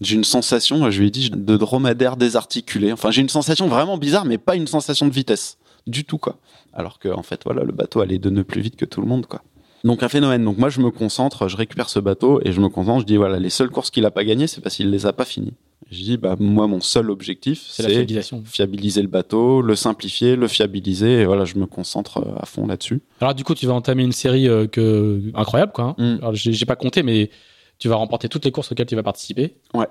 [0.00, 2.92] j'ai une sensation, je lui ai dit de dromadaire désarticulé.
[2.92, 6.36] Enfin j'ai une sensation vraiment bizarre mais pas une sensation de vitesse du tout quoi.
[6.72, 9.06] Alors que en fait voilà le bateau allait de ne plus vite que tout le
[9.06, 9.42] monde quoi.
[9.84, 10.44] Donc un phénomène.
[10.44, 13.00] Donc moi je me concentre, je récupère ce bateau et je me concentre.
[13.00, 15.12] Je dis voilà les seules courses qu'il a pas gagnées, c'est parce qu'il les a
[15.12, 15.54] pas finies.
[15.90, 18.42] Je dis bah moi mon seul objectif c'est la fiabilisation.
[18.44, 22.66] fiabiliser le bateau, le simplifier, le fiabiliser et voilà je me concentre euh, à fond
[22.66, 23.00] là-dessus.
[23.20, 25.96] Alors du coup tu vas entamer une série euh, que incroyable quoi.
[25.98, 26.16] Hein.
[26.16, 26.18] Mm.
[26.18, 27.30] Alors j'ai pas compté mais
[27.78, 29.56] tu vas remporter toutes les courses auxquelles tu vas participer.
[29.74, 29.88] Ouais.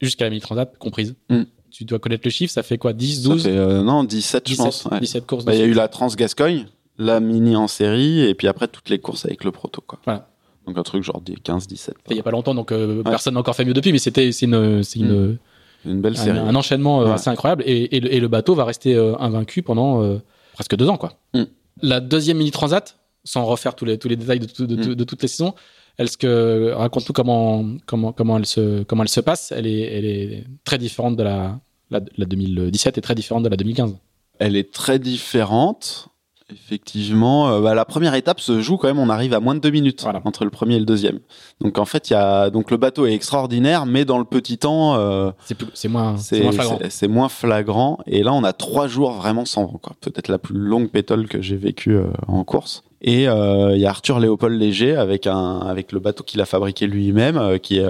[0.00, 1.14] Jusqu'à la mini transat comprise.
[1.28, 1.42] Mm.
[1.70, 4.48] Tu dois connaître le chiffre, ça fait quoi 10, 12 ça fait, euh, Non, 17,
[4.48, 4.86] je pense.
[5.00, 5.44] 17 courses.
[5.44, 6.66] Bah, il y a eu la Trans Gascogne
[6.98, 9.98] la mini en série et puis après toutes les courses avec le proto quoi.
[10.04, 10.28] Voilà.
[10.66, 11.94] Donc un truc genre 15 17.
[12.10, 14.32] Il y a pas longtemps donc euh, personne n'a encore fait mieux depuis mais c'était
[14.32, 15.38] c'est une c'est une, mm.
[15.86, 16.38] une belle série.
[16.38, 20.18] Un, enchaînement euh, assez incroyable et, et, le, bateau va rester euh, invaincu pendant
[20.54, 21.14] presque deux ans quoi.
[21.34, 21.42] Mm.
[21.82, 25.04] La deuxième mini transat sans refaire tous les tous les détails de, de, mm.
[25.04, 25.54] toutes les saisons
[25.98, 30.04] est-ce que raconte-nous comment comment comment elle se comment elle se passe elle est elle
[30.04, 31.58] est très différente de la
[31.90, 33.96] la, la 2017 et très différente de la 2015
[34.38, 36.08] elle est très différente
[36.52, 38.98] Effectivement, euh, bah, la première étape se joue quand même.
[38.98, 40.20] On arrive à moins de deux minutes Voilà.
[40.24, 41.20] entre le premier et le deuxième.
[41.62, 44.58] Donc en fait, il y a donc le bateau est extraordinaire, mais dans le petit
[44.58, 45.30] temps, euh,
[45.74, 46.16] C'est moins,
[46.52, 46.78] flagrant.
[46.82, 47.98] c'est- c'est moins flagrant.
[48.06, 49.80] Et là, on a trois jours vraiment sans vent.
[50.02, 52.84] Peut-être la plus longue pétole que j'ai vécue euh, en course.
[53.00, 56.86] Et il y a Arthur Léopold Léger avec un avec le bateau qu'il a fabriqué
[56.86, 57.82] lui-même, qui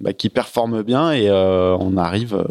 [0.00, 1.12] bah, qui performe bien.
[1.12, 2.42] Et on arrive.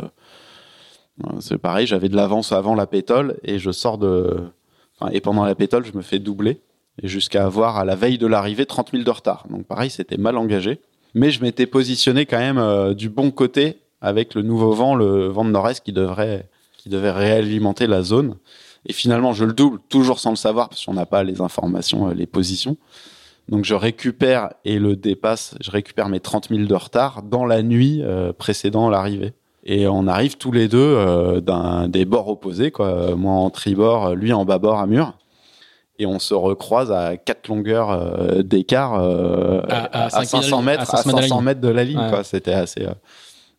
[1.40, 4.38] c'est pareil, j'avais de l'avance avant la pétole et je sors de.
[5.12, 6.62] Et pendant la pétole, je me fais doubler.
[7.04, 9.46] Jusqu'à avoir à la veille de l'arrivée 30 000 de retard.
[9.50, 10.80] Donc pareil, c'était mal engagé.
[11.14, 15.28] Mais je m'étais positionné quand même euh, du bon côté avec le nouveau vent, le
[15.28, 16.48] vent de nord-est qui devrait,
[16.78, 18.38] qui devait réalimenter la zone.
[18.86, 22.10] Et finalement, je le double, toujours sans le savoir, parce qu'on n'a pas les informations,
[22.10, 22.78] euh, les positions.
[23.50, 27.62] Donc je récupère et le dépasse, je récupère mes 30 000 de retard dans la
[27.62, 29.34] nuit euh, précédant l'arrivée.
[29.66, 33.16] Et on arrive tous les deux euh, d'un des bords opposés, quoi.
[33.16, 35.14] Moi en tribord, lui en bâbord à mur.
[35.98, 40.62] Et on se recroise à quatre longueurs euh, d'écart euh, À- à à, cinq 500
[40.62, 41.46] mètres- mètres, à à 500 mètres de la 500 ligne.
[41.46, 41.98] mètres de la ligne.
[42.00, 42.10] Ouais.
[42.10, 42.24] quoi.
[42.24, 42.86] C'était assez.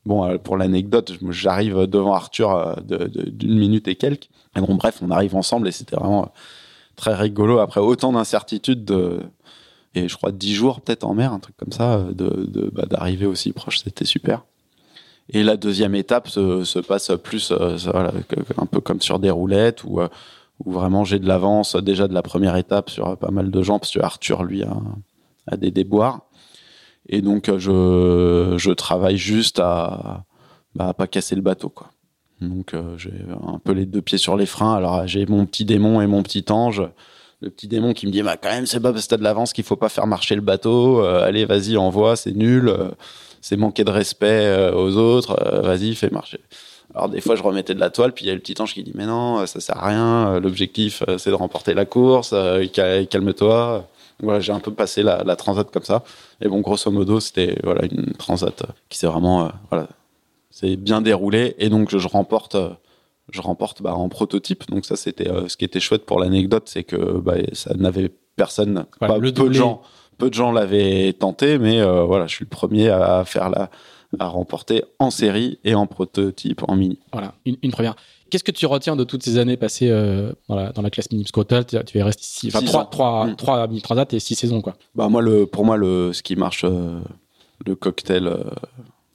[0.04, 4.28] Bon, pour l'anecdote, j'arrive devant Arthur de- de- d'une minute et quelques.
[4.56, 6.30] Et bon, bref, on arrive ensemble et c'était vraiment
[6.94, 9.20] très rigolo après autant d'incertitudes de
[9.94, 13.24] et je crois dix jours peut-être en mer, un truc comme ça, de- bah, d'arriver
[13.26, 14.44] aussi proche, c'était super.
[15.30, 17.76] Et la deuxième étape se, se passe plus euh,
[18.58, 20.08] un peu comme sur des roulettes où, euh,
[20.64, 23.78] vraiment j'ai de l'avance déjà de la première étape sur euh, pas mal de gens
[23.78, 26.20] parce que Arthur lui a, des déboires.
[27.08, 30.24] Et donc je, travaille juste à,
[30.74, 31.90] bah, pas casser le bateau quoi.
[32.40, 33.14] Donc j'ai
[33.46, 34.74] un peu les deux pieds sur les freins.
[34.74, 36.82] Alors j'ai mon petit démon et mon petit ange.
[37.40, 39.22] Le petit démon qui me dit bah quand même c'est pas parce que t'as de
[39.22, 41.00] l'avance qu'il faut pas faire marcher le bateau.
[41.00, 42.74] Allez vas-y envoie c'est nul.
[43.46, 45.36] C'est manquer de respect euh, aux autres.
[45.46, 46.40] Euh, vas-y fais marcher.
[46.94, 48.72] Alors des fois je remettais de la toile puis il y a le petit ange
[48.74, 50.40] qui dit mais non euh, ça sert à rien.
[50.40, 52.34] L'objectif c'est de remporter la course.
[52.72, 53.86] Cal- Calme-toi.
[54.22, 56.02] Voilà j'ai un peu passé la, la transat comme ça.
[56.40, 59.86] Et bon grosso modo c'était voilà une transat qui s'est vraiment euh, voilà
[60.50, 62.56] c'est bien déroulé et donc je, je remporte
[63.30, 66.64] je remporte bah, en prototype donc ça c'était euh, ce qui était chouette pour l'anecdote
[66.66, 66.96] c'est que
[67.26, 69.82] bah, ça n'avait personne Ouais, pas- le peu de gens
[70.18, 73.70] peu de gens l'avaient tenté mais euh, voilà je suis le premier à faire la
[74.20, 77.96] à remporter en série et en prototype en mini Voilà, une, une première.
[78.30, 81.10] Qu'est-ce que tu retiens de toutes ces années passées euh, dans, la, dans la classe
[81.10, 83.36] mini Parce qu'au total, tu es resté six, enfin, Six trois, trois, Mm.
[83.36, 84.76] trois mini transat et six saisons, quoi.
[84.94, 87.00] bah moi le pour moi le ce qui marche euh,
[87.66, 88.44] le cocktail euh,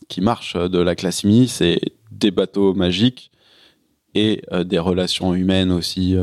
[0.10, 1.80] qui marche de la classe mini c'est
[2.12, 3.32] des bateaux magiques
[4.14, 6.18] et des relations humaines aussi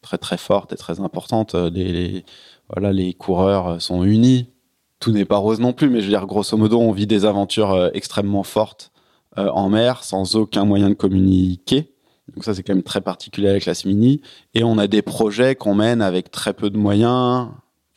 [0.00, 2.24] très très fortes et très importantes les, les-
[2.72, 4.50] voilà les coureurs euh, sont unis
[4.98, 7.24] tout n'est pas rose non plus mais je veux dire grosso modo on vit des
[7.24, 8.92] aventures euh, extrêmement fortes
[9.38, 11.92] euh, en mer sans aucun moyen de communiquer
[12.34, 14.20] donc ça c'est quand même très particulier avec la classe mini
[14.54, 17.48] et on a des projets qu'on mène avec très peu de moyens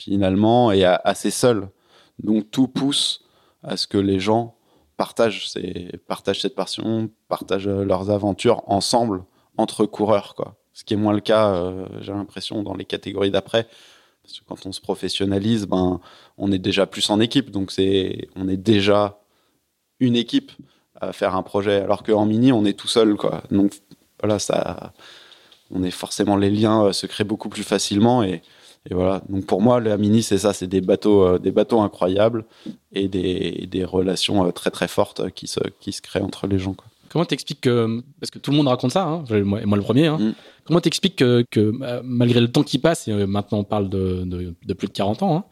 [0.03, 1.69] finalement et assez seul.
[2.21, 3.21] Donc tout pousse
[3.63, 4.55] à ce que les gens
[4.97, 9.23] partagent, cette passion, partagent leurs aventures ensemble
[9.57, 10.55] entre coureurs, quoi.
[10.73, 11.71] Ce qui est moins le cas,
[12.01, 13.67] j'ai l'impression, dans les catégories d'après.
[14.47, 15.99] Quand on se professionnalise, ben,
[16.37, 19.19] on est déjà plus en équipe, donc c'est, on est déjà
[19.99, 20.51] une équipe
[20.99, 23.43] à faire un projet, alors qu'en mini, on est tout seul, quoi.
[23.51, 23.73] Donc
[24.19, 24.93] voilà, ça,
[25.71, 28.41] on est forcément les liens euh, se créent beaucoup plus facilement et,
[28.91, 29.21] voilà.
[29.29, 32.43] Donc pour moi, la mini, c'est ça, c'est des bateaux, euh, des bateaux incroyables
[32.91, 36.73] et des, relations euh, très très fortes qui se, qui se créent entre les gens.
[36.73, 36.87] Quoi.
[37.13, 40.07] Comment t'expliques que, parce que tout le monde raconte ça, hein, moi, moi le premier,
[40.07, 40.33] hein, Mm.
[40.65, 43.87] comment t'expliques que, que, euh, malgré le temps qui passe, et euh, maintenant on parle
[43.87, 45.43] de, de, de plus de 40 ans, hein,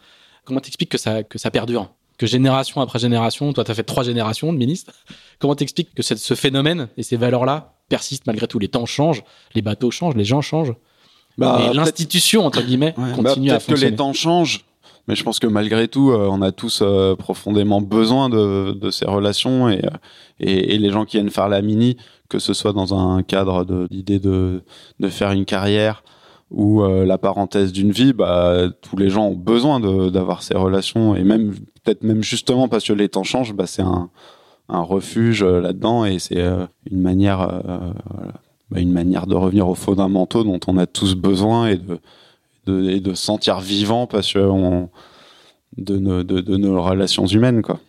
[0.44, 1.92] comment t'expliques que ça, que ça perdure?
[2.18, 4.92] Que génération après génération, toi t'as fait trois générations de ministres,
[5.40, 8.60] comment t'expliques que ce phénomène et ces valeurs-là persistent malgré tout?
[8.60, 9.24] Les temps changent,
[9.56, 10.74] les bateaux changent, les gens changent,
[11.38, 13.92] Bah, l'institution, entre guillemets, Ouais, bah, continue à peut-être que fonctionner.
[13.92, 14.66] les temps changent,
[15.12, 19.04] mais je pense que malgré tout, euh, on a tous euh, profondément besoin de, ces
[19.04, 19.90] relations et, euh,
[20.40, 21.98] et, les gens qui viennent faire la mini,
[22.30, 24.64] que ce soit dans un cadre de l'idée de,
[25.10, 26.06] faire une carrière
[26.50, 29.80] ou la parenthèse d'une vie, bah, tous les gens ont besoin
[30.10, 33.84] d'avoir ces relations et même peut-être même justement parce que les temps changent, bah, c'est
[33.84, 34.10] un,
[34.70, 36.42] refuge là-dedans et c'est
[36.90, 37.62] une manière
[38.70, 42.00] bah, une manière de revenir aux fondamentaux dont on a tous besoin et de
[42.66, 44.90] de, et de se sentir vivant parce que on,
[45.78, 47.80] de, nos, de, de nos relations humaines quoi.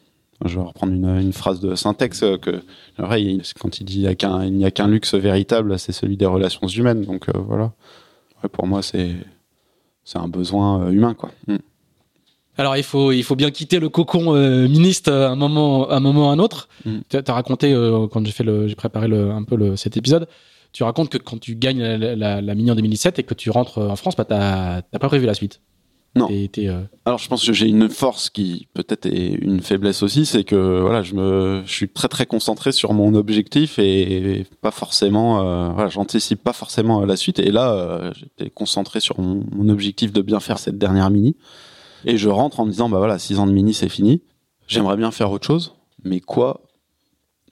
[0.44, 2.62] Je vais reprendre une, une phrase de Syntex euh, que
[2.98, 5.92] vrai, quand il dit il n'y a qu'un il n'y a qu'un luxe véritable, c'est
[5.92, 7.02] celui des relations humaines.
[7.02, 7.72] Donc euh, voilà.
[8.42, 9.14] Ouais, pour moi c'est
[10.04, 11.30] c'est un besoin euh, humain quoi.
[11.46, 11.56] Mm.
[12.58, 15.96] Alors il faut il faut bien quitter le cocon euh, ministre à un moment à
[15.96, 16.68] un moment ou à un autre.
[16.84, 16.98] Mm.
[17.08, 19.96] Tu as raconté euh, quand j'ai fait le j'ai préparé le, un peu le, cet
[19.96, 20.26] épisode.
[20.72, 23.96] Tu racontes que quand tu gagnes la, Mini en 2017 et que tu rentres en
[23.96, 25.60] France, bah, t'as pas prévu la suite.
[26.14, 26.28] Non.
[26.30, 30.44] Euh, Alors je pense que j'ai une force qui peut-être est une faiblesse aussi, c'est
[30.44, 35.40] que voilà, je me, je suis très très concentré sur mon objectif et pas forcément,
[35.40, 37.38] euh, voilà, j'anticipe pas forcément la suite.
[37.38, 41.34] Et là, euh, j'étais concentré sur mon, mon, objectif de bien faire cette dernière mini.
[42.04, 44.22] Et je rentre en me disant bah voilà, six ans de mini c'est fini.
[44.68, 45.74] J'aimerais bien faire autre chose,
[46.04, 46.60] mais quoi?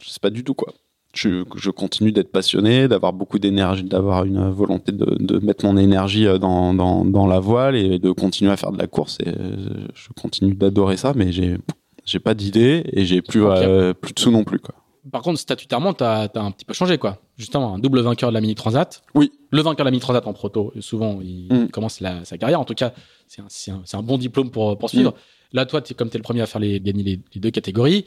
[0.03, 0.75] Je sais pas du tout quoi
[1.13, 5.77] je, je continue d'être passionné, d'avoir beaucoup d'énergie, d'avoir une volonté de, de, mettre mon
[5.77, 9.19] énergie euh, dans, dans, dans, la voile et de continuer à faire de la course.
[9.25, 9.57] Et euh,
[9.95, 11.57] je continue d'adorer ça, mais j'ai
[12.05, 14.75] j'ai pas d'idée et j'ai plus euh, plus de sous non plus quoi.
[15.11, 17.19] Par contre, statutairement, tu as, un petit peu changé, quoi.
[17.39, 19.03] Justement, un double vainqueur de la Mini Transat.
[19.15, 19.33] Oui.
[19.51, 21.69] Le vainqueur de la Mini Transat en proto, souvent, il mm.
[21.69, 22.61] commence la, sa carrière.
[22.61, 22.93] En tout cas,
[23.27, 25.13] c'est un, un, bon diplôme pour poursuivre.
[25.13, 25.57] Mm.
[25.57, 27.51] Là, toi, es, comme tu es le premier à faire les, gagner les, les deux
[27.51, 28.05] catégories,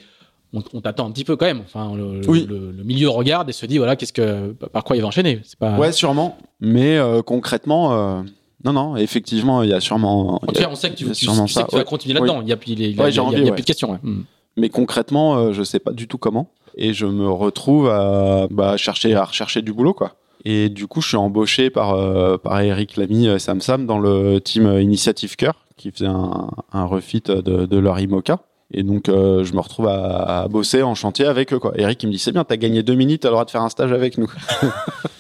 [0.53, 1.61] on, t'attend un petit peu quand même.
[1.65, 2.45] Enfin, le, oui.
[2.47, 5.41] le, milieu regarde et se dit voilà, qu'est-ce que, par quoi il va enchaîner.
[5.43, 5.77] C'est pas.
[5.77, 6.37] Ouais, sûrement.
[6.61, 8.21] Mais euh, concrètement, euh,
[8.63, 10.35] non, non, effectivement, il y a sûrement.
[10.35, 12.41] En tout cas, on sait que tu, tu, vas continuer là-dedans.
[12.41, 13.99] Il y a, plus de questions.
[14.03, 14.23] Hmm.
[14.55, 16.49] Mais concrètement, euh, je sais pas du tout comment.
[16.75, 20.15] Et je me retrouve à bah, chercher, à rechercher du boulot, quoi.
[20.45, 21.95] Et du coup, je suis embauché par,
[22.41, 27.21] par Eric Lamy Sam Sam dans le team Initiative Cœur, qui faisait un, un refit
[27.21, 28.39] de, de leur IMOCA.
[28.71, 31.59] Et donc, euh, je me retrouve à, bosser en chantier avec eux.
[31.59, 31.73] Quoi.
[31.75, 33.61] Eric, il me dit C'est bien, t'as gagné deux minutes, t'as le droit de faire
[33.61, 34.31] un stage avec nous.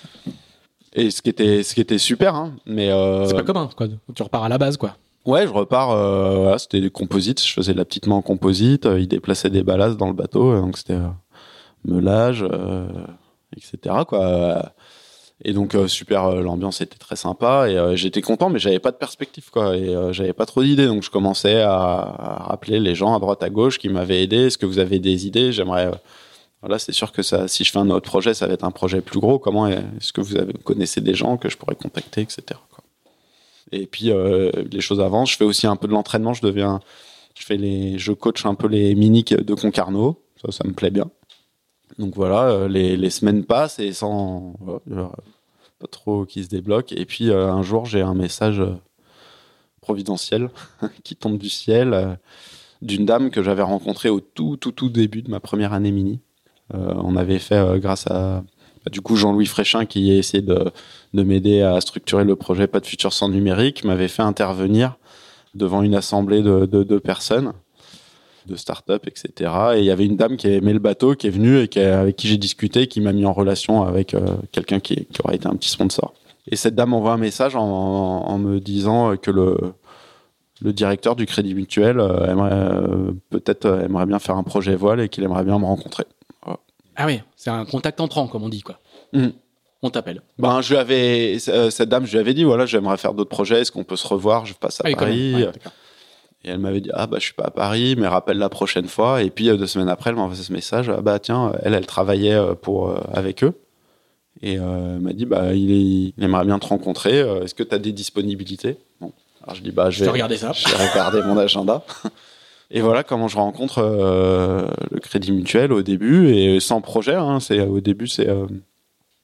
[0.93, 2.35] et ce qui était, ce qui était super.
[2.35, 3.25] Hein, mais euh...
[3.25, 3.87] C'est pas commun, quoi.
[4.15, 4.95] Tu repars à la base, quoi.
[5.25, 5.91] Ouais, je repars.
[5.91, 7.45] Euh, voilà, c'était des composites.
[7.45, 8.87] Je faisais la petite main en composite.
[8.97, 10.59] Il déplaçait des ballasts dans le bateau.
[10.59, 10.99] Donc, c'était
[11.85, 12.45] meulage,
[13.55, 13.95] etc.
[14.07, 14.73] Quoi
[15.45, 18.79] et donc euh, super, euh, l'ambiance était très sympa et euh, j'étais content, mais j'avais
[18.79, 20.87] pas de perspective quoi et j'avais pas trop d'idées.
[20.87, 24.47] Donc je commençais à, rappeler les gens à droite à gauche qui m'avaient aidé.
[24.47, 25.51] Est-ce que vous avez des idées?
[25.51, 25.91] J'aimerais.
[26.61, 28.71] voilà, c'est sûr que ça, si je fais un autre projet, ça va être un
[28.71, 29.37] projet plus gros.
[29.37, 32.59] Comment est-ce que vous connaissez des gens que je pourrais contacter, etc.
[33.73, 34.11] Et puis
[34.71, 35.31] les choses avancent.
[35.31, 36.33] Je fais aussi un peu de l'entraînement.
[36.33, 36.79] Je deviens,
[37.37, 40.21] je fais les, je coach un peu les miniques de Concarneau.
[40.41, 41.09] Ça, ça me plaît bien.
[41.99, 44.55] Donc voilà, les, les, semaines passent et sans
[45.87, 46.91] trop qui se débloque.
[46.91, 48.75] Et puis euh, un jour, j'ai un message euh,
[49.81, 50.49] providentiel
[51.03, 52.15] qui tombe du ciel euh,
[52.81, 56.19] d'une dame que j'avais rencontrée au tout, tout, début de ma première année mini.
[56.73, 58.43] on avait fait grâce à
[58.83, 60.69] bah, du coup Jean-Louis Fréchin qui a essayé de,
[61.13, 64.97] de m'aider à structurer le projet Pas de futur sans numérique, m'avait fait intervenir
[65.55, 67.53] devant une assemblée de deux personnes
[68.45, 69.51] de start-up, etc.
[69.75, 71.79] Et il y avait une dame qui aimait le bateau, qui est venue et qui,
[71.79, 74.21] avec qui j'ai discuté, qui m'a mis en relation avec euh,
[74.51, 76.13] quelqu'un qui, qui, aurait été un petit sponsor.
[76.47, 79.57] Et cette dame envoie un message en, me disant que le,
[80.61, 84.99] le directeur du Crédit Mutuel euh, aimerait euh, peut-être aimerait bien faire un projet voile
[84.99, 86.05] et qu'il aimerait bien me rencontrer.
[86.95, 88.79] Ah oui, c'est un contact entrant, comme on dit, quoi.
[89.13, 89.29] Mmh.
[89.81, 90.21] On t'appelle.
[90.37, 93.61] Ben, je lui avais, cette dame, je lui avais dit, voilà, j'aimerais faire d'autres projets,
[93.61, 94.45] est-ce qu'on peut se revoir?
[94.45, 95.45] Je passe à ah Paris.
[96.45, 98.87] Et elle m'avait dit ah bah je suis pas à Paris, mais rappelle la prochaine
[98.87, 99.23] fois.
[99.23, 101.73] Et puis euh, deux semaines après, elle m'a envoyé ce message ah bah tiens, elle
[101.73, 103.53] elle travaillait euh, pour euh, avec eux.
[104.41, 107.19] Et elle m'a dit bah il, il, aimerait bien te rencontrer.
[107.19, 108.77] Est-ce que tu as des disponibilités?
[108.99, 109.13] Bon.
[109.41, 110.51] Alors je dis bah je vais, regarder ça.
[110.51, 111.83] Je vais regarder mon agenda.
[112.71, 117.13] Et voilà comment je rencontre le Crédit Mutuel au début et sans projet.
[117.13, 118.27] Hein, c'est au début c'est.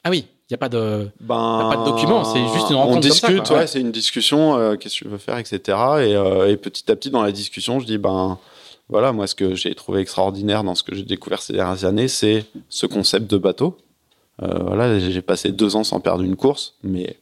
[0.03, 0.27] Ah oui.
[0.49, 2.97] Il n'y a pas de, ben, pas de document, c'est juste une rencontre.
[2.97, 5.59] On discute, ouais, c'est une discussion, euh, qu'est-ce que tu veux faire, etc.
[5.67, 8.39] Et, euh, et, petit à petit, dans la discussion, je dis, ben,
[8.89, 12.07] voilà, moi, ce que j'ai trouvé extraordinaire dans ce que j'ai découvert ces dernières années,
[12.07, 13.77] c'est ce concept de bateau.
[14.41, 17.17] Euh, voilà, j'ai passé deux ans sans perdre une course, mais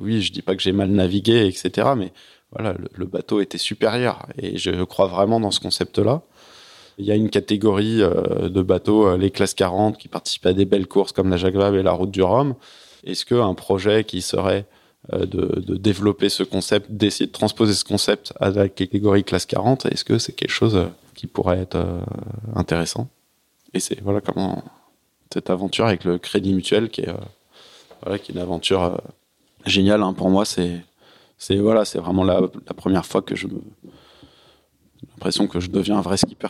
[0.00, 1.90] oui, je dis pas que j'ai mal navigué, etc.
[1.96, 2.12] Mais
[2.50, 6.22] voilà, le bateau était supérieur et je crois vraiment dans ce concept-là.
[6.98, 10.52] Il y a une catégorie euh, de bateaux, euh, les classes 40, qui participent à
[10.52, 12.54] des belles courses comme la Jacques et la Route du Rhum.
[13.04, 14.66] Est-ce qu'un projet qui serait
[15.12, 19.86] euh, de, développer ce concept, d'essayer de transposer ce concept à la catégorie classe 40,
[19.86, 21.78] est-ce que c'est quelque chose qui pourrait être
[22.56, 23.08] intéressant?
[23.74, 24.64] Et c'est voilà comment
[25.32, 27.14] cette aventure avec le Crédit Mutuel qui est,
[28.22, 29.00] qui est une aventure
[29.66, 30.14] géniale hein.
[30.14, 30.44] pour moi.
[30.44, 33.60] C'est voilà, vraiment la, la, première fois que je me
[35.18, 36.48] l'impression que je deviens un vrai skipper.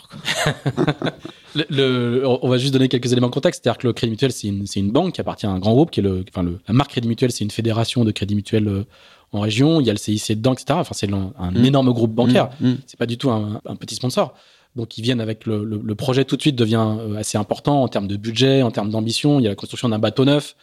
[1.71, 3.63] le, on va juste donner quelques éléments de contexte.
[3.65, 5.91] C'est-à-dire que le Crédit Mutuel, c'est une, une, banque qui appartient à un grand groupe,
[5.91, 8.69] qui est le, enfin le, la marque Crédit Mutuel, c'est une fédération de Crédit Mutuel
[8.69, 8.85] euh,
[9.33, 9.81] en région.
[9.81, 10.67] Il y a le CIC dedans, etc.
[10.73, 11.65] Enfin, c'est un, mm.
[11.65, 12.51] énorme groupe bancaire.
[12.61, 12.69] Mm.
[12.69, 12.79] Mm.
[12.87, 14.35] C'est pas du tout un, un, petit sponsor.
[14.77, 17.89] Donc, ils viennent avec le, le, projet tout de suite devient euh, assez important en
[17.89, 19.41] termes de budget, en termes d'ambition.
[19.41, 20.55] Il y a la construction d'un bateau neuf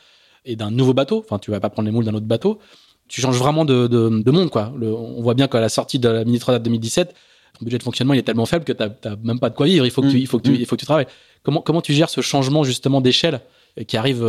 [0.45, 1.23] et d'un nouveau bateau.
[1.25, 2.59] Enfin, tu vas pas prendre les moules d'un autre bateau.
[3.07, 4.73] Tu changes vraiment de, de, de monde, quoi.
[4.81, 7.13] on voit bien qu'à la sortie de la Mini Transat 2017,
[7.57, 9.65] ton budget de fonctionnement il est tellement faible que tu n'as même pas de quoi
[9.65, 9.85] vivre.
[9.85, 10.55] Il faut que, tu, il faut que, tu, mm.
[10.55, 11.07] il faut que tu travailles.
[11.43, 13.41] Comment, comment tu gères ce changement justement d'échelle
[13.87, 14.23] qui arrive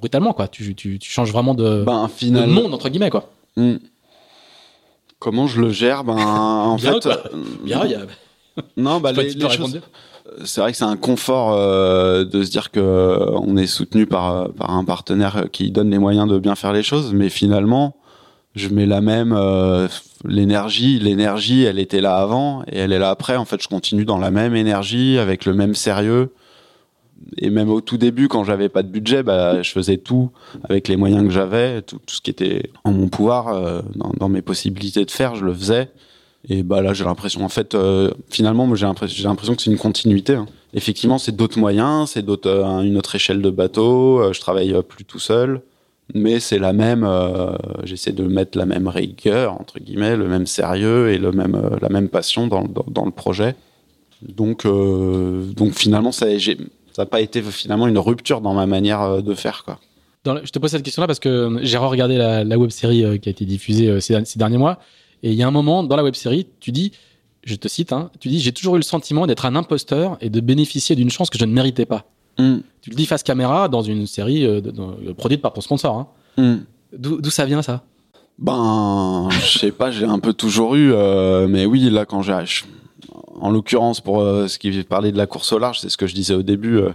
[0.00, 0.48] brutalement, quoi?
[0.48, 3.30] Tu, tu, tu, changes vraiment de, ben, de monde entre guillemets, quoi.
[3.56, 3.76] Hmm.
[5.18, 6.04] Comment je le gère?
[6.04, 7.22] Ben en Bien, fait, quoi.
[7.64, 8.06] Bien, il y a.
[8.76, 9.80] non, bah les, les choses-
[10.44, 14.06] c'est vrai que c'est un confort euh, de se dire que euh, on est soutenu
[14.06, 17.28] par euh, par un partenaire qui donne les moyens de bien faire les choses, mais
[17.28, 17.96] finalement,
[18.56, 19.86] je mets la même euh,
[20.24, 23.36] l'énergie, l'énergie, elle était là avant et elle est là après.
[23.36, 26.32] En fait, je continue dans la même énergie avec le même sérieux.
[27.38, 30.30] Et même au tout début, quand j'avais pas de budget, bah, je faisais tout
[30.64, 34.42] avec les moyens que j'avais, tout, ce qui était en mon pouvoir, euh, dans, mes
[34.42, 35.90] possibilités de faire, je le faisais.
[36.48, 40.34] Et bah là, j'ai l'impression, en fait, euh, finalement, j'ai l'impression, que c'est une continuité.
[40.34, 40.46] hein.
[40.74, 44.20] Effectivement, c'est d'autres moyens, c'est d'autres, euh, une autre échelle de bateau.
[44.20, 45.62] euh, je travaille plus tout seul,
[46.14, 47.04] mais c'est la même.
[47.04, 47.52] euh,
[47.84, 51.76] j'essaie de mettre la même rigueur entre guillemets, le même sérieux et le même, euh,
[51.80, 53.56] la même passion dans, dans, le projet.
[54.22, 59.34] Donc, euh, donc finalement, ça, n'a pas été finalement une rupture dans ma manière de
[59.34, 59.78] faire, quoi.
[60.24, 63.44] Je te pose cette question-là parce que j'ai regardé la, web série qui a été
[63.44, 64.80] diffusée ces, ces derniers mois.
[65.22, 66.90] Et il y a un moment dans la web série, tu dis,
[67.44, 70.28] je te cite, hein, tu dis J'ai toujours eu le sentiment d'être un imposteur et
[70.28, 72.04] de bénéficier d'une chance que je ne méritais pas.
[72.38, 75.96] Tu le dis face caméra dans une série euh, de- de- produite par ton sponsor.
[75.96, 76.06] hein.
[76.42, 76.64] Mm.
[76.98, 77.82] D'où ça vient ça?
[78.38, 82.36] Ben, je sais pas, j'ai un peu toujours eu, euh, mais oui, là, quand j'ai,
[83.40, 86.06] en l'occurrence, pour euh, ce qui parlait de la course au large, c'est ce que
[86.06, 86.76] je disais au début.
[86.78, 86.90] euh,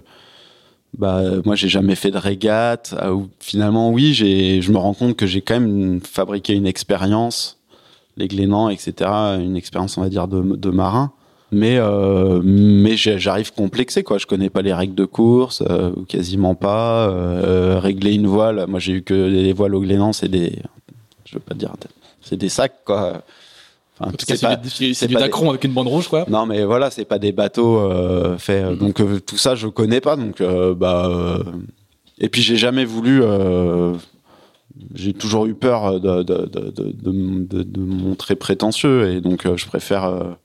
[0.97, 2.93] bah, euh, moi, j'ai jamais fait de régate.
[3.01, 7.57] euh, où finalement, oui, je me rends compte que j'ai quand même fabriqué une expérience,
[8.17, 9.09] les Glénans, etc.,
[9.39, 11.11] une expérience, on va dire, de, de marin.
[11.53, 14.17] Mais, euh, mais j'arrive complexé, quoi.
[14.17, 17.09] Je connais pas les règles de course, euh, quasiment pas.
[17.09, 20.59] Euh, régler une voile, moi, j'ai eu que les voiles au Glénan, c'est des,
[21.25, 21.73] je veux pas dire,
[22.21, 23.21] c'est des sacs, quoi.
[23.99, 24.47] Enfin, En tout cas, c'est
[24.79, 26.25] du, pas des- Dacron avec une bande rouge, quoi.
[26.29, 28.65] non, mais voilà, c'est pas des bateaux euh, faits.
[28.67, 28.75] Mhm.
[28.77, 30.15] Donc tout ça, je connais pas.
[30.15, 30.41] Donc
[30.77, 31.37] bah.
[32.17, 33.21] Et puis j'ai jamais voulu.
[34.95, 40.37] J'ai toujours eu peur de, de, de, de, de, montrer prétentieux et donc je préfère.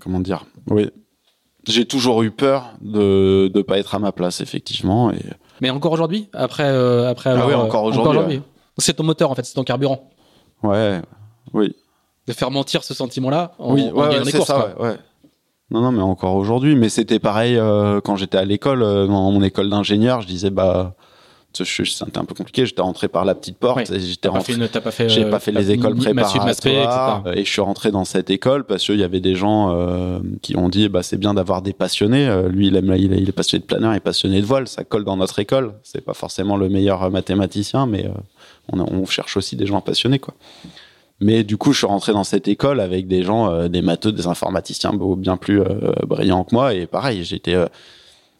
[0.00, 0.90] Comment dire Oui.
[1.66, 5.10] J'ai toujours eu peur de ne pas être à ma place, effectivement.
[5.10, 5.20] Et...
[5.60, 8.40] Mais encore aujourd'hui, après, euh, après Ah avoir, oui, euh, encore aujourd'hui,
[8.78, 10.08] C'est ton moteur, en fait, c'est ton carburant.
[10.62, 11.02] Ouais,
[11.52, 11.74] oui.
[12.26, 14.48] De faire mentir ce sentiment-là en, oui, en ouais, gagnant ouais, des c'est courses.
[14.48, 14.82] ça, quoi.
[14.82, 14.96] ouais, ouais.
[15.70, 16.76] Non, non, mais encore aujourd'hui.
[16.76, 20.22] Mais c'était pareil euh, quand j'étais à l'école, euh, dans mon école d'ingénieur.
[20.22, 20.94] Je disais, bah,
[21.52, 22.66] c'était un peu compliqué.
[22.66, 23.92] J'étais rentré par la petite porte.
[23.92, 24.54] J'étais rentré.
[24.68, 27.90] t'as pas fait, J'ai euh, pas fait t'as les écoles préparatoires et je suis rentré
[27.90, 31.16] dans cette école parce qu'il y avait des gens euh, qui ont dit bah c'est
[31.16, 32.28] bien d'avoir des passionnés.
[32.28, 34.46] Euh, lui il, aime, il, est, il est passionné de planeur, il est passionné de
[34.46, 35.74] voile, ça colle dans notre école.
[35.82, 38.10] C'est pas forcément le meilleur euh, mathématicien, mais euh,
[38.72, 40.34] on, on cherche aussi des gens passionnés quoi.
[41.20, 44.12] Mais du coup je suis rentré dans cette école avec des gens, euh, des matheux,
[44.12, 47.66] des informaticiens bien plus euh, brillants que moi et pareil j'étais euh,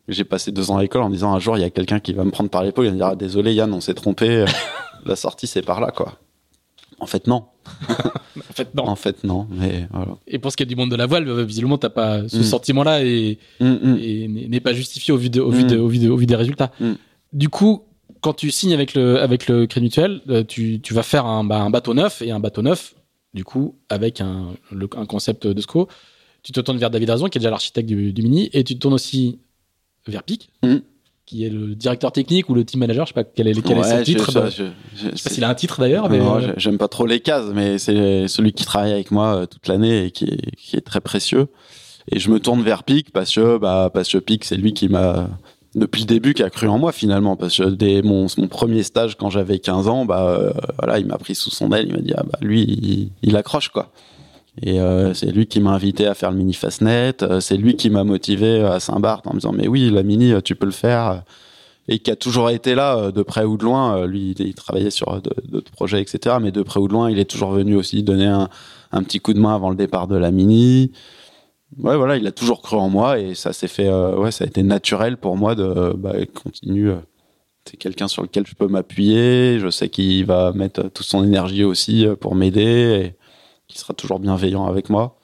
[0.09, 2.13] j'ai passé deux ans à l'école en disant un jour il y a quelqu'un qui
[2.13, 4.45] va me prendre par l'épaule et me dire ah, désolé Yann on s'est trompé
[5.07, 6.19] la sortie c'est par là quoi.
[7.01, 7.45] En fait non.
[8.39, 8.85] En fait, non.
[8.89, 10.17] En fait, non, mais voilà.
[10.27, 12.39] Et pour ce qui est du monde de la voile, euh, visiblement, t'as pas ce
[12.39, 12.43] Mm.
[12.43, 13.99] sentiment-là et, Mm, mm.
[14.01, 15.81] et n'est pas justifié au vu, de, au, vu de- Mm.
[15.81, 16.71] au, vu de- au vu des résultats.
[17.33, 17.83] Du coup,
[18.21, 21.45] quand tu signes avec le, avec le Crédit Mutuel, euh, tu, tu vas faire un,
[21.45, 22.95] bah, un bateau neuf et un bateau neuf,
[23.35, 25.89] du coup, avec un, le- un concept de SCO.
[26.43, 28.75] Tu te tournes vers David Raison, qui est déjà l'architecte du, du Mini, et tu
[28.75, 29.39] te tournes aussi
[30.09, 30.77] vers Pic, Mm.
[31.27, 33.79] qui est le directeur technique ou le team manager, je sais pas quel est, quel
[33.79, 34.33] est son je- titre.
[34.33, 34.65] bah, je-
[35.17, 36.21] sais pas s'il a un titre d'ailleurs, mais.
[36.21, 39.47] Euh, j'ai- j'aime pas trop les cases, mais c'est celui qui travaille avec moi euh,
[39.47, 41.49] toute l'année et qui est, qui est très précieux.
[42.11, 44.89] Et je me tourne vers Pic parce que, bah, parce que Pic, c'est lui qui
[44.89, 45.29] m'a,
[45.75, 47.37] depuis le début, qui a cru en moi finalement.
[47.37, 51.05] Parce que dès mon, mon premier stage, quand j'avais 15 ans, bah, euh, voilà, il
[51.07, 53.93] m'a pris sous son aile, il m'a dit, ah, bah, lui, il, il accroche, quoi.
[54.63, 57.23] Et euh, c'est lui qui m'a invité à faire le mini Fastnet.
[57.23, 60.33] euh, c'est lui qui m'a motivé à Saint-Barth en me disant, mais oui, la mini,
[60.33, 61.23] euh, tu peux le faire.
[61.91, 63.97] Et qui a toujours été là, euh, de près ou de loin.
[63.99, 66.37] Euh, Lui, il, il travaillait sur euh, d'autres projets, etc.
[66.41, 69.33] Mais de près ou de loin, il est toujours venu aussi donner un, petit coup
[69.33, 70.93] de main avant le départ de la mini.
[71.79, 74.45] Ouais, voilà, il a toujours cru en moi et ça s'est fait, euh, ouais, ça
[74.45, 76.91] a été naturel pour moi de euh, bah, continuer.
[76.91, 76.97] euh,
[77.67, 79.59] c'est quelqu'un sur lequel je peux m'appuyer.
[79.59, 83.15] Je sais qu'il va mettre toute son énergie aussi euh, pour m'aider
[83.69, 85.16] qu'il sera toujours bienveillant avec moi.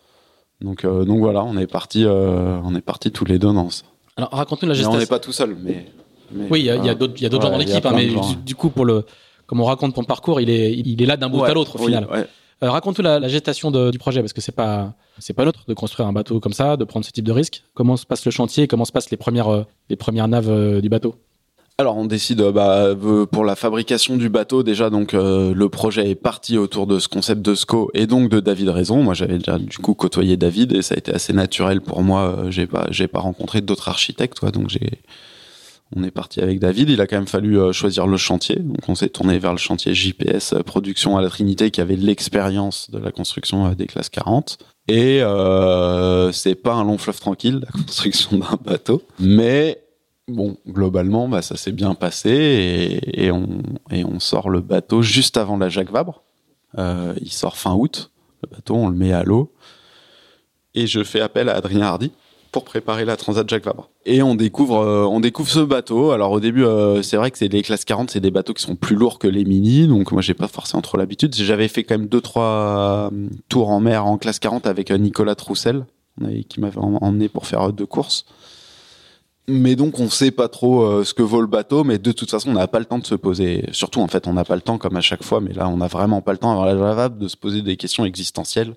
[0.61, 3.71] Donc, euh, donc voilà, on est parti, euh, on est parti tous les deux dans
[3.71, 3.85] ça.
[4.17, 5.01] Alors, raconte-nous la Mais on gestation.
[5.01, 5.87] n'est pas tout seul, mais.
[6.31, 8.71] mais Oui, il y a, d'autres Ouais, gens dans l'équipe, hein, mais gens, du, coup,
[8.71, 9.05] pour le,
[9.47, 11.77] comme on raconte ton parcours, il est, il est là d'un bout Ouais, à l'autre
[11.77, 12.07] au oui, final.
[12.11, 12.27] ouais.
[12.63, 15.65] Euh, Raconte-nous la, la gestation de- du projet, parce que c'est pas, c'est pas neutre
[15.67, 17.65] de construire un bateau comme ça, de prendre ce type de risque.
[17.75, 21.17] Comment se passe le chantier Comment se passent les premières, les premières naves du bateau?
[21.77, 25.69] Alors on décide euh, bah, euh, pour la fabrication du bateau déjà donc euh, le
[25.69, 29.03] projet est parti autour de ce concept de SCO et donc de David Raison.
[29.03, 32.37] Moi j'avais déjà du coup côtoyé David et ça a été assez naturel pour moi.
[32.39, 35.01] Euh, J'ai pas j'ai pas rencontré d'autres architectes quoi donc j'ai
[35.97, 36.91] on est parti avec David.
[36.91, 38.57] Il a quand même fallu choisir le chantier.
[38.57, 42.91] Donc, on s'est tourné vers le chantier JPS Production à la Trinité, qui avait l'expérience
[42.91, 44.59] de la construction des classes 40.
[44.89, 49.03] Et euh, c'est pas un long fleuve tranquille, la construction d'un bateau.
[49.19, 49.84] Mais
[50.29, 55.69] bon, globalement, bah, ça s'est bien passé et, on, sort le bateau juste avant la
[55.69, 56.23] Jacques Vabre.
[56.79, 58.11] Euh, il sort fin août.
[58.43, 59.53] Le bateau, on le met à l'eau.
[60.75, 62.11] Et je fais appel à Adrien Hardy
[62.53, 63.91] pour préparer la Transat Jacques Vabre.
[64.07, 66.13] Et on découvre, euh, ce bateau.
[66.13, 68.63] Alors au début, euh, c'est vrai que c'est les classes 40, c'est des bateaux qui
[68.63, 71.35] sont plus lourds que les mini, donc moi j'ai pas forcément trop l'habitude.
[71.35, 73.11] J'avais fait quand même deux trois
[73.49, 75.87] tours en mer en classe 40 avec Nicolas Troussel,
[76.49, 78.25] qui m'avait emmené pour faire deux courses.
[79.47, 82.51] Mais donc on sait pas trop ce que vaut le bateau, mais de toute façon
[82.51, 83.69] on n'a pas le temps de se poser.
[83.73, 85.77] Surtout en fait on n'a pas le temps comme à chaque fois, mais là on
[85.77, 88.75] n'a vraiment pas le temps avant la Vabre de se poser des questions existentielles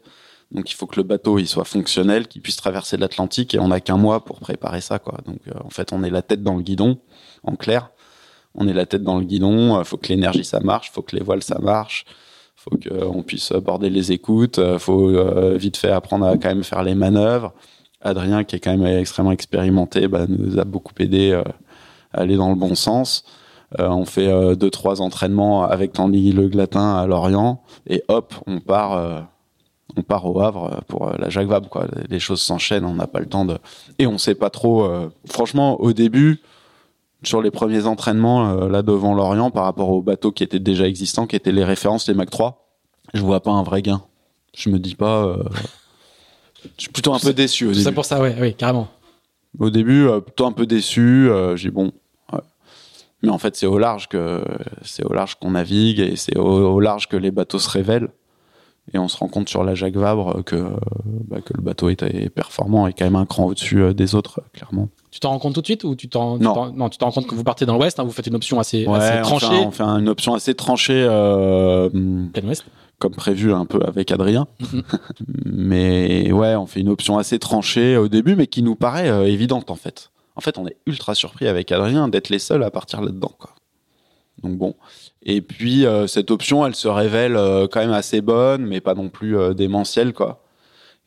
[0.52, 3.68] donc il faut que le bateau il soit fonctionnel, qu'il puisse traverser l'Atlantique et on
[3.68, 5.20] n'a qu'un mois pour préparer ça quoi.
[5.26, 7.00] Donc euh, en fait on est la tête dans le guidon,
[7.44, 7.92] en clair.
[8.56, 9.78] On est la tête dans le guidon.
[9.78, 12.06] Euh, faut que l'énergie ça marche, faut que les voiles ça marche,
[12.56, 15.12] faut qu'on puisse border les écoutes, euh, faut
[15.58, 17.54] vite fait apprendre à quand même faire les manœuvres.
[18.02, 22.50] Adrien qui est quand même extrêmement expérimenté, bah, nous a beaucoup aidé à aller dans
[22.50, 23.24] le bon sens.
[23.78, 29.28] on fait deux trois entraînements avec Tanguy Le Glatin à Lorient et hop on part
[29.98, 31.70] on part au Havre pour euh, la Jacques Vabre.
[31.70, 31.88] Quoi.
[32.10, 33.58] Les choses s'enchaînent, on n'a pas le temps de.
[34.00, 34.86] Et on sait pas trop.
[34.86, 36.42] Euh, franchement, au début,
[37.24, 40.88] sur les premiers entraînements, euh, là devant l'Orient, par rapport aux bateaux qui étaient déjà
[40.88, 42.68] existants, qui étaient les références, les Mac 3,
[43.14, 44.02] je vois pas un vrai gain.
[44.56, 45.38] Je me dis pas.
[46.78, 47.84] Je suis plutôt un peu déçu au début.
[47.84, 48.88] C'est pour ça, ouais, oui, carrément.
[49.60, 51.30] Au début, plutôt un peu déçu.
[51.56, 51.92] J'ai bon.
[53.24, 54.44] Mais en fait, c'est au large que
[54.84, 58.10] c'est au large qu'on navigue et c'est au large que les bateaux se révèlent.
[58.94, 60.56] Et on se rend compte sur la Jacques Vabre que,
[61.06, 64.42] bah, que le bateau est, performant et quand même un cran au-dessus euh, des autres,
[64.54, 64.88] clairement.
[65.12, 66.72] Tu t'en rends compte tout de suite ou tu t'en non.
[66.72, 68.60] non tu t'en rends compte que vous partez dans l'Ouest, hein, vous faites une option
[68.60, 69.48] assez, assez tranchée.
[69.66, 71.06] On fait, une option assez tranchée.
[71.06, 71.90] Euh,
[72.44, 72.66] ouest.
[73.00, 74.48] Comme prévu un peu avec Adrien.
[74.60, 74.84] Mhm.
[75.46, 79.26] mais ouais, on fait une option assez tranchée au début, mais qui nous paraît euh,
[79.26, 80.12] évidente en fait.
[80.36, 83.32] En fait, on est ultra surpris avec Adrien d'être les seuls à partir là-dedans.
[83.38, 83.52] Quoi.
[84.44, 84.76] Donc bon.
[85.24, 88.96] Et puis euh, cette option, elle se révèle euh, quand même assez bonne, mais pas
[88.96, 90.44] non plus démentielle, quoi.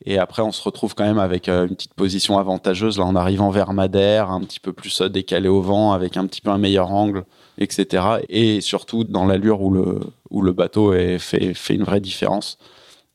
[0.03, 3.51] Et après, on se retrouve quand même avec une petite position avantageuse là en arrivant
[3.51, 6.91] vers Madère, un petit peu plus décalé au vent, avec un petit peu un meilleur
[6.91, 7.23] angle,
[7.61, 8.03] etc.
[8.29, 12.57] Et surtout dans l'allure où le où le bateau fait fait une vraie différence.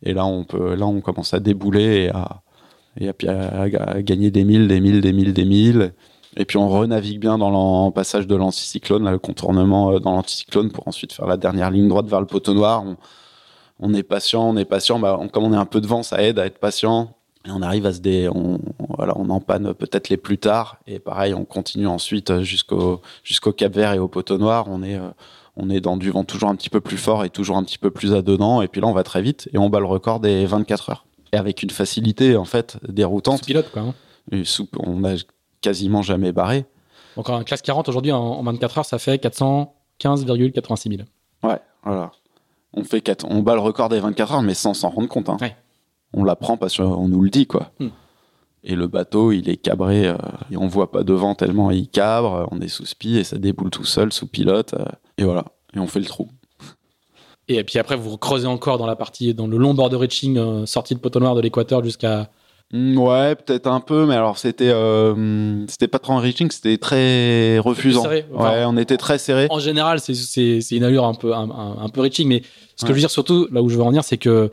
[0.02, 2.42] Et là, on peut là on commence à débouler et à
[2.98, 5.92] et à, à gagner des milles, des milles, des milles, des milles.
[6.36, 10.70] Et puis on renavigue bien dans le passage de l'anticyclone, le contournement euh, dans l'anticyclone
[10.70, 12.84] pour ensuite faire la dernière ligne droite vers le poteau noir.
[13.80, 14.98] On, est patient, on est patient.
[14.98, 17.15] Bah, comme on est un peu devant, ça aide à être patient.
[17.46, 18.58] Et on arrive à se dé, on,
[18.96, 20.78] voilà, on empanne peut-être les plus tard.
[20.86, 24.66] Et pareil, on continue ensuite jusqu'au jusqu'au Cap Vert et au poteau noir.
[24.68, 25.10] On est euh,
[25.56, 27.78] on est dans du vent toujours un petit peu plus fort et toujours un petit
[27.78, 28.62] peu plus dedans.
[28.62, 31.06] Et puis là, on va très vite et on bat le record des 24 heures.
[31.32, 33.38] Et avec une facilité en fait déroutante.
[33.38, 33.82] Sous pilote quoi.
[33.82, 34.42] Hein.
[34.78, 35.14] on a
[35.60, 36.64] quasiment jamais barré.
[37.16, 41.08] Donc en classe 40 aujourd'hui en, 24 heures, ça fait 415,86 000.
[41.42, 42.12] Ouais, voilà.
[42.74, 45.30] On fait 4, on bat le record des 24 heures, mais sans s'en rendre compte.
[45.30, 45.38] Hein.
[46.16, 47.70] On l'apprend parce qu'on nous le dit, quoi.
[47.78, 47.88] Hmm.
[48.64, 50.16] Et le bateau, il est cabré, euh,
[50.50, 53.70] et on voit pas devant tellement il cabre, on est sous spi et ça déboule
[53.70, 54.84] tout seul sous pilote, euh,
[55.18, 55.44] et voilà,
[55.74, 56.28] et on fait le trou.
[57.48, 60.36] Et puis après, vous creusez encore dans la partie, dans le long bord de reaching,
[60.36, 62.28] euh, sortie de poteau noir de l'équateur jusqu'à
[62.72, 67.60] Mm, ouais, peut-être un peu, mais alors c'était euh, c'était pas trop enriching, c'était très
[67.60, 68.04] refusant.
[68.08, 69.46] ouais, on était très serré.
[69.50, 72.42] En général, c'est c'est une allure un peu un, un, peu reaching, mais
[72.74, 74.48] ce que je veux dire surtout, là où je veux en venir, c'est que euh,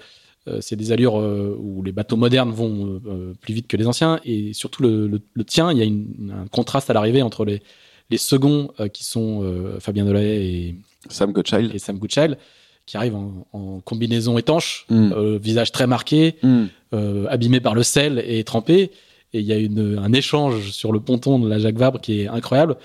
[0.61, 3.01] c'est des allures euh, où les bateaux modernes vont
[3.41, 6.47] plus vite que les anciens, et surtout le, le, tien, il y a une, un
[6.47, 7.61] contraste à l'arrivée entre les
[8.09, 10.75] les seconds qui sont Fabien Delahaye et
[11.09, 12.37] Sam Goodchild et Sam Goodchild
[12.85, 15.13] qui arrive en, combinaison étanche, mm.
[15.13, 16.65] euh, visage très marqué, mm.
[16.93, 18.91] euh, abîmé par le sel et trempé.
[19.33, 22.21] Et il y a une, un échange sur le ponton de la Jacques Vabre qui
[22.21, 22.75] est incroyable,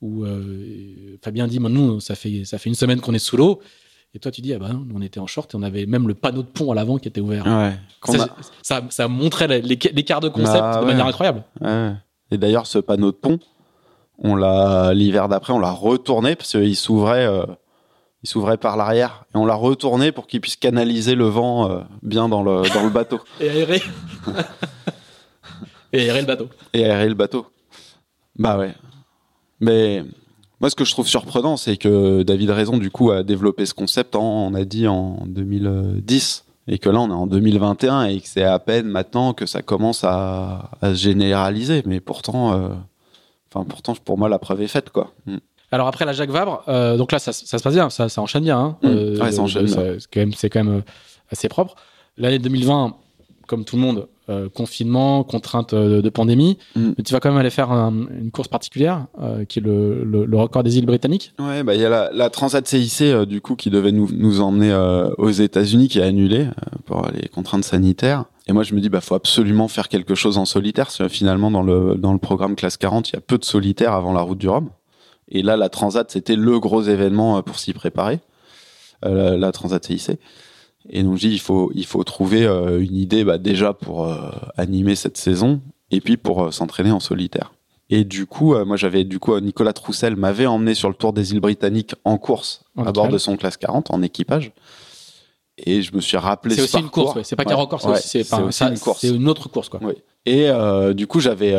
[0.00, 3.60] où euh, Fabien dit, nous, ça fait, ça fait une semaine qu'on est sous l'eau.
[4.14, 6.14] Et toi, tu dis, ah ben, on était en short et on avait même le
[6.14, 7.44] panneau de pont à l'avant qui était ouvert.
[8.62, 11.44] Ça, ça, montrait l'écart de concept bah de manière incroyable.
[12.30, 13.38] Et d'ailleurs, ce panneau de pont,
[14.18, 17.28] on l'a l'hiver d'après, on l'a retourné parce qu'il s'ouvrait
[18.22, 21.80] il s'ouvrait par l'arrière et on l'a retourné pour qu'il puisse canaliser le vent euh,
[22.02, 23.20] bien dans le, dans le bateau.
[23.40, 23.82] et aérer.
[25.92, 26.48] et aérer le bateau.
[26.72, 27.46] Et aérer le bateau.
[28.36, 28.74] Bah ouais.
[29.60, 30.04] Mais
[30.60, 33.74] moi, ce que je trouve surprenant, c'est que David Raison, du coup, a développé ce
[33.74, 36.44] concept, en, on a dit, en 2010.
[36.70, 39.62] Et que là, on est en 2021 et que c'est à peine maintenant que ça
[39.62, 41.82] commence à, à se généraliser.
[41.86, 42.68] Mais pourtant, euh,
[43.52, 45.12] Enfin, pourtant, pour moi, la preuve est faite, quoi.
[45.26, 45.36] Mm.
[45.70, 48.22] Alors après la Jacques Vabre, euh, donc là ça, ça, se passe bien, ça, ça
[48.22, 48.58] enchaîne bien.
[48.58, 48.76] Hein.
[48.82, 48.86] Mm.
[48.86, 49.68] Euh, Ouais, ça enchaîne.
[49.68, 50.82] C'est quand même, c'est quand même
[51.30, 51.74] assez propre.
[52.16, 52.96] L'année 2020,
[53.46, 56.90] comme tout le monde, euh, confinement, contrainte euh, de pandémie, Mm.
[56.98, 60.04] mais tu vas quand même aller faire un- une course particulière euh, qui est le,
[60.04, 61.32] le- le record des îles britanniques.
[61.38, 64.08] Ouais, bah il y a la, la Transat CIC euh, du coup qui devait nous,
[64.12, 66.50] nous emmener euh, aux États-Unis qui a annulé euh,
[66.84, 68.24] pour les contraintes sanitaires.
[68.46, 70.86] Et moi je me dis bah faut absolument faire quelque chose en solitaire.
[70.86, 73.44] Parce que finalement dans le dans le programme classe 40 il y a peu de
[73.44, 74.70] solitaires avant la route du Rhum.
[75.30, 78.20] Et là la Transat c'était le gros événement pour s'y préparer.
[79.04, 80.18] Euh, la, la Transat CIC.
[80.88, 84.06] Et donc je dis il faut il faut trouver euh, une idée bah, déjà pour
[84.06, 85.60] euh, animer cette saison
[85.90, 87.52] et puis pour euh, s'entraîner en solitaire.
[87.90, 91.32] Et du coup, moi j'avais du coup Nicolas Troussel m'avait emmené sur le tour des
[91.32, 94.52] îles britanniques en course En à bord de son classe 40 en équipage.
[95.56, 97.04] Et je me suis rappelé C'est ce aussi une parcours.
[97.04, 97.24] course, ouais.
[97.24, 97.48] c'est pas Ouais.
[97.48, 99.00] qu'un record, c'est Ouais, aussi, c'est pas- aussi ça- une course.
[99.00, 99.80] c'est une autre course quoi.
[100.26, 100.48] Et
[100.94, 101.52] du coup, j'avais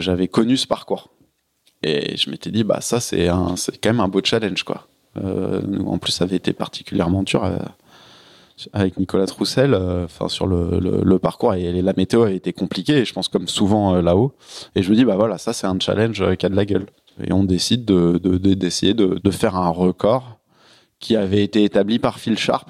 [0.00, 1.10] j'avais connu ce parcours.
[1.84, 4.88] Et je m'étais dit, bah ça, c'est quand même un beau challenge, quoi.
[5.14, 7.48] En plus, ça avait été particulièrement dur
[8.72, 9.74] avec Nicolas Troussel.
[9.74, 12.98] euh, Enfin, sur le, le, le parcours et la météo a été compliquée.
[12.98, 14.32] Et je pense comme souvent euh, là-haut.
[14.74, 16.64] Et je me dis, bah voilà, ça, c'est un challenge euh, qui a de la
[16.64, 16.86] gueule.
[17.22, 20.38] Et on décide de de- de- d'essayer de, de faire un record
[21.00, 22.68] qui avait été établi par Phil Sharp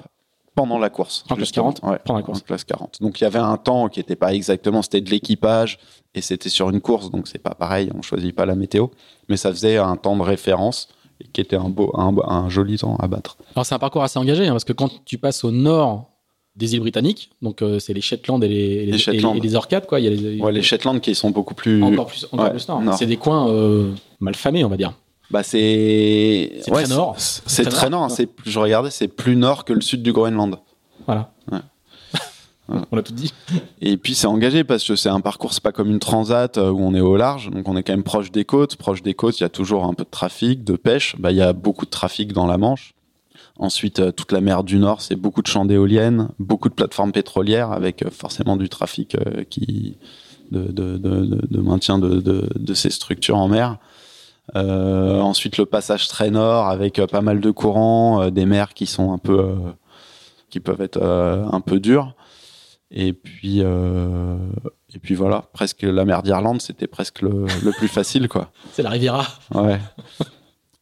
[0.55, 1.23] pendant la course.
[1.29, 1.71] En classe justement.
[1.73, 1.91] 40?
[1.91, 2.39] Ouais, Pendant la course.
[2.39, 2.97] en classe 40.
[3.01, 5.79] Donc il y avait un temps qui n'était pas exactement, c'était de l'équipage
[6.15, 8.87] et c'était sur une course, donc c'est pas pareil, on choisit pas la météo,
[9.29, 10.89] mais ça faisait un temps de référence
[11.21, 13.37] et qui était un beau, un, un joli temps à battre.
[13.55, 16.09] Alors c'est un parcours assez engagé hein, parce que quand tu passes au nord
[16.55, 19.35] des îles britanniques, donc euh, c'est les Shetland et les, Les et Shetland.
[19.37, 21.81] et les Orcades quoi, il y a les, Ouais, les Shetland qui sont beaucoup plus.
[21.83, 22.81] encore plus, encore Ouais, plus nord.
[22.81, 22.95] nord.
[22.95, 24.93] C'est des coins euh, mal famés on va dire.
[25.31, 26.53] Bah c'est.
[26.61, 27.15] C'est très nord.
[27.17, 28.01] C'est très très nord.
[28.01, 28.11] nord.
[28.11, 30.57] hein, c'est je regardais, c'est plus nord que le sud du Groenland.
[31.05, 31.31] Voilà.
[32.91, 33.33] On l'a tout dit.
[33.81, 36.69] Et puis c'est engagé parce que c'est un parcours, c'est pas comme une transat euh,
[36.69, 38.75] où on est au large, donc on est quand même proche des côtes.
[38.75, 41.15] Proche des côtes, il y a toujours un peu de trafic, de pêche.
[41.19, 42.93] Bah, il y a beaucoup de trafic dans la Manche.
[43.57, 47.11] Ensuite, euh, toute la mer du Nord, c'est beaucoup de champs d'éoliennes, beaucoup de plateformes
[47.11, 49.17] pétrolières avec euh, forcément du trafic
[49.49, 49.97] qui
[50.51, 53.77] de, de, de, de- de maintien de, ces structures en mer.
[54.55, 59.11] Euh, ensuite, le passage très nord avec pas mal de courants, des mers qui sont
[59.11, 59.53] un peu,
[60.49, 62.13] qui peuvent être un peu dures.
[62.91, 64.35] Et puis, euh,
[64.93, 68.51] et puis voilà, presque la mer d'Irlande, c'était presque le, le plus facile, quoi.
[68.73, 69.25] C'est la Riviera.
[69.53, 69.79] Ouais.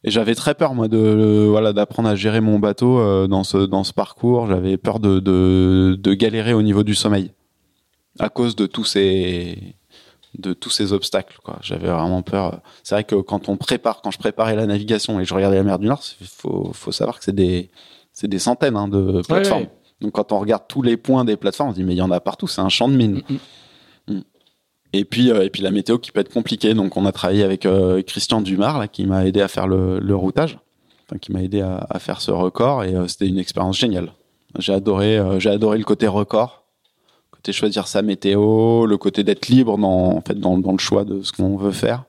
[0.04, 3.58] Et j'avais très peur, moi, de voilà d'apprendre à gérer mon bateau euh, dans ce
[3.58, 4.46] dans ce parcours.
[4.46, 7.32] J'avais peur de, de de galérer au niveau du sommeil
[8.18, 9.74] à cause de tous ces
[10.38, 11.58] de tous ces obstacles, quoi.
[11.62, 12.60] J'avais vraiment peur.
[12.84, 15.62] C'est vrai que quand on prépare, quand je préparais la navigation et je regardais la
[15.64, 17.70] mer du Nord, il faut faut savoir que c'est des
[18.12, 19.62] c'est des centaines hein, de plateformes.
[19.62, 19.70] ouais.
[20.00, 22.02] Donc quand on regarde tous les points des plateformes, on se dit mais il y
[22.02, 23.22] en a partout, c'est un champ de mine.
[23.28, 23.36] Mm,
[24.08, 24.20] Mm.
[24.94, 26.74] Et puis euh, et puis la météo qui peut être compliquée.
[26.74, 29.98] Donc on a travaillé avec euh, Christian Dumar là qui m'a aidé à faire le,
[29.98, 30.58] le routage,
[31.06, 34.12] enfin qui m'a aidé à, à faire ce record et euh, c'était une expérience géniale.
[34.58, 36.64] J'ai adoré j'ai adoré le côté record,
[37.30, 41.04] côté choisir sa météo, le côté d'être libre dans en fait dans, dans le choix
[41.04, 42.04] de ce qu'on veut faire.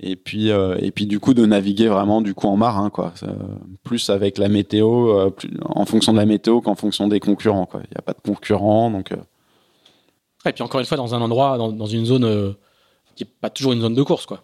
[0.00, 3.12] Et puis euh, et puis du coup de naviguer vraiment du coup en marin quoi,
[3.14, 3.28] Ça,
[3.84, 7.66] plus avec la météo, euh, plus, en fonction de la météo qu'en fonction des concurrents
[7.66, 7.80] quoi.
[7.84, 9.12] Il n'y a pas de concurrents donc.
[9.12, 9.16] euh,
[10.46, 12.54] Et puis encore une fois dans un endroit, dans, dans une zone
[13.14, 14.42] qui est pas toujours une zone de course quoi.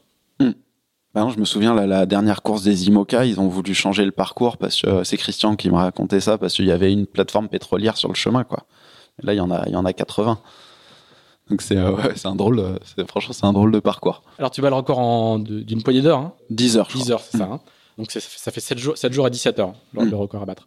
[1.12, 4.04] Bah non, je me souviens, la, la dernière course des IMOCA, ils ont voulu changer
[4.04, 7.04] le parcours parce que c'est Christian qui m'a raconté ça parce qu'il y avait une
[7.06, 8.60] plateforme pétrolière sur le chemin, quoi.
[9.24, 10.38] Là, il y en a, il y en a 80.
[11.50, 14.22] Donc c'est, euh, ouais, c'est un drôle, de- c'est, franchement, c'est un drôle de parcours.
[14.38, 16.18] Alors tu bats le record d'une poignée d'heures.
[16.20, 17.12] Hein 10 heures, je 10 crois.
[17.14, 17.44] heures, c'est ça.
[17.44, 17.60] hein.
[17.98, 20.10] Donc ça fait 7 jours, 7 jours à 17 heures, le, Mm.
[20.10, 20.66] le record à battre.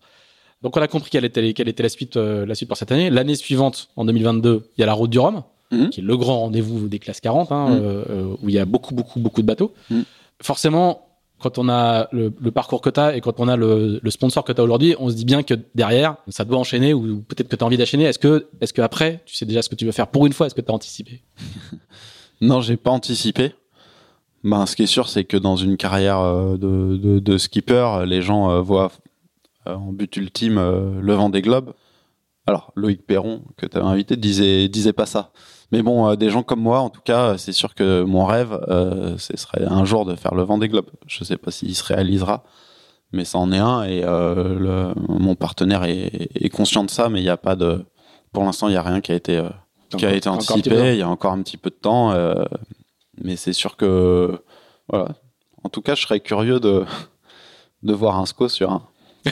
[0.61, 2.91] Donc on a compris quelle était, quelle était la, suite, euh, la suite pour cette
[2.91, 3.09] année.
[3.09, 5.89] L'année suivante, en 2022, il y a la route du Rhum, Mhm.
[5.89, 7.73] qui est le grand rendez-vous des classes 40, hein, Mm.
[7.73, 9.73] euh, euh, où il y a beaucoup, beaucoup, beaucoup de bateaux.
[9.89, 10.01] Mm.
[10.41, 11.07] Forcément,
[11.39, 14.51] quand on a le, parcours que tu as et quand on a le, sponsor que
[14.51, 17.55] tu as aujourd'hui, on se dit bien que derrière, ça doit enchaîner ou peut-être que
[17.55, 18.05] tu as envie d'enchaîner.
[18.05, 20.33] Est-ce que, est-ce que après, tu sais déjà ce que tu veux faire pour une
[20.33, 20.47] fois?
[20.47, 21.21] Est-ce que tu as anticipé?
[22.41, 23.53] Non, j'ai pas anticipé.
[24.43, 28.51] Ben, ce qui est sûr, c'est que dans une carrière euh, de, skipper, les gens
[28.51, 28.91] euh, voient
[29.67, 30.55] euh, en but ultime
[30.99, 31.73] le vent des globes.
[32.45, 35.31] Alors, Loïc Perron, que tu avais invité, disait, disait pas ça.
[35.73, 38.57] Mais bon, euh, des gens comme moi, en tout cas, c'est sûr que mon rêve,
[38.69, 40.89] euh, ce serait un jour de faire le vent des globes.
[41.07, 42.43] Je sais pas s'il se réalisera,
[43.11, 43.83] mais ça en est un.
[43.83, 47.55] Et euh, le- mon partenaire est, est conscient de ça, mais il n'y a pas
[47.55, 47.83] de.
[48.31, 49.37] Pour l'instant, il n'y a rien qui a été.
[49.37, 49.49] euh,
[49.97, 50.93] qui a été anticipé.
[50.93, 52.45] Il y a encore un petit peu de temps, euh,
[53.23, 54.39] mais c'est sûr que
[54.89, 55.09] voilà.
[55.63, 56.83] En tout cas, je serais curieux de
[57.83, 58.83] de voir un SCO sur un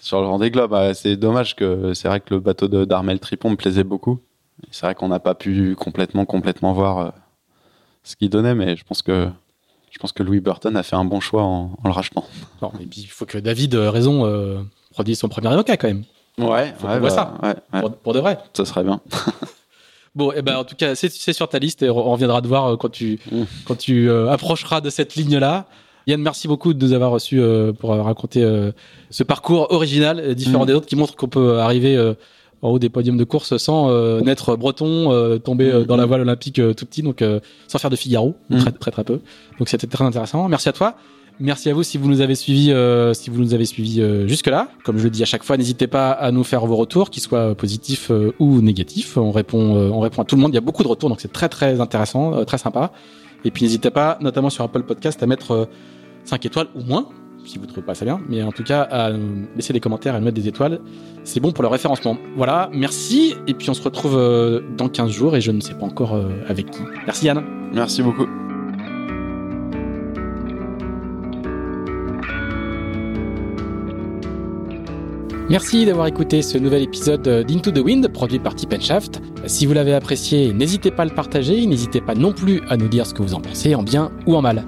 [0.00, 0.72] sur le Vendée Globe.
[0.74, 4.20] Ah, C'est dommage que c'est vrai que le bateau d'Armel Tripon me plaisait beaucoup.
[4.70, 7.10] C'est vrai qu'on n'a pas pu complètement complètement voir euh,
[8.02, 9.28] ce qu'il donnait, mais je pense que
[9.90, 12.24] je pense que Louis Burton a fait un bon choix en, le rachetant.
[12.62, 14.60] Non, mais il faut que David Raison euh,
[14.90, 16.04] produise son premier avocat quand même.
[16.38, 17.34] Ouais, faut ouais, bah, ça.
[18.02, 18.38] Pour, de vrai.
[18.52, 19.00] Ça serait bien.
[20.14, 22.46] bon, et eh ben en tout cas, c'est sur ta liste et on reviendra te
[22.46, 23.42] voir quand tu mm.
[23.64, 25.66] quand tu approcheras de cette ligne là.
[26.08, 28.72] Yann, merci beaucoup de nous avoir reçus euh, pour raconter euh,
[29.10, 30.66] ce parcours original, euh, différent mm.
[30.66, 31.96] des autres, qui montre qu'on peut arriver
[32.62, 33.90] en haut des podiums de course sans
[34.20, 35.84] naître breton, tomber mm.
[35.84, 37.22] dans la voile olympique tout petit, donc
[37.66, 38.58] sans faire de Figaro, mm.
[38.58, 39.20] très, très très peu.
[39.58, 40.48] Donc c'était très intéressant.
[40.48, 40.96] Merci à toi.
[41.40, 42.74] Merci à vous si vous nous avez suivis,
[43.14, 44.68] si vous nous avez suivis jusque là.
[44.84, 47.22] Comme je le dis à chaque fois, n'hésitez pas à nous faire vos retours, qu'ils
[47.22, 48.10] soient positifs
[48.40, 49.16] ou négatifs.
[49.16, 50.50] On répond, on répond à tout le monde.
[50.52, 52.90] Il y a beaucoup de retours, donc c'est très très intéressant, très sympa.
[53.44, 55.68] Et puis n'hésitez pas, notamment sur Apple Podcast, à mettre
[56.24, 57.08] 5 étoiles ou moins,
[57.48, 59.10] si vous trouvez pas ça bien, mais en tout cas, à
[59.56, 60.80] laisser des commentaires et à mettre des étoiles,
[61.24, 62.16] c'est bon pour le référencement.
[62.36, 65.74] Voilà, merci, et puis on se retrouve euh, dans 15 jours, et je ne sais
[65.74, 66.82] pas encore euh, avec qui.
[67.06, 67.42] Merci Yann.
[67.72, 68.26] Merci beaucoup.
[75.50, 79.22] Merci d'avoir écouté ce nouvel épisode d'Into the Wind produit par Tip Shaft.
[79.46, 82.88] Si vous l'avez apprécié, n'hésitez pas à le partager, n'hésitez pas non plus à nous
[82.88, 84.66] dire ce que vous en pensez, en bien ou en mal.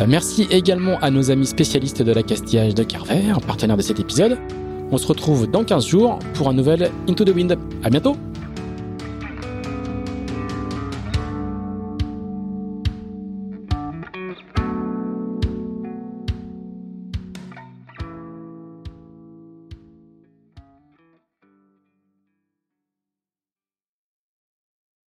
[0.00, 4.00] Euh, merci également à nos amis spécialistes de la castillage de Carver, partenaire de cet
[4.00, 4.38] épisode.
[4.90, 7.56] On se retrouve dans 15 jours pour un nouvel Into the Wind.
[7.82, 8.16] À bientôt!